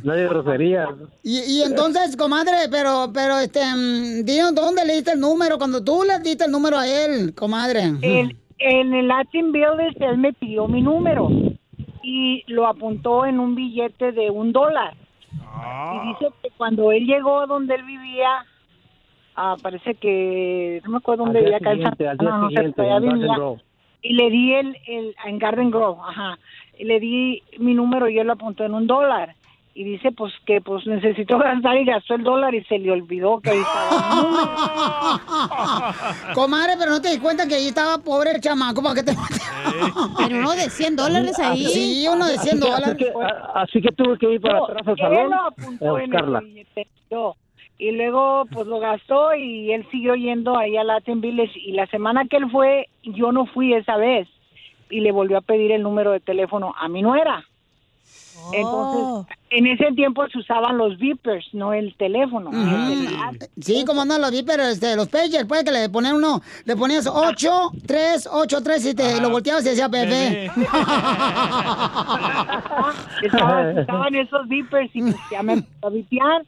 [0.03, 0.89] No hay groserías.
[1.23, 5.57] Y, y entonces, comadre, pero, pero, este, mm, dinos, ¿dónde le diste el número?
[5.57, 7.83] Cuando tú le diste el número a él, comadre.
[8.01, 11.29] En, en el Latin Village él me pidió mi número
[12.03, 14.95] y lo apuntó en un billete de un dólar.
[15.33, 18.45] Y dice que cuando él llegó donde él vivía,
[19.35, 23.61] ah, parece que, no me acuerdo dónde vivía, acá en Santana, no sé, en.
[24.01, 26.37] Y le di el, el, en Garden Grove, ajá,
[26.77, 29.35] y le di mi número y él lo apuntó en un dólar.
[29.77, 33.41] Y dice, pues, que pues necesitó gastar y gastó el dólar y se le olvidó
[33.41, 34.47] que ahí estaba número.
[36.33, 39.11] Comadre, pero no te di cuenta que ahí estaba pobre el chamaco para que te
[40.17, 41.65] Pero uno de 100 dólares ahí.
[41.65, 42.87] Sí, uno de 100 Así que- dólares.
[42.87, 45.35] Así que, a- así que tuve que ir para No, atrás al él salón lo
[45.35, 46.39] a apuntó en buscarla.
[46.39, 47.35] el billete, yo.
[47.77, 51.59] Y luego, pues lo gastó y él siguió yendo ahí a Latin Village.
[51.59, 54.27] Y la semana que él fue, yo no fui esa vez.
[54.89, 57.43] Y le volvió a pedir el número de teléfono a mi nuera.
[58.53, 62.51] Entonces, en ese tiempo se usaban los beepers, no el teléfono.
[62.51, 63.39] El.
[63.59, 66.75] Sí, como no, los vi, pero este, los pagers, puede que le ponían uno, le
[66.75, 70.45] ponías 8, 3, 8, 3 y te lo volteabas y decía bebé.
[73.23, 76.45] Estaban, estaban esos beepers y pues ya me empezó a vipear.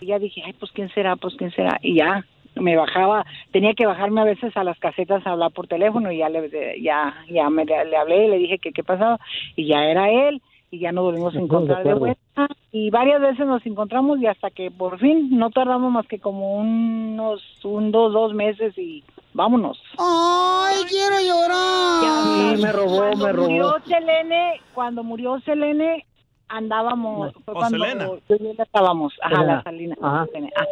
[0.00, 1.78] Y ya dije, ay, pues quién será, pues quién será.
[1.82, 2.24] Y ya
[2.56, 6.18] me bajaba, tenía que bajarme a veces a las casetas a hablar por teléfono y
[6.18, 9.18] ya le, ya, ya me, le hablé y le dije que qué pasaba
[9.56, 10.40] y ya era él
[10.70, 14.50] y ya nos volvimos a encontrar de vuelta y varias veces nos encontramos y hasta
[14.50, 19.02] que por fin no tardamos más que como unos un dos dos meses y
[19.32, 22.56] vámonos Ay, quiero llorar.
[22.56, 23.48] Sí, me robó, cuando me robó.
[23.48, 26.06] murió Selene cuando murió Selene
[26.48, 28.04] andábamos fue O cuando Selena.
[28.06, 29.54] yo y él estábamos ajá Selena.
[29.56, 30.26] la Salina Ajá.
[30.56, 30.64] Ah.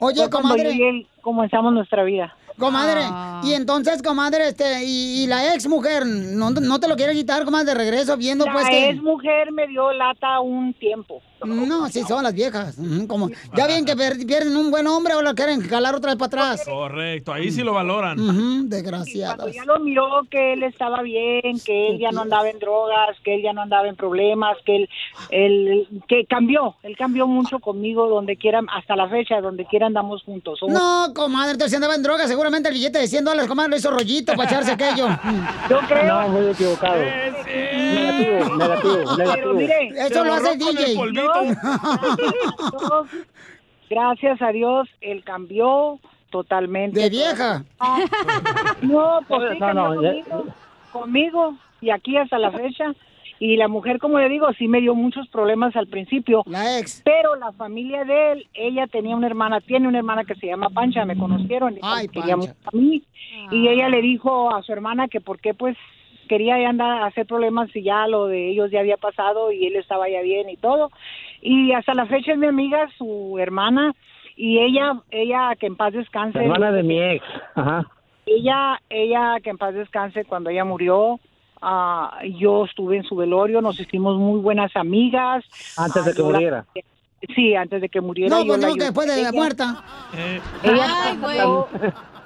[0.00, 0.76] Oye, comadre.
[0.78, 3.40] yo comenzamos nuestra vida Comadre, Ah.
[3.44, 7.44] y entonces, comadre, este, y, y la ex mujer, ¿no, no te lo quiere quitar,
[7.44, 8.88] comadre, de regreso, viendo la pues que...
[8.90, 12.76] ex mujer me dio lata un tiempo No, sí, son las viejas.
[13.06, 16.26] Como, ya bien que pierden un buen hombre o lo quieren jalar otra vez para
[16.26, 16.64] atrás.
[16.68, 18.18] Correcto, ahí sí lo valoran.
[18.18, 19.36] Ujú, desgraciadas.
[19.36, 23.16] Cuando ya lo miró que él estaba bien, que él ya no andaba en drogas,
[23.22, 24.88] que él ya no andaba en problemas, que él,
[25.30, 30.24] él que cambió, él cambió mucho conmigo donde quiera, hasta la fecha, donde quiera andamos
[30.24, 30.58] juntos.
[30.58, 33.70] Somos- No, comadre, entonces si andaba en droga, seguramente el billete de 100 dólares, comadre,
[33.72, 35.06] lo hizo rollito para echarse aquello.
[35.68, 36.06] Yo creo.
[36.06, 36.96] No, muy equivocado.
[36.98, 39.34] Negativo, negativo, negativo.
[39.34, 40.94] Pero mire, Eso lo hace el DJ.
[41.12, 43.06] Dios,
[43.90, 45.98] gracias a Dios, él cambió
[46.30, 47.00] totalmente.
[47.00, 47.64] ¿De vieja?
[48.82, 50.44] No, pues sí, No, no, ya- conmigo,
[50.92, 52.92] conmigo y aquí hasta la fecha.
[53.40, 56.42] Y la mujer, como le digo, sí me dio muchos problemas al principio.
[56.46, 57.02] La ex.
[57.04, 60.70] Pero la familia de él, ella tenía una hermana, tiene una hermana que se llama
[60.70, 61.74] Pancha, me conocieron.
[61.74, 62.34] y Ay, Pancha.
[62.34, 63.02] a mí.
[63.52, 65.76] Y ella le dijo a su hermana que por qué pues
[66.28, 69.66] quería ya andar a hacer problemas si ya lo de ellos ya había pasado y
[69.66, 70.90] él estaba ya bien y todo.
[71.40, 73.94] Y hasta la fecha es mi amiga, su hermana,
[74.36, 76.38] y ella, ella que en paz descanse.
[76.38, 77.24] La hermana de mi ex.
[77.54, 77.86] Ajá.
[78.26, 81.18] Ella, ella que en paz descanse cuando ella murió,
[81.62, 85.44] ah, yo estuve en su velorio, nos hicimos muy buenas amigas.
[85.76, 86.64] Antes de Ah, que muriera.
[87.34, 88.36] Sí, antes de que muriera.
[88.38, 89.84] No, pues no, que después de la Ella- muerta.
[90.62, 91.36] Ella, Ay, güey.
[91.38, 91.68] cambió-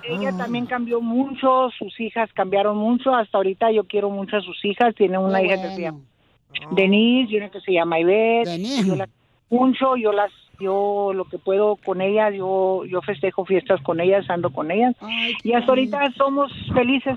[0.04, 4.62] ella también cambió mucho, sus hijas cambiaron mucho, hasta ahorita yo quiero mucho a sus
[4.64, 5.76] hijas, tiene una hija que bueno.
[5.76, 8.86] se llama Denise y una que se llama Ivette, Denise.
[8.88, 9.08] yo las
[9.48, 10.30] mucho, yo las
[10.60, 14.94] yo lo que puedo con ellas, yo yo festejo fiestas con ellas, ando con ellas
[15.00, 17.16] Ay, y hasta ahorita somos felices.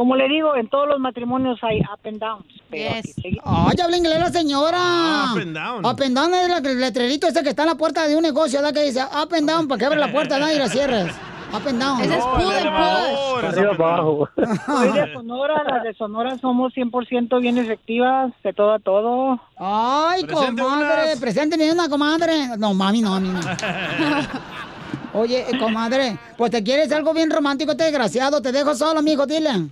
[0.00, 2.46] Como le digo, en todos los matrimonios hay up and downs.
[2.70, 3.44] Pero aquí seguimos.
[3.44, 4.78] Ay, habla inglés la señora.
[4.80, 5.84] Ah, up and down.
[5.84, 8.60] Up and down es el letrerito ese que está en la puerta de un negocio,
[8.62, 8.72] ¿verdad?
[8.72, 10.50] Que dice up and down para que abra la puerta, ¿no?
[10.50, 11.12] Y la cierres.
[11.52, 12.00] Up and down.
[12.00, 14.28] Ese es pull and es arriba, abajo.
[14.64, 19.38] Soy de Sonora, las de Sonora somos 100% bien efectivas, de todo a todo.
[19.58, 21.20] Ay, Presente comadre, unas.
[21.20, 22.56] presénteme una, comadre.
[22.56, 23.40] No, mami, no, a mí no.
[25.20, 28.40] Oye, eh, comadre, pues te quieres algo bien romántico, este desgraciado.
[28.40, 29.68] Te dejo solo, mijo, dile.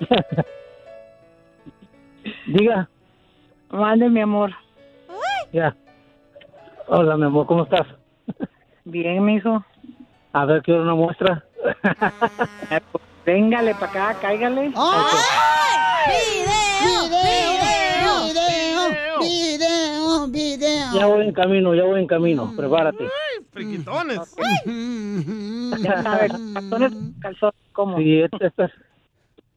[2.46, 2.88] Diga,
[3.70, 4.52] Mande, mi amor.
[5.52, 5.74] ya.
[6.86, 7.86] Hola, mi amor, ¿cómo estás?
[8.84, 9.64] Bien, mijo.
[10.32, 11.44] A ver, quiero una muestra.
[13.26, 14.68] Véngale para acá, cáigale.
[14.68, 14.78] ¡Video!
[17.08, 18.88] ¡Video!
[19.20, 20.28] ¡Video!
[20.28, 20.94] ¡Video!
[20.98, 22.52] Ya voy en camino, ya voy en camino.
[22.56, 23.08] Prepárate.
[23.52, 24.34] Friquitones.
[25.80, 27.98] Ya sabes, calzones, calzones, ¿cómo?
[27.98, 28.70] Sí, esta,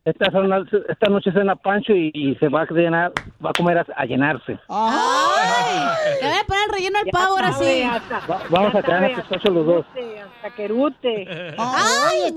[0.06, 3.12] esta, las- esta noche cena Pancho y, y se va a llenar,
[3.44, 4.58] va a comer a, a llenarse.
[4.68, 6.18] ¡Ay!
[6.22, 7.84] Le voy a poner el relleno al pavo ahora sí.
[8.30, 9.86] Va- vamos a quedarnos despachos los dos.
[10.36, 11.28] Hasta querute.
[11.58, 12.34] ¡Ay,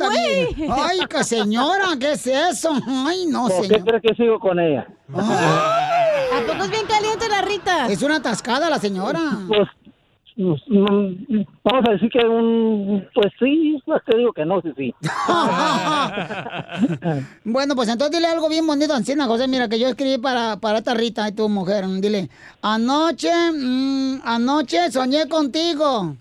[0.56, 0.70] bien!
[0.72, 1.86] ¡Ay, que señora!
[1.98, 2.70] ¿Qué es eso?
[3.06, 3.84] ¡Ay, no, ¿Por qué señor!
[3.84, 4.86] crees que sigo con ella?
[5.14, 7.86] ¿A poco es bien caliente la Rita?
[7.88, 9.20] Es una atascada la señora.
[9.48, 9.68] Pues,
[10.36, 14.94] vamos a decir que un, pues sí, pues te digo que no, sí, sí.
[17.44, 19.46] Bueno, pues entonces dile algo bien bonito Ancina, José.
[19.46, 21.84] Mira, que yo escribí para, para esta Rita y tu mujer.
[22.00, 22.28] Dile,
[22.62, 26.16] anoche, mm, anoche soñé contigo.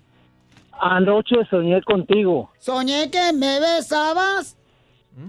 [0.80, 4.56] Anoche soñé contigo, Soñé que me besabas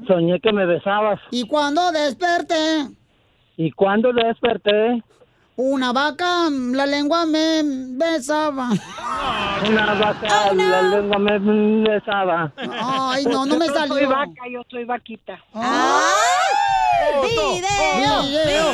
[0.07, 2.87] soñé que me besabas y cuando desperté,
[3.57, 5.03] y cuando desperté,
[5.57, 8.69] una vaca, mm, la lengua me besaba.
[9.69, 11.39] una vaca, la lengua me
[11.89, 12.51] besaba.
[12.57, 14.09] Ay, no, no me Yo soy salió.
[14.09, 15.39] vaca, yo soy vaquita.
[17.23, 18.21] ¡Video!
[18.23, 18.73] Video,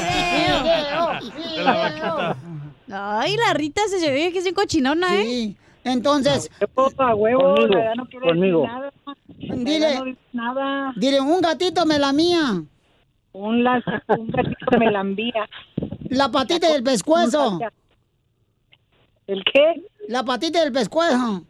[1.56, 2.36] De la vaquita.
[2.94, 5.24] Ay, la Rita se ve que es bien cochinona, ¿eh?
[5.24, 5.58] Sí.
[5.84, 6.49] Entonces,
[6.98, 8.62] A huevo, Conmigo, no conmigo.
[8.62, 9.64] decir nada.
[9.64, 9.95] Dile.
[9.99, 10.94] no nada.
[10.95, 12.62] dile, un gatito me la mía.
[13.34, 15.48] Un, las, un gatito me la envía.
[16.11, 17.57] La patita y el pescuezo.
[19.27, 19.81] ¿El qué?
[20.09, 21.43] La patita y el pescuezo.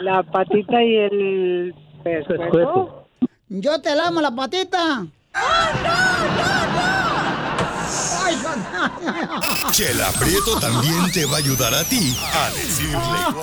[0.00, 3.06] La patita y el pescuezo.
[3.50, 5.06] Yo te lamo la patita.
[5.34, 5.74] Ay,
[9.72, 12.96] Chela Prieto también te va a ayudar a ti a decirle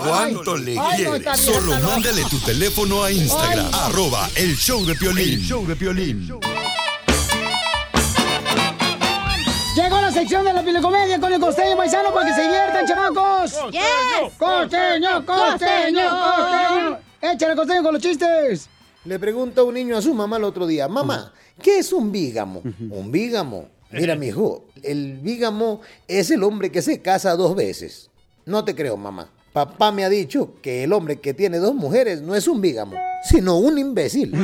[0.03, 1.39] cuánto le Ay, no, quieres.
[1.39, 3.77] Solo mándale tu teléfono a Instagram, Ay, no.
[3.77, 5.33] arroba el show de Piolín.
[5.35, 6.27] El show de Piolín.
[9.77, 13.53] Llegó la sección de la pilecomedia con el costeño paisano para que se diviertan, chamacos.
[13.69, 14.33] Yes.
[14.35, 16.97] Costeño, costeño, costeño.
[17.21, 18.71] Échale costeño con los chistes.
[19.05, 21.31] Le pregunta un niño a su mamá el otro día, mamá,
[21.61, 22.63] ¿qué es un bígamo?
[22.89, 23.67] Un bígamo.
[23.91, 28.09] Mira, mijo, el bígamo es el hombre que se casa dos veces.
[28.45, 29.29] No te creo, mamá.
[29.53, 32.97] Papá me ha dicho que el hombre que tiene dos mujeres no es un bígamo,
[33.21, 34.31] sino un imbécil.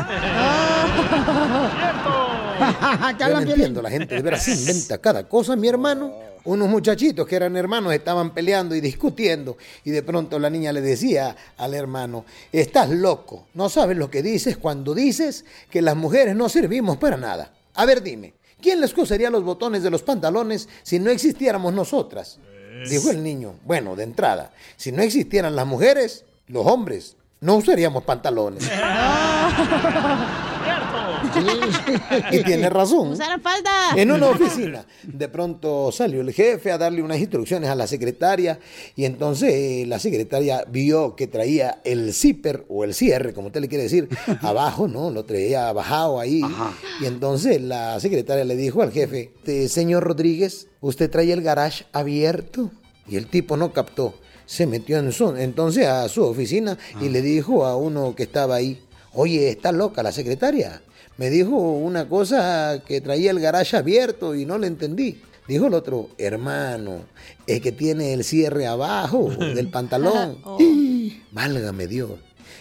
[3.19, 6.13] Yo no entiendo, la gente de veras inventa cada cosa, mi hermano.
[6.45, 10.81] Unos muchachitos que eran hermanos estaban peleando y discutiendo y de pronto la niña le
[10.81, 16.35] decía al hermano, estás loco, no sabes lo que dices cuando dices que las mujeres
[16.35, 17.53] no servimos para nada.
[17.75, 22.39] A ver, dime, ¿quién les cosería los botones de los pantalones si no existiéramos nosotras?
[22.89, 28.03] Dijo el niño, bueno, de entrada, si no existieran las mujeres, los hombres no usaríamos
[28.03, 28.69] pantalones.
[32.31, 33.09] Y tiene razón.
[33.09, 33.71] Usaran falda.
[33.95, 38.59] En una oficina, de pronto salió el jefe a darle unas instrucciones a la secretaria
[38.95, 43.61] y entonces eh, la secretaria vio que traía el zipper o el cierre, como usted
[43.61, 44.09] le quiere decir,
[44.41, 45.09] abajo, ¿no?
[45.11, 46.41] Lo traía bajado ahí.
[47.01, 51.85] Y entonces la secretaria le dijo al jefe, "Este, señor Rodríguez, ¿usted trae el garage
[51.93, 52.71] abierto?
[53.07, 54.15] Y el tipo no captó.
[54.45, 58.55] Se metió en su, entonces a su oficina y le dijo a uno que estaba
[58.55, 58.81] ahí,
[59.13, 60.81] oye, está loca la secretaria.
[61.17, 65.21] Me dijo una cosa que traía el garage abierto y no le entendí.
[65.47, 67.01] Dijo el otro, hermano,
[67.45, 70.37] es que tiene el cierre abajo del pantalón.
[70.59, 71.21] ¡Ih!
[71.31, 72.11] Válgame Dios.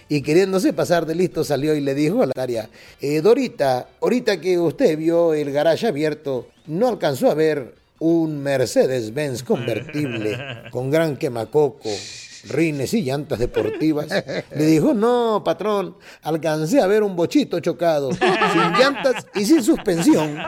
[0.09, 2.69] Y queriéndose pasar de listo salió y le dijo a la secretaria,
[3.01, 9.43] "Eh, Dorita, ahorita que usted vio el garage abierto, ¿no alcanzó a ver un Mercedes-Benz
[9.45, 10.37] convertible
[10.71, 11.89] con gran quemacoco,
[12.49, 14.07] rines y llantas deportivas?
[14.55, 20.39] Le dijo, no, patrón, alcancé a ver un bochito chocado, sin llantas y sin suspensión.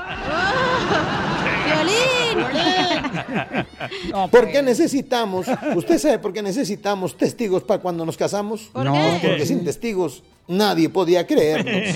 [4.31, 5.47] ¿Por qué necesitamos?
[5.75, 8.71] ¿Usted sabe por qué necesitamos testigos para cuando nos casamos?
[8.73, 8.93] ¿Por No.
[8.93, 9.19] qué?
[9.29, 11.95] Porque sin testigos nadie podía creernos.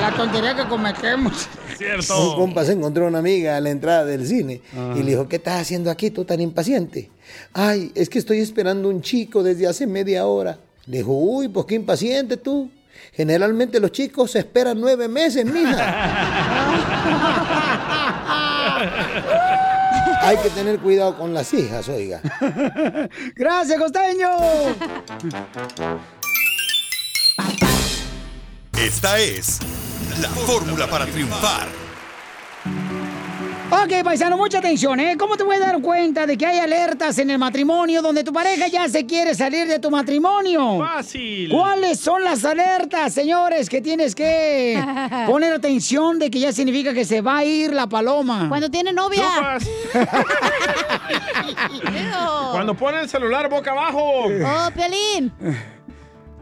[0.00, 1.48] La tontería que cometemos.
[2.18, 4.60] Un compa se encontró una amiga a la entrada del cine
[4.94, 7.10] y le dijo, ¿qué estás haciendo aquí tú tan impaciente?
[7.52, 10.58] Ay, es que estoy esperando un chico desde hace media hora.
[10.86, 12.70] Le dijo, uy, pues qué impaciente tú.
[13.12, 15.94] Generalmente los chicos se esperan nueve meses, mija.
[20.22, 22.20] Hay que tener cuidado con las hijas, oiga.
[23.34, 24.28] Gracias, costeño.
[28.78, 29.60] Esta es
[30.20, 31.85] la fórmula para triunfar.
[33.68, 35.16] Ok, paisano, mucha atención, ¿eh?
[35.18, 38.32] ¿Cómo te voy a dar cuenta de que hay alertas en el matrimonio donde tu
[38.32, 40.78] pareja ya se quiere salir de tu matrimonio?
[40.78, 41.50] Fácil.
[41.50, 44.80] ¿Cuáles son las alertas, señores, que tienes que
[45.26, 48.48] poner atención de que ya significa que se va a ir la paloma?
[48.48, 49.24] Cuando tiene novia.
[52.52, 54.26] Cuando pone el celular boca abajo.
[54.26, 55.32] Oh, Piolín.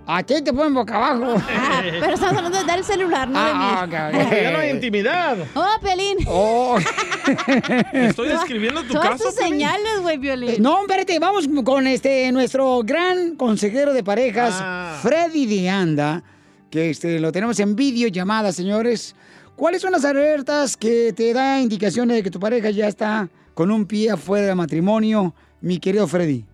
[0.06, 1.36] A ti te ponen boca abajo.
[1.48, 4.24] Ah, pero estamos hablando de dar el celular, no Ah, de mí.
[4.26, 4.32] ok.
[4.42, 5.38] Ya no hay intimidad.
[5.54, 6.18] Oh, Piolín.
[6.26, 6.76] Oh.
[7.92, 9.24] Estoy describiendo tu Todas caso.
[9.24, 10.62] tus señales, güey, Piolín.
[10.62, 14.98] No, espérate, vamos con este nuestro gran consejero de parejas, Ah.
[15.02, 16.22] Freddy de Anda,
[16.70, 19.16] que este, lo tenemos en videollamada, señores.
[19.56, 23.70] ¿Cuáles son las alertas que te da indicaciones de que tu pareja ya está con
[23.70, 26.44] un pie afuera del matrimonio, mi querido Freddy?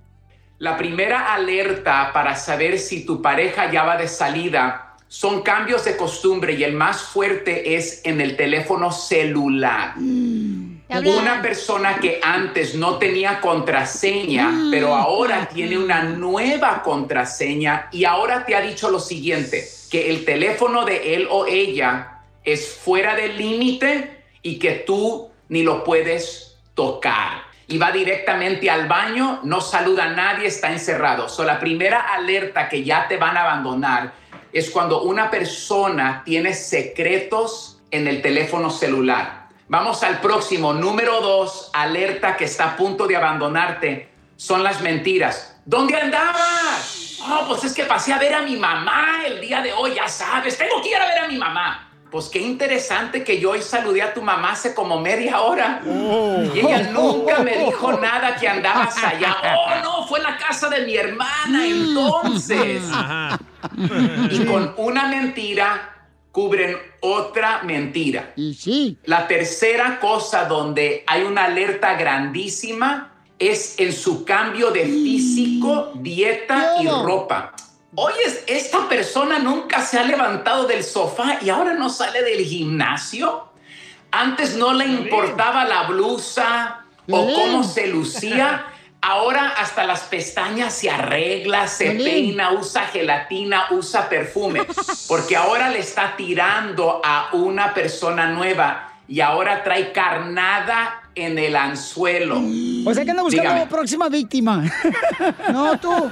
[0.60, 5.96] La primera alerta para saber si tu pareja ya va de salida son cambios de
[5.96, 9.94] costumbre y el más fuerte es en el teléfono celular.
[9.96, 18.44] Una persona que antes no tenía contraseña, pero ahora tiene una nueva contraseña y ahora
[18.44, 23.38] te ha dicho lo siguiente, que el teléfono de él o ella es fuera del
[23.38, 27.49] límite y que tú ni lo puedes tocar.
[27.70, 31.28] Y va directamente al baño, no saluda a nadie, está encerrado.
[31.28, 34.12] So, la primera alerta que ya te van a abandonar
[34.52, 39.46] es cuando una persona tiene secretos en el teléfono celular.
[39.68, 40.72] Vamos al próximo.
[40.72, 44.08] Número dos, alerta que está a punto de abandonarte.
[44.36, 45.60] Son las mentiras.
[45.64, 47.18] ¿Dónde andabas?
[47.22, 50.08] Oh, pues es que pasé a ver a mi mamá el día de hoy, ya
[50.08, 50.58] sabes.
[50.58, 51.89] Tengo que ir a ver a mi mamá.
[52.10, 55.80] Pues qué interesante que yo hoy saludé a tu mamá hace como media hora.
[55.84, 59.36] Y ella nunca me dijo nada que andabas allá.
[59.56, 62.82] Oh, no, fue la casa de mi hermana entonces.
[64.30, 68.32] Y con una mentira cubren otra mentira.
[68.34, 68.98] Y sí.
[69.04, 76.76] La tercera cosa donde hay una alerta grandísima es en su cambio de físico, dieta
[76.80, 77.52] y ropa.
[77.96, 83.48] Oye, esta persona nunca se ha levantado del sofá y ahora no sale del gimnasio.
[84.12, 88.66] Antes no le importaba la blusa o cómo se lucía.
[89.02, 94.66] Ahora hasta las pestañas se arregla, se peina, usa gelatina, usa perfume.
[95.08, 101.56] Porque ahora le está tirando a una persona nueva y ahora trae carnada en el
[101.56, 102.40] anzuelo.
[102.86, 103.70] O sea que anda buscando Dígame.
[103.70, 104.64] próxima víctima.
[105.52, 106.10] No tú.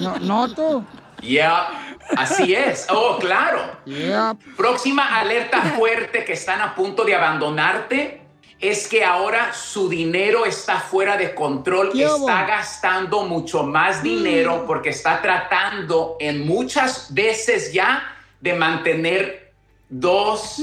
[0.00, 0.84] No, no tú.
[1.22, 2.86] Ya, así es.
[2.90, 3.60] Oh, claro.
[3.84, 4.36] Yeah.
[4.56, 8.22] Próxima alerta fuerte que están a punto de abandonarte
[8.60, 14.90] es que ahora su dinero está fuera de control, está gastando mucho más dinero porque
[14.90, 18.02] está tratando en muchas veces ya
[18.40, 19.52] de mantener
[19.88, 20.62] dos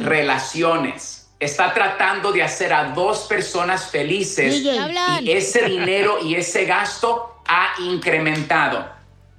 [0.00, 1.19] relaciones.
[1.40, 4.78] Está tratando de hacer a dos personas felices DJ.
[4.78, 5.26] Hablan.
[5.26, 8.86] y ese dinero y ese gasto ha incrementado.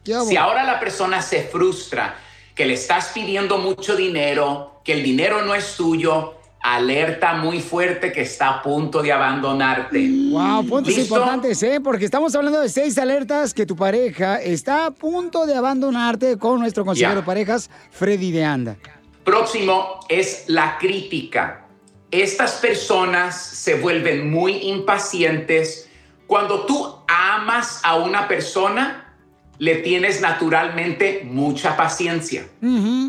[0.03, 2.15] Si ahora la persona se frustra,
[2.55, 8.11] que le estás pidiendo mucho dinero, que el dinero no es tuyo, alerta muy fuerte
[8.11, 10.09] que está a punto de abandonarte.
[10.31, 11.15] Wow, puntos ¿Listo?
[11.15, 11.79] importantes, ¿eh?
[11.81, 16.59] Porque estamos hablando de seis alertas que tu pareja está a punto de abandonarte con
[16.59, 18.77] nuestro consejero de parejas, Freddy de Anda.
[19.23, 21.67] Próximo es la crítica.
[22.11, 25.89] Estas personas se vuelven muy impacientes.
[26.27, 29.15] Cuando tú amas a una persona,
[29.57, 32.47] le tienes naturalmente mucha paciencia.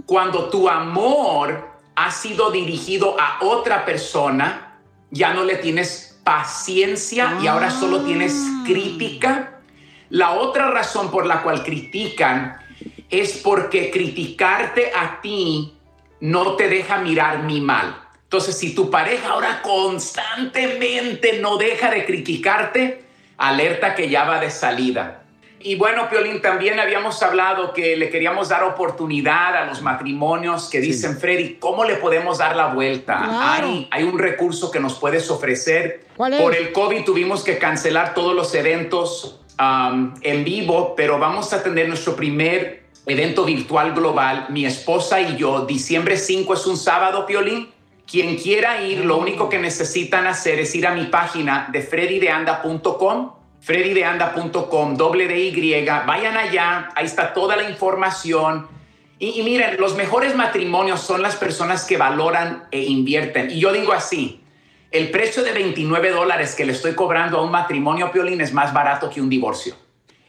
[0.07, 4.79] Cuando tu amor ha sido dirigido a otra persona,
[5.11, 8.35] ya no le tienes paciencia y ahora solo tienes
[8.65, 9.61] crítica.
[10.11, 12.57] La otra razón por la cual critican
[13.11, 15.75] es porque criticarte a ti
[16.21, 18.02] no te deja mirar mi mal.
[18.33, 23.05] Entonces, si tu pareja ahora constantemente no deja de criticarte,
[23.37, 25.25] alerta que ya va de salida.
[25.61, 30.81] Y bueno, Piolín, también habíamos hablado que le queríamos dar oportunidad a los matrimonios que
[30.81, 33.19] dicen, Freddy, ¿cómo le podemos dar la vuelta?
[33.19, 33.69] Claro.
[33.69, 36.07] Hay, hay un recurso que nos puedes ofrecer.
[36.17, 41.63] Por el COVID tuvimos que cancelar todos los eventos um, en vivo, pero vamos a
[41.63, 45.67] tener nuestro primer evento virtual global, mi esposa y yo.
[45.67, 47.69] Diciembre 5 es un sábado, Piolín.
[48.07, 53.33] Quien quiera ir, lo único que necesitan hacer es ir a mi página de freddydeanda.com,
[53.61, 58.69] freddydeanda.com, doble de Y, vayan allá, ahí está toda la información.
[59.19, 63.51] Y, y miren, los mejores matrimonios son las personas que valoran e invierten.
[63.51, 64.43] Y yo digo así,
[64.93, 68.75] el precio de 29 dólares que le estoy cobrando a un matrimonio, Piolín, es más
[68.75, 69.75] barato que un divorcio.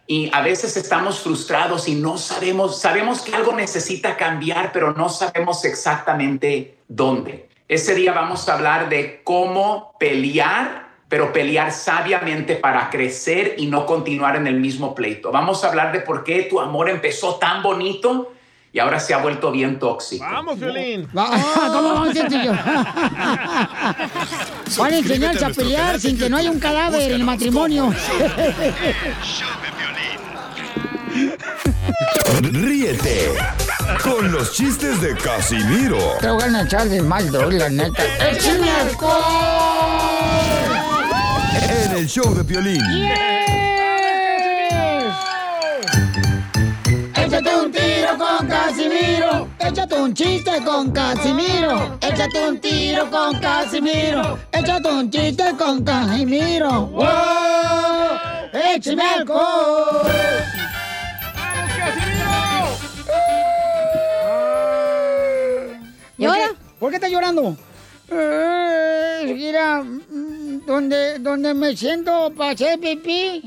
[0.07, 5.09] Y a veces estamos frustrados y no sabemos, sabemos que algo necesita cambiar, pero no
[5.09, 7.49] sabemos exactamente dónde.
[7.73, 13.87] Ese día vamos a hablar de cómo pelear, pero pelear sabiamente para crecer y no
[13.87, 15.31] continuar en el mismo pleito.
[15.31, 18.31] Vamos a hablar de por qué tu amor empezó tan bonito
[18.71, 20.23] y ahora se ha vuelto bien tóxico.
[20.23, 21.07] Vamos, Violín.
[21.13, 22.51] ¿Cómo vamos tío?
[24.77, 27.91] Van a enseñarse a pelear sin que no haya un cadáver en el matrimonio.
[32.39, 33.31] Ríete
[34.03, 38.03] con los chistes de Casimiro Te voy a echar de mal, doy, la neta.
[38.29, 39.63] ¡Échame alcohol!
[41.69, 42.81] en el show de Piolín.
[47.15, 49.47] Échate un tiro con Casimiro.
[49.59, 51.97] Échate un chiste con Casimiro.
[52.01, 54.39] Échate un tiro con Casimiro.
[54.51, 56.87] Échate un chiste con Casimiro.
[56.87, 57.07] ¡Wow!
[58.53, 60.11] ¡Échame alcohol!
[63.25, 63.52] ¿Y
[66.83, 67.55] ¿Por qué estás llorando?
[68.11, 69.85] Eh, mira,
[70.67, 73.41] donde, donde me siento para hacer pipí,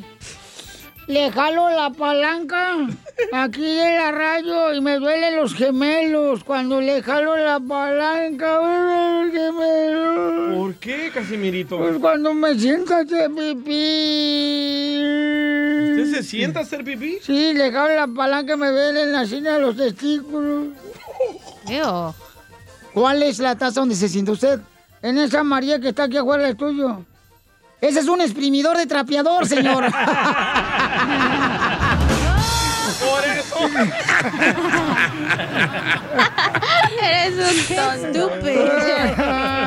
[1.07, 2.77] le jalo la palanca
[3.35, 8.59] aquí de la radio y me duelen los gemelos cuando le jalo la palanca.
[8.63, 10.57] me duelen los gemelos.
[10.57, 11.77] ¿Por qué, Casimirito?
[11.77, 15.03] Pues cuando me siento a hacer pipí.
[15.91, 17.19] ¿Usted se sienta a hacer pipí?
[17.21, 20.69] Sí, le jalo la palanca y me duelen la cina de los testículos.
[22.97, 24.59] ¿Cuál es la taza donde se siente usted?
[25.02, 27.05] En esa María que está aquí afuera del estudio.
[27.78, 29.85] Ese es un exprimidor de trapeador, señor.
[33.05, 33.59] Por eso.
[37.02, 37.43] Eres un
[38.06, 38.64] estúpido.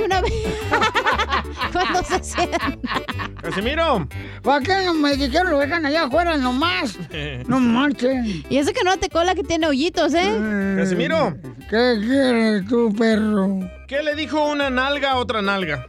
[0.00, 0.32] De una vez.
[1.72, 2.58] Cuando se sienta.
[3.42, 4.08] Casimiro.
[4.42, 6.96] ¿Para qué no me dijeron lo dejan allá afuera nomás?
[7.46, 8.44] No marchen.
[8.48, 10.74] Y eso que no te cola que tiene hoyitos, ¿eh?
[10.76, 11.36] Casimiro.
[11.68, 13.60] ¿Qué quieres tú, perro?
[13.86, 15.86] ¿Qué le dijo una nalga a otra nalga?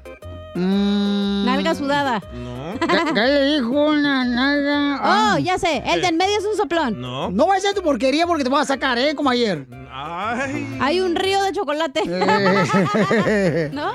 [0.53, 2.21] Nalga sudada.
[2.33, 2.73] No.
[3.13, 5.35] ¿Qué, le dijo una nalga?
[5.35, 5.81] Oh, ya sé.
[5.85, 6.99] El de en medio es un soplón.
[6.99, 7.31] No.
[7.31, 9.15] No vayas a hacer tu porquería porque te voy a sacar, ¿eh?
[9.15, 9.65] Como ayer.
[9.91, 10.77] Ay.
[10.81, 12.03] Hay un río de chocolate.
[13.71, 13.93] ¿No?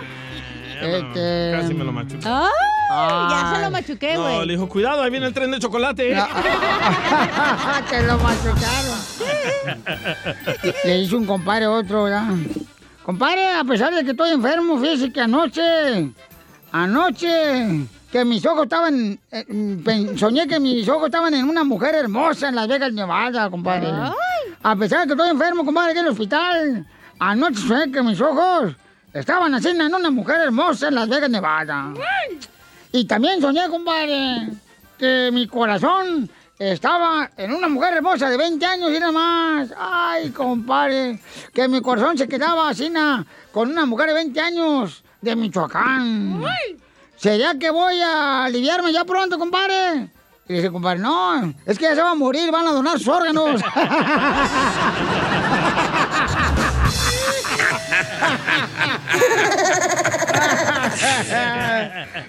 [0.81, 1.53] Este...
[1.53, 2.29] Casi me lo machuqué.
[2.89, 4.47] Ay, ya se lo machuqué, No, güey.
[4.47, 6.11] le dijo, cuidado, ahí viene el tren de chocolate.
[7.91, 8.99] Te lo machucaron.
[10.85, 12.29] Le hizo un compadre otro, ¿verdad?
[13.03, 16.13] Compadre, a pesar de que estoy enfermo, fíjese que anoche,
[16.73, 19.45] anoche, que mis ojos estaban, eh,
[19.85, 23.89] pen- soñé que mis ojos estaban en una mujer hermosa en Las Vegas, Nevada, compadre.
[24.63, 26.87] A pesar de que estoy enfermo, compadre, aquí en el hospital,
[27.19, 28.75] anoche soñé que mis ojos
[29.13, 31.93] estaban así en una mujer hermosa en Las Vegas, Nevada.
[32.93, 34.49] Y también soñé, compadre,
[34.99, 39.75] que mi corazón estaba en una mujer hermosa de 20 años y nada más.
[39.79, 41.21] Ay, compadre,
[41.53, 46.43] que mi corazón se quedaba así na, con una mujer de 20 años de Michoacán.
[47.17, 50.11] ¿Sería que voy a aliviarme ya pronto, compadre?
[50.49, 53.09] Y dice, compadre, no, es que ya se va a morir, van a donar sus
[53.09, 53.61] órganos.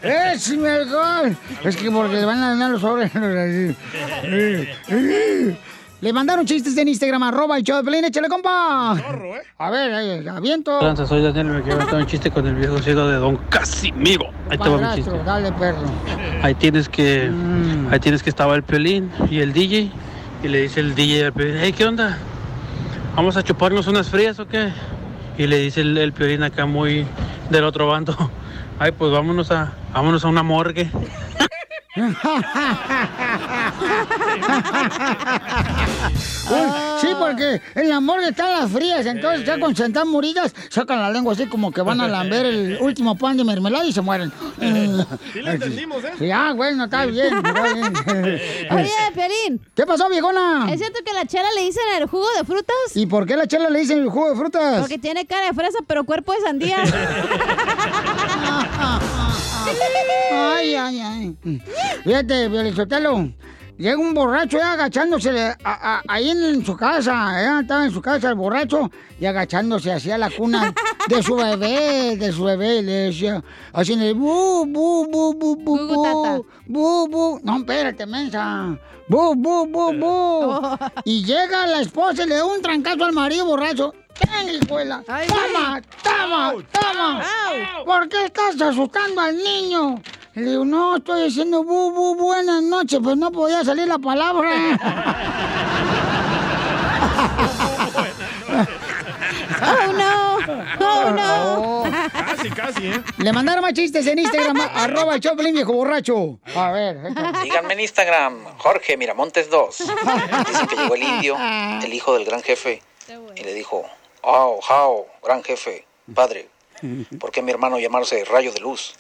[0.01, 0.57] ¡Es
[0.89, 1.37] gol!
[1.63, 3.75] Es que porque le van a donar los órganos así.
[5.99, 8.91] Le mandaron chistes en Instagram, arroba el show de Pelín, échale, compa.
[9.57, 10.79] A ver, ahí, aviento.
[11.07, 14.27] Soy Daniel, me quiero contar un chiste con el viejo ciego de Don Casimiro.
[14.51, 15.17] Ahí te va mi chiste.
[15.25, 15.79] dale, perro.
[16.43, 17.91] Ahí tienes que, Mm.
[17.91, 19.89] ahí tienes que estaba el Piolín y el DJ
[20.43, 22.15] y le dice el DJ al Piolín, hey, ¿qué onda?
[23.15, 24.71] ¿Vamos a chuparnos unas frías o qué?
[25.39, 27.07] Y le dice el, el Piolín acá muy
[27.49, 28.15] del otro bando,
[28.79, 30.91] ay, pues vámonos a, vámonos a una morgue.
[36.49, 40.53] Uy, sí, porque en la morgue están las frías, entonces ya cuando se están muridas,
[40.69, 43.91] sacan la lengua así como que van a lamber el último pan de mermelada y
[43.91, 44.31] se mueren.
[45.33, 46.11] Sí lo entendimos, ¿eh?
[46.17, 47.93] Sí, ah, bueno, está bien, está bien.
[48.71, 49.61] Oye, Piolín.
[49.75, 50.67] ¿Qué pasó, viejona?
[50.71, 52.75] ¿Es cierto que la chela le dicen el jugo de frutas?
[52.95, 54.79] ¿Y por qué la chela le dicen el jugo de frutas?
[54.79, 56.77] Porque tiene cara de fresa, pero cuerpo de sandía.
[60.31, 61.37] Ay, ay, ay.
[62.03, 63.31] Fíjate, Violizotelo.
[63.77, 67.59] Llega un borracho ya agachándose a- a- ahí en, su casa.
[67.61, 68.89] Estaba en su casa el borracho
[69.19, 70.73] y agachándose hacia la cuna
[71.07, 72.77] de su bebé, de su bebé.
[72.77, 73.43] y Le decía,
[73.73, 77.39] haciendo bu, bu, bu, bu, bu, bu, bu, bu.
[77.43, 78.77] No, espérate, mensa.
[79.07, 80.77] Bu, bu, bu, bu.
[81.05, 83.93] Y llega la esposa y le da un trancazo al marido borracho.
[84.19, 85.03] ¡Ten, hijuela!
[85.05, 87.23] ¡Toma, toma, toma!
[87.85, 90.01] ¿Por qué estás asustando al niño?
[90.33, 94.51] Le digo, no, estoy diciendo bu, bu, buenas noches, pues no podía salir la palabra.
[99.61, 100.37] ¡Oh, no!
[100.79, 101.83] ¡Oh, no!
[102.11, 103.01] Casi, casi, ¿eh?
[103.17, 106.39] Le mandaron más chistes en Instagram, arroba el Choplin, viejo borracho.
[106.55, 106.97] A ver,
[107.43, 109.77] Díganme en Instagram, Jorge Miramontes 2.
[110.47, 111.37] Dice que llegó el indio,
[111.83, 112.81] el hijo del gran jefe,
[113.35, 113.85] y le dijo,
[114.21, 116.49] oh, how, gran jefe, padre,
[117.19, 118.93] ¿por qué mi hermano llamarse rayo de luz?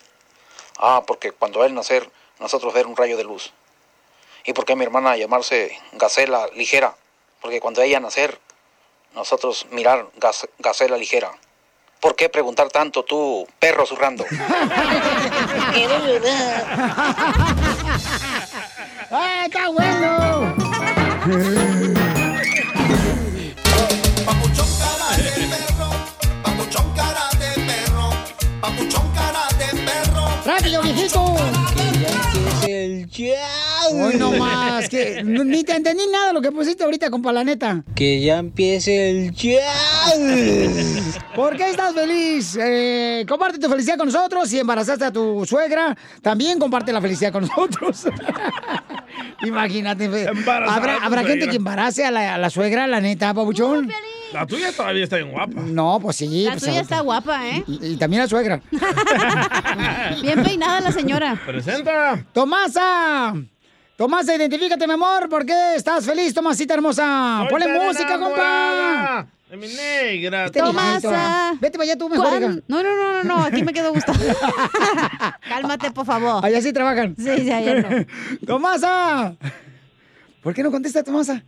[0.79, 3.51] Ah, porque cuando él nacer, nosotros ver un rayo de luz.
[4.45, 6.95] ¿Y por qué mi hermana llamarse gacela ligera?
[7.41, 8.39] Porque cuando ella nacer,
[9.13, 11.31] nosotros mirar gas- gacela ligera.
[11.99, 14.23] ¿Por qué preguntar tanto tú, perro zurrando?
[19.11, 20.55] ¡Ah, está bueno!
[32.67, 33.07] El
[33.93, 37.43] Hoy no más, que ni te entendí nada de lo que pusiste ahorita, compa, la
[37.43, 37.83] neta.
[37.95, 39.33] Que ya empiece el
[41.35, 42.57] ¿Por qué estás feliz?
[42.59, 44.49] Eh, comparte tu felicidad con nosotros.
[44.49, 48.07] Si embarazaste a tu suegra, también comparte la felicidad con nosotros.
[49.43, 50.27] Imagínate.
[50.67, 53.89] ¿Habrá, habrá gente que embarace a la, a la suegra, la neta, papuchón?
[54.33, 55.61] La tuya todavía está bien guapa.
[55.61, 56.43] No, pues sí.
[56.43, 57.63] La pues, tuya está guapa, ¿eh?
[57.67, 58.61] Y, y también la suegra.
[60.21, 61.39] Bien peinada la señora.
[61.45, 62.25] ¡Presenta!
[62.33, 63.35] ¡Tomasa!
[63.97, 65.27] Tomasa, identifícate, mi amor.
[65.27, 67.39] ¿Por qué estás feliz, Tomasita hermosa?
[67.39, 69.25] Soy ¡Ponle música, compa!
[69.49, 70.45] De mi negra.
[70.45, 71.09] Este viejito.
[71.59, 72.27] Vete para allá tú, mejor.
[72.27, 72.61] ¿Cuán- hija.
[72.67, 74.23] No, no, no, no, no, aquí me quedo gustando.
[75.49, 76.45] Cálmate, por favor.
[76.45, 77.15] Allá sí trabajan.
[77.17, 78.05] Sí, sí, allá no.
[78.45, 79.35] ¡Tomasa!
[80.43, 81.43] ¿Por qué no contesta, Tomasa?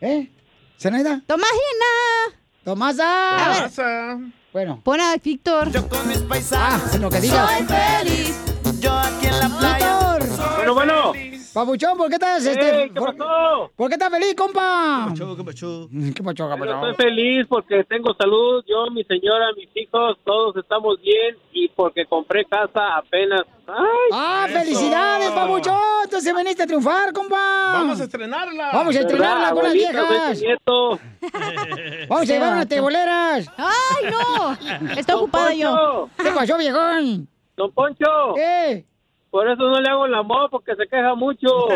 [0.00, 0.30] ¿Eh?
[0.78, 1.22] ¿Zenaida?
[1.26, 2.38] ¡Tomásina!
[2.62, 3.64] ¡Tomasa!
[3.64, 4.18] A ver.
[4.52, 4.80] Bueno.
[4.84, 5.72] Pon a Víctor.
[5.72, 6.94] Yo con mis paisanos.
[6.94, 7.50] Ah, lo que digas.
[7.50, 8.36] Soy feliz.
[8.80, 10.18] Yo aquí en la playa.
[10.18, 10.56] Víctor.
[10.56, 11.12] Bueno, bueno.
[11.52, 12.90] Papuchón, ¿por qué estás, este?
[12.94, 13.70] ¿qué por, pasó?
[13.74, 15.06] ¿Por qué estás feliz, compa?
[15.08, 15.36] ¿Qué pasó?
[15.36, 15.88] ¿Qué pasó?
[16.14, 16.90] ¿Qué pasó, qué Yo pasó?
[16.90, 22.06] estoy feliz porque tengo salud, yo, mi señora, mis hijos, todos estamos bien y porque
[22.06, 23.42] compré casa apenas.
[23.66, 24.10] ¡Ay!
[24.12, 25.76] ¡Ah, felicidades, papuchón!
[26.04, 27.72] Entonces veniste a triunfar, compa.
[27.72, 28.70] Vamos a estrenarla.
[28.72, 30.42] Vamos a estrenarla con las viejas.
[32.08, 33.46] Vamos a llevar unas teboleras.
[33.56, 34.90] ¡Ay, no!
[34.96, 36.08] Está ocupada yo.
[36.16, 37.28] ¿Qué pasó, viejón?
[37.56, 38.34] Don Poncho.
[38.36, 38.86] ¿Qué?
[39.30, 41.46] Por eso no le hago el amor porque se queja mucho.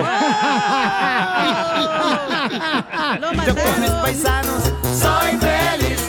[3.46, 4.72] Yo con mis paisanos.
[4.82, 6.00] Soy feliz.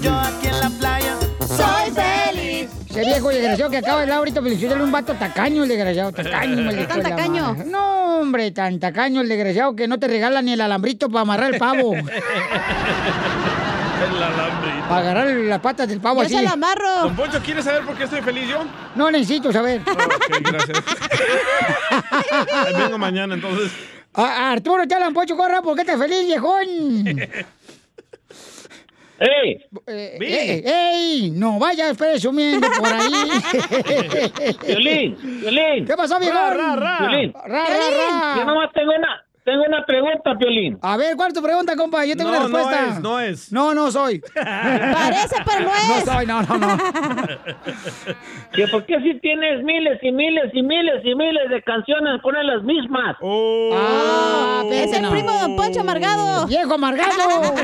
[0.00, 1.16] Yo aquí en la playa.
[1.40, 2.70] Soy feliz.
[2.88, 6.62] Ese viejo desgraciado que acaba de hablar ahorita, felicitarle un vato tacaño, el desgraciado, tacaño,
[6.62, 7.56] maldito tan tacaño?
[7.66, 11.54] No, hombre, tan tacaño el desgraciado que no te regala ni el alambrito para amarrar
[11.54, 11.94] el pavo.
[14.04, 14.70] El alambre.
[14.88, 16.36] para agarrar las patas del pavo Yo así.
[16.36, 17.00] se la amarro.
[17.02, 18.64] Don Poncho, ¿quieres saber por qué estoy feliz yo?
[18.94, 19.80] No necesito saber.
[19.80, 20.78] Ok, gracias.
[22.78, 23.72] Vengo mañana, entonces.
[24.14, 26.66] A- Arturo, te hablan, Pocho Corra, ¿por qué estás feliz, viejón?
[29.18, 29.64] ¡Ey!
[29.86, 30.26] Eh, Vi.
[30.26, 31.30] eh, ¡Ey!
[31.30, 33.12] No vayas presumiendo por ahí.
[34.66, 35.84] Violín, Violín.
[35.86, 36.40] ¿Qué pasó, viejón?
[36.40, 36.98] Ra, ra, ra.
[37.08, 37.32] Violín.
[37.32, 38.34] Ra, ra, ra.
[38.38, 40.78] Yo nomás tengo una, tengo una pregunta, Violín.
[40.82, 42.04] A ver, ¿cuál es tu pregunta, compa?
[42.04, 42.88] Yo tengo No, una no respuesta.
[42.94, 43.52] es, no es.
[43.52, 44.20] No, no soy.
[44.34, 46.04] Parece, pero no No es.
[46.04, 46.76] soy, no, no, no.
[48.52, 52.46] Que por qué si tienes miles y miles y miles y miles de canciones ponen
[52.46, 53.16] las mismas.
[53.20, 53.70] Oh.
[53.74, 55.10] Ah, Es el no.
[55.10, 56.46] primo de Don Poncho Amargado.
[56.46, 57.54] Viejo amargado.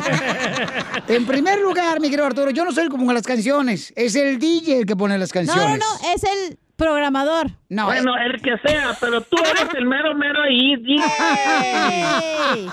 [1.08, 3.92] en primer lugar, mi querido Arturo, yo no soy como las canciones.
[3.96, 5.78] Es el DJ el que pone las No, canciones.
[5.78, 7.48] no, no, es el programador.
[7.68, 10.74] No, Bueno, el que sea, pero tú eres el mero mero ahí.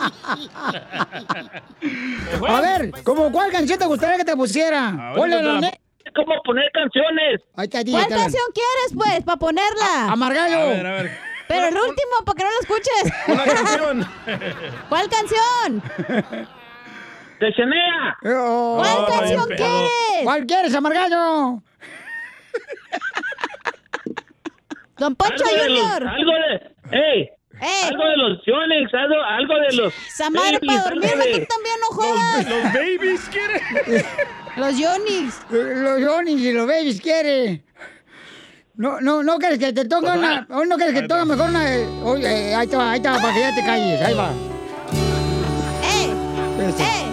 [2.47, 5.11] A ver, ¿como cuál canción te gustaría que te pusiera?
[5.15, 5.71] Ponle la
[6.15, 7.41] ¿Cómo poner canciones?
[7.55, 10.11] Ahí está, DJ, ¿Cuál canción quieres, pues, para ponerla?
[10.11, 10.55] Amargado.
[10.55, 11.11] A ver, a ver.
[11.47, 13.11] Pero el último, para que no lo escuches.
[13.27, 14.07] Una canción.
[14.87, 15.81] ¿Cuál canción?
[17.39, 18.17] De Shania.
[18.23, 18.77] Oh.
[18.77, 20.23] ¿Cuál canción quieres?
[20.23, 21.61] ¿Cuál quieres, amargado?
[24.97, 26.07] Don Poncho Algo de los, Junior.
[26.07, 27.29] algo de, ey,
[27.61, 27.87] ¡Ey!
[27.89, 29.93] algo de los Sonics, algo, algo de los.
[30.33, 32.49] Babies, para dormirme de- tú también, no Los, jodas.
[32.49, 34.05] los babies quieren.
[34.57, 35.41] Los Yonis.
[35.51, 37.65] Los Johnny y los Babies quiere.
[38.75, 40.47] No, no, no quieres que te toque una.
[40.49, 41.65] oh, No quieres que te toque mejor una.
[42.05, 44.01] Oye, eh, ahí está, ahí está, para que ya te calles.
[44.01, 44.29] Ahí va.
[45.83, 46.67] ¡Eh!
[46.69, 46.83] Este.
[46.83, 47.05] ¡Eh!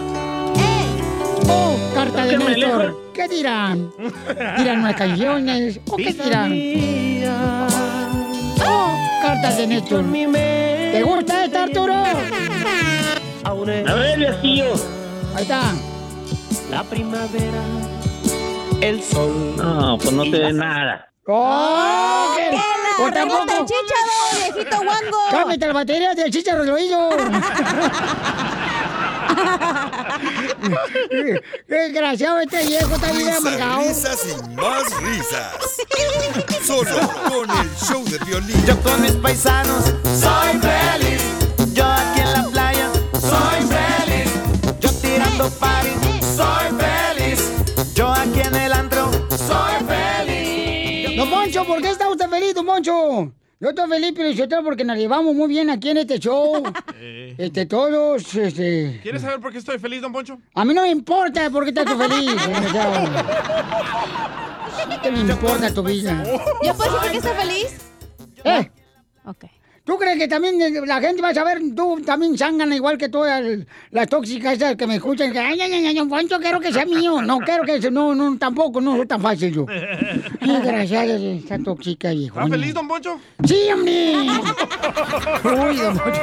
[0.56, 1.02] ¡Eh!
[1.48, 3.01] Oh, carta de Néstor.
[3.14, 3.92] ¿Qué dirán?
[4.58, 5.80] ¿Dirán unas canciones?
[5.90, 6.52] ¿O qué dirán?
[8.66, 10.04] Oh, cartas de Néstor.
[10.12, 11.94] ¿Te gusta esta, Arturo?
[13.44, 14.72] A ver, viejillo.
[15.34, 15.72] Ahí está.
[16.70, 17.62] La primavera.
[18.80, 19.54] El sol.
[19.56, 21.08] No, pues no te ve nada.
[21.26, 22.34] ¡Oh!
[22.36, 22.50] ¿qué?
[22.50, 23.42] ¡Que ¿O tampoco?
[23.42, 25.18] el chicharo, viejito guango!
[25.30, 27.10] ¡Cámbiate la batería del chicharo del oído!
[31.10, 32.94] ¡Qué desgraciado este viejo!
[32.94, 33.80] Está bien amargado.
[33.82, 35.56] risas y más risas.
[36.66, 38.64] Solo con el show de violín.
[38.66, 39.84] Yo con mis paisanos.
[40.04, 41.22] Soy feliz.
[41.72, 42.90] Yo aquí en la playa.
[43.20, 44.30] Soy feliz.
[44.80, 45.90] Yo tirando party.
[46.36, 47.50] Soy feliz.
[47.94, 49.10] Yo aquí en el antro.
[49.30, 51.16] Soy feliz.
[51.16, 53.32] Don Moncho, ¿por qué está usted feliz, Don Moncho?
[53.62, 56.64] Yo estoy feliz, pero porque nos llevamos muy bien aquí en este show.
[57.04, 57.34] Eh.
[57.36, 59.00] Este, todos, este...
[59.02, 60.38] ¿Quieres saber por qué estoy feliz, Don Poncho?
[60.54, 62.30] A mí no me importa por qué estás tú feliz.
[65.02, 66.22] ¿Qué me importa tu vida?
[66.62, 67.76] ¿Yo puedo decir por qué está feliz?
[68.44, 68.70] ¿Eh?
[69.24, 69.46] Ok.
[69.84, 73.08] ¿Tú crees que también eh, la gente va a saber, tú también sangan igual que
[73.08, 73.42] todas
[73.90, 75.32] las tóxicas esas que me escuchan?
[75.32, 77.20] Que, ay, ay, ay, ay, don Poncho, quiero que sea mío.
[77.20, 79.66] No, quiero que sea, no, no, tampoco, no soy tan fácil yo.
[80.40, 82.38] Desgraciada esta tóxica, hijo.
[82.38, 83.20] ¿Está feliz, Don Poncho?
[83.44, 84.22] ¡Sí, hombre!
[85.44, 86.20] Uy, don Poncho.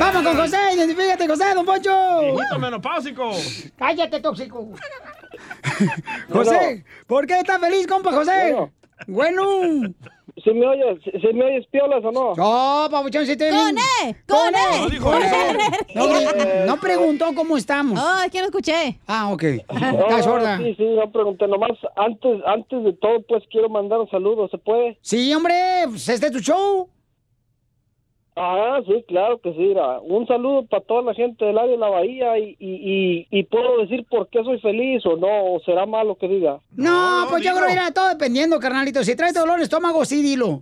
[0.00, 2.20] Vamos con José, identifícate, José, don Poncho.
[2.20, 3.32] Viejito menopáusico.
[3.76, 4.70] Cállate, tóxico.
[6.30, 8.52] José, ¿por qué estás feliz, compa José?
[8.52, 8.72] Bueno.
[10.42, 10.82] ¿Se me oye,
[11.20, 12.34] se, me oyes piolas o no?
[12.34, 14.16] No, papuchón, si te ¡Con E!
[14.26, 14.98] ¡Con E!
[14.98, 15.34] Con eso.
[15.36, 15.56] él.
[15.94, 17.98] No, pre- no preguntó cómo estamos.
[18.02, 18.98] Oh, es que no escuché.
[19.06, 19.42] Ah, ok.
[19.42, 20.58] Está sorda.
[20.58, 21.46] Sí, sí, no pregunté.
[21.46, 24.48] Nomás antes, antes de todo, pues quiero mandar un saludo.
[24.48, 24.98] ¿Se puede?
[25.02, 25.54] Sí, hombre,
[25.88, 26.88] pues este es tu show.
[28.36, 29.58] Ah, sí, claro que sí.
[29.58, 30.00] mira.
[30.00, 33.42] Un saludo para toda la gente del área de la bahía y, y, y, y
[33.44, 36.58] puedo decir por qué soy feliz o no, o será malo que diga.
[36.72, 39.04] No, pues yo creo que era todo dependiendo, carnalito.
[39.04, 40.60] Si traes dolor de estómago, sí, dilo.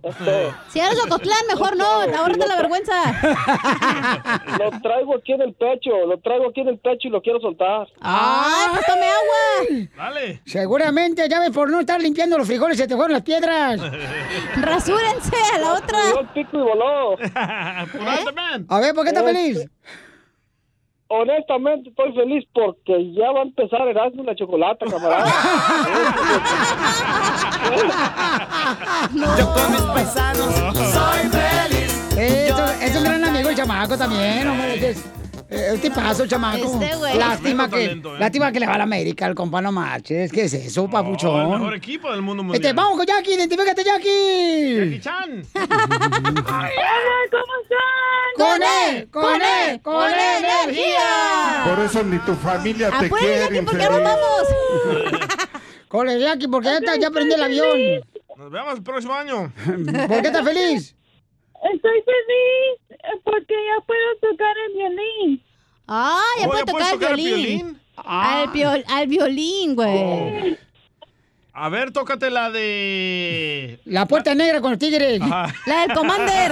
[0.69, 2.93] Si eres Ocotlán, mejor no, ahorita la vergüenza.
[4.59, 7.39] Lo traigo aquí en el pecho, lo traigo aquí en el pecho y lo quiero
[7.39, 7.87] soltar.
[8.01, 9.87] ¡Ay, pues tome agua!
[9.97, 10.41] Dale.
[10.45, 13.81] Seguramente, ya ves, por no estar limpiando los frijoles, se te fueron las piedras.
[14.61, 15.97] Rasúrense a la otra.
[16.19, 17.17] El pico y voló.
[18.69, 19.67] A ver, ¿por qué estás feliz?
[21.07, 25.25] Honestamente estoy feliz porque ya va a empezar Erasmo la chocolate, camarada.
[29.37, 32.13] Yo con mis paisanos soy feliz.
[32.17, 34.95] Eh, es un gran amigo el chamaco también, hombre.
[35.55, 36.79] Eh, tipazo el chamaco.
[36.81, 37.15] Este güey.
[37.15, 38.19] Lástima que, talento, ¿eh?
[38.19, 40.31] lástima que le va a la América, el compa no marches.
[40.31, 41.51] ¿Qué es eso, Oh, el papuchón?
[41.51, 42.59] mejor equipo del mundo mundial.
[42.59, 44.75] Este, vamos con Jackie, identifícate, Jackie.
[44.79, 45.43] Jackie Chan.
[45.53, 45.65] ¿cómo
[47.61, 48.33] están?
[48.35, 51.65] Con él, con él, con energía.
[51.69, 54.47] Por eso ni tu familia te quiere, Jackie, porque nos vamos.
[55.87, 57.77] Con el Jackie, porque ya, ya prendí el avión.
[58.35, 59.53] Nos vemos el próximo año.
[60.07, 60.95] ¿Por qué estás feliz?
[61.71, 65.43] Estoy feliz porque ya puedo tocar el violín.
[65.87, 67.45] Ah, ya Oh, puede ¿ya puedes tocar el tocar el violín.
[67.57, 67.79] violín?
[67.97, 70.57] Al, viol- al violín, güey.
[71.53, 73.79] A ver, tócate la de.
[73.85, 75.21] La puerta negra con los tigres.
[75.21, 75.53] Ajá.
[75.67, 76.51] La del Commander.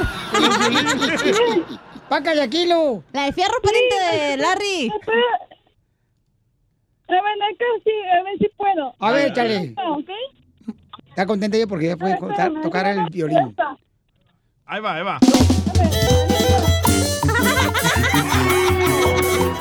[2.08, 3.04] Paca de Aquilo.
[3.12, 4.92] La de fierro pariente de Larry.
[7.08, 8.94] La verdad que sí, a ver si puedo.
[9.00, 9.74] A ver, échale.
[9.86, 10.10] ¿Ok?
[11.10, 12.16] Está contenta ella porque ya puede
[12.62, 13.56] tocar el violín.
[14.72, 15.20] Ahí va, ahí va.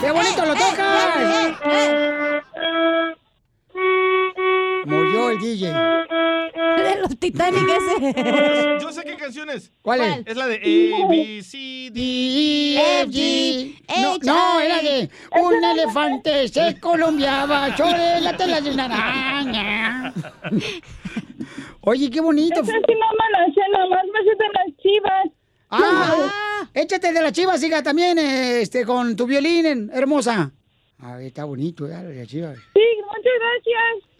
[0.00, 1.52] ¡Qué bonito lo tocas!
[4.86, 5.72] Murió el DJ.
[5.72, 8.78] De los Titanic ese.
[8.80, 9.72] Yo sé qué canción es.
[9.82, 10.26] ¿Cuál es?
[10.26, 12.00] Es la de A, B, C, D.
[12.00, 13.82] E, F, G.
[14.00, 15.10] No, no, era de
[15.42, 20.14] un elefante se columpiaba sobre la tela de una araña.
[21.82, 22.60] Oye, qué bonito.
[22.60, 25.26] Esa sí no me la sé, nomás me sé de las chivas.
[25.70, 30.52] Ah, échate de la chivas, siga también, eh, este, con tu violín, hermosa.
[30.98, 32.56] A ver, está bonito, de la chivas.
[32.74, 34.10] Sí, muchas gracias.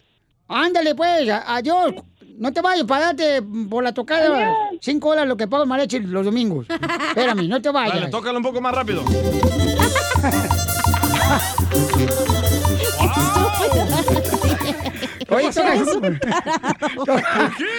[0.49, 1.95] Ándale, pues, a- adiós.
[2.39, 4.79] No te vayas para darte por la tocada Adiós.
[4.81, 6.67] cinco horas lo que pago el mariachi los domingos.
[7.09, 7.97] Espérame, no te vayas.
[7.97, 9.05] Dale, tócalo un poco más rápido.
[15.31, 15.75] Oye, toca
[16.99, 17.23] Toca,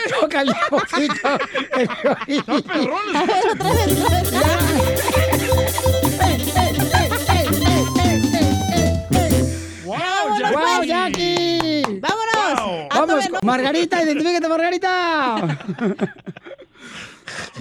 [0.10, 0.50] toca el.
[9.84, 10.88] ¡Wow, Vámonos, ¡Wow, pues.
[10.88, 11.84] Jackie!
[12.00, 12.62] ¡Vámonos!
[12.62, 12.88] Wow.
[12.90, 13.30] Vamos.
[13.44, 15.36] Margarita, identifícate, Margarita.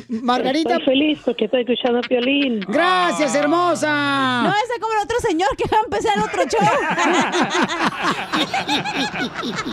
[0.09, 2.61] Margarita, Estoy feliz porque estoy escuchando violín.
[2.69, 4.43] gracias, hermosa.
[4.45, 6.61] No, ese como el otro señor que va a empezar otro show.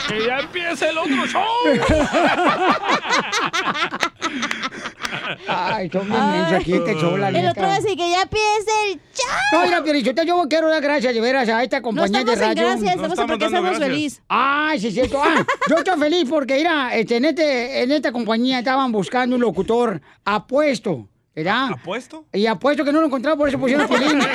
[0.07, 1.43] ¡Que ya empiece el otro show!
[5.47, 8.21] Ay, son bien mensos aquí este show, la El otro va a decir que ya
[8.23, 9.25] empiece el show.
[9.53, 12.45] No, mira, Piorichota, yo quiero dar gracias de veras a esta No compañía estamos de
[12.45, 12.63] en radio.
[12.67, 13.89] gracias, No estamos en estamos porque estamos gracias.
[13.89, 14.21] feliz.
[14.27, 15.21] Ay, sí, es cierto.
[15.23, 19.41] Ah, yo estoy feliz porque, mira, este, en, este, en esta compañía estaban buscando un
[19.41, 21.69] locutor apuesto, ¿verdad?
[21.73, 22.25] ¿Apuesto?
[22.33, 24.19] Y apuesto que no lo encontraron, por eso pusieron Piolín.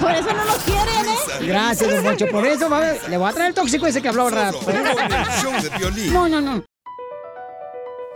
[0.00, 1.46] Por eso no nos quieren, ¿eh?
[1.46, 2.26] Gracias, don Poncho.
[2.28, 6.12] Por eso va a ver, le voy a traer el tóxico ese que habló Piolín.
[6.12, 6.64] No, no, no.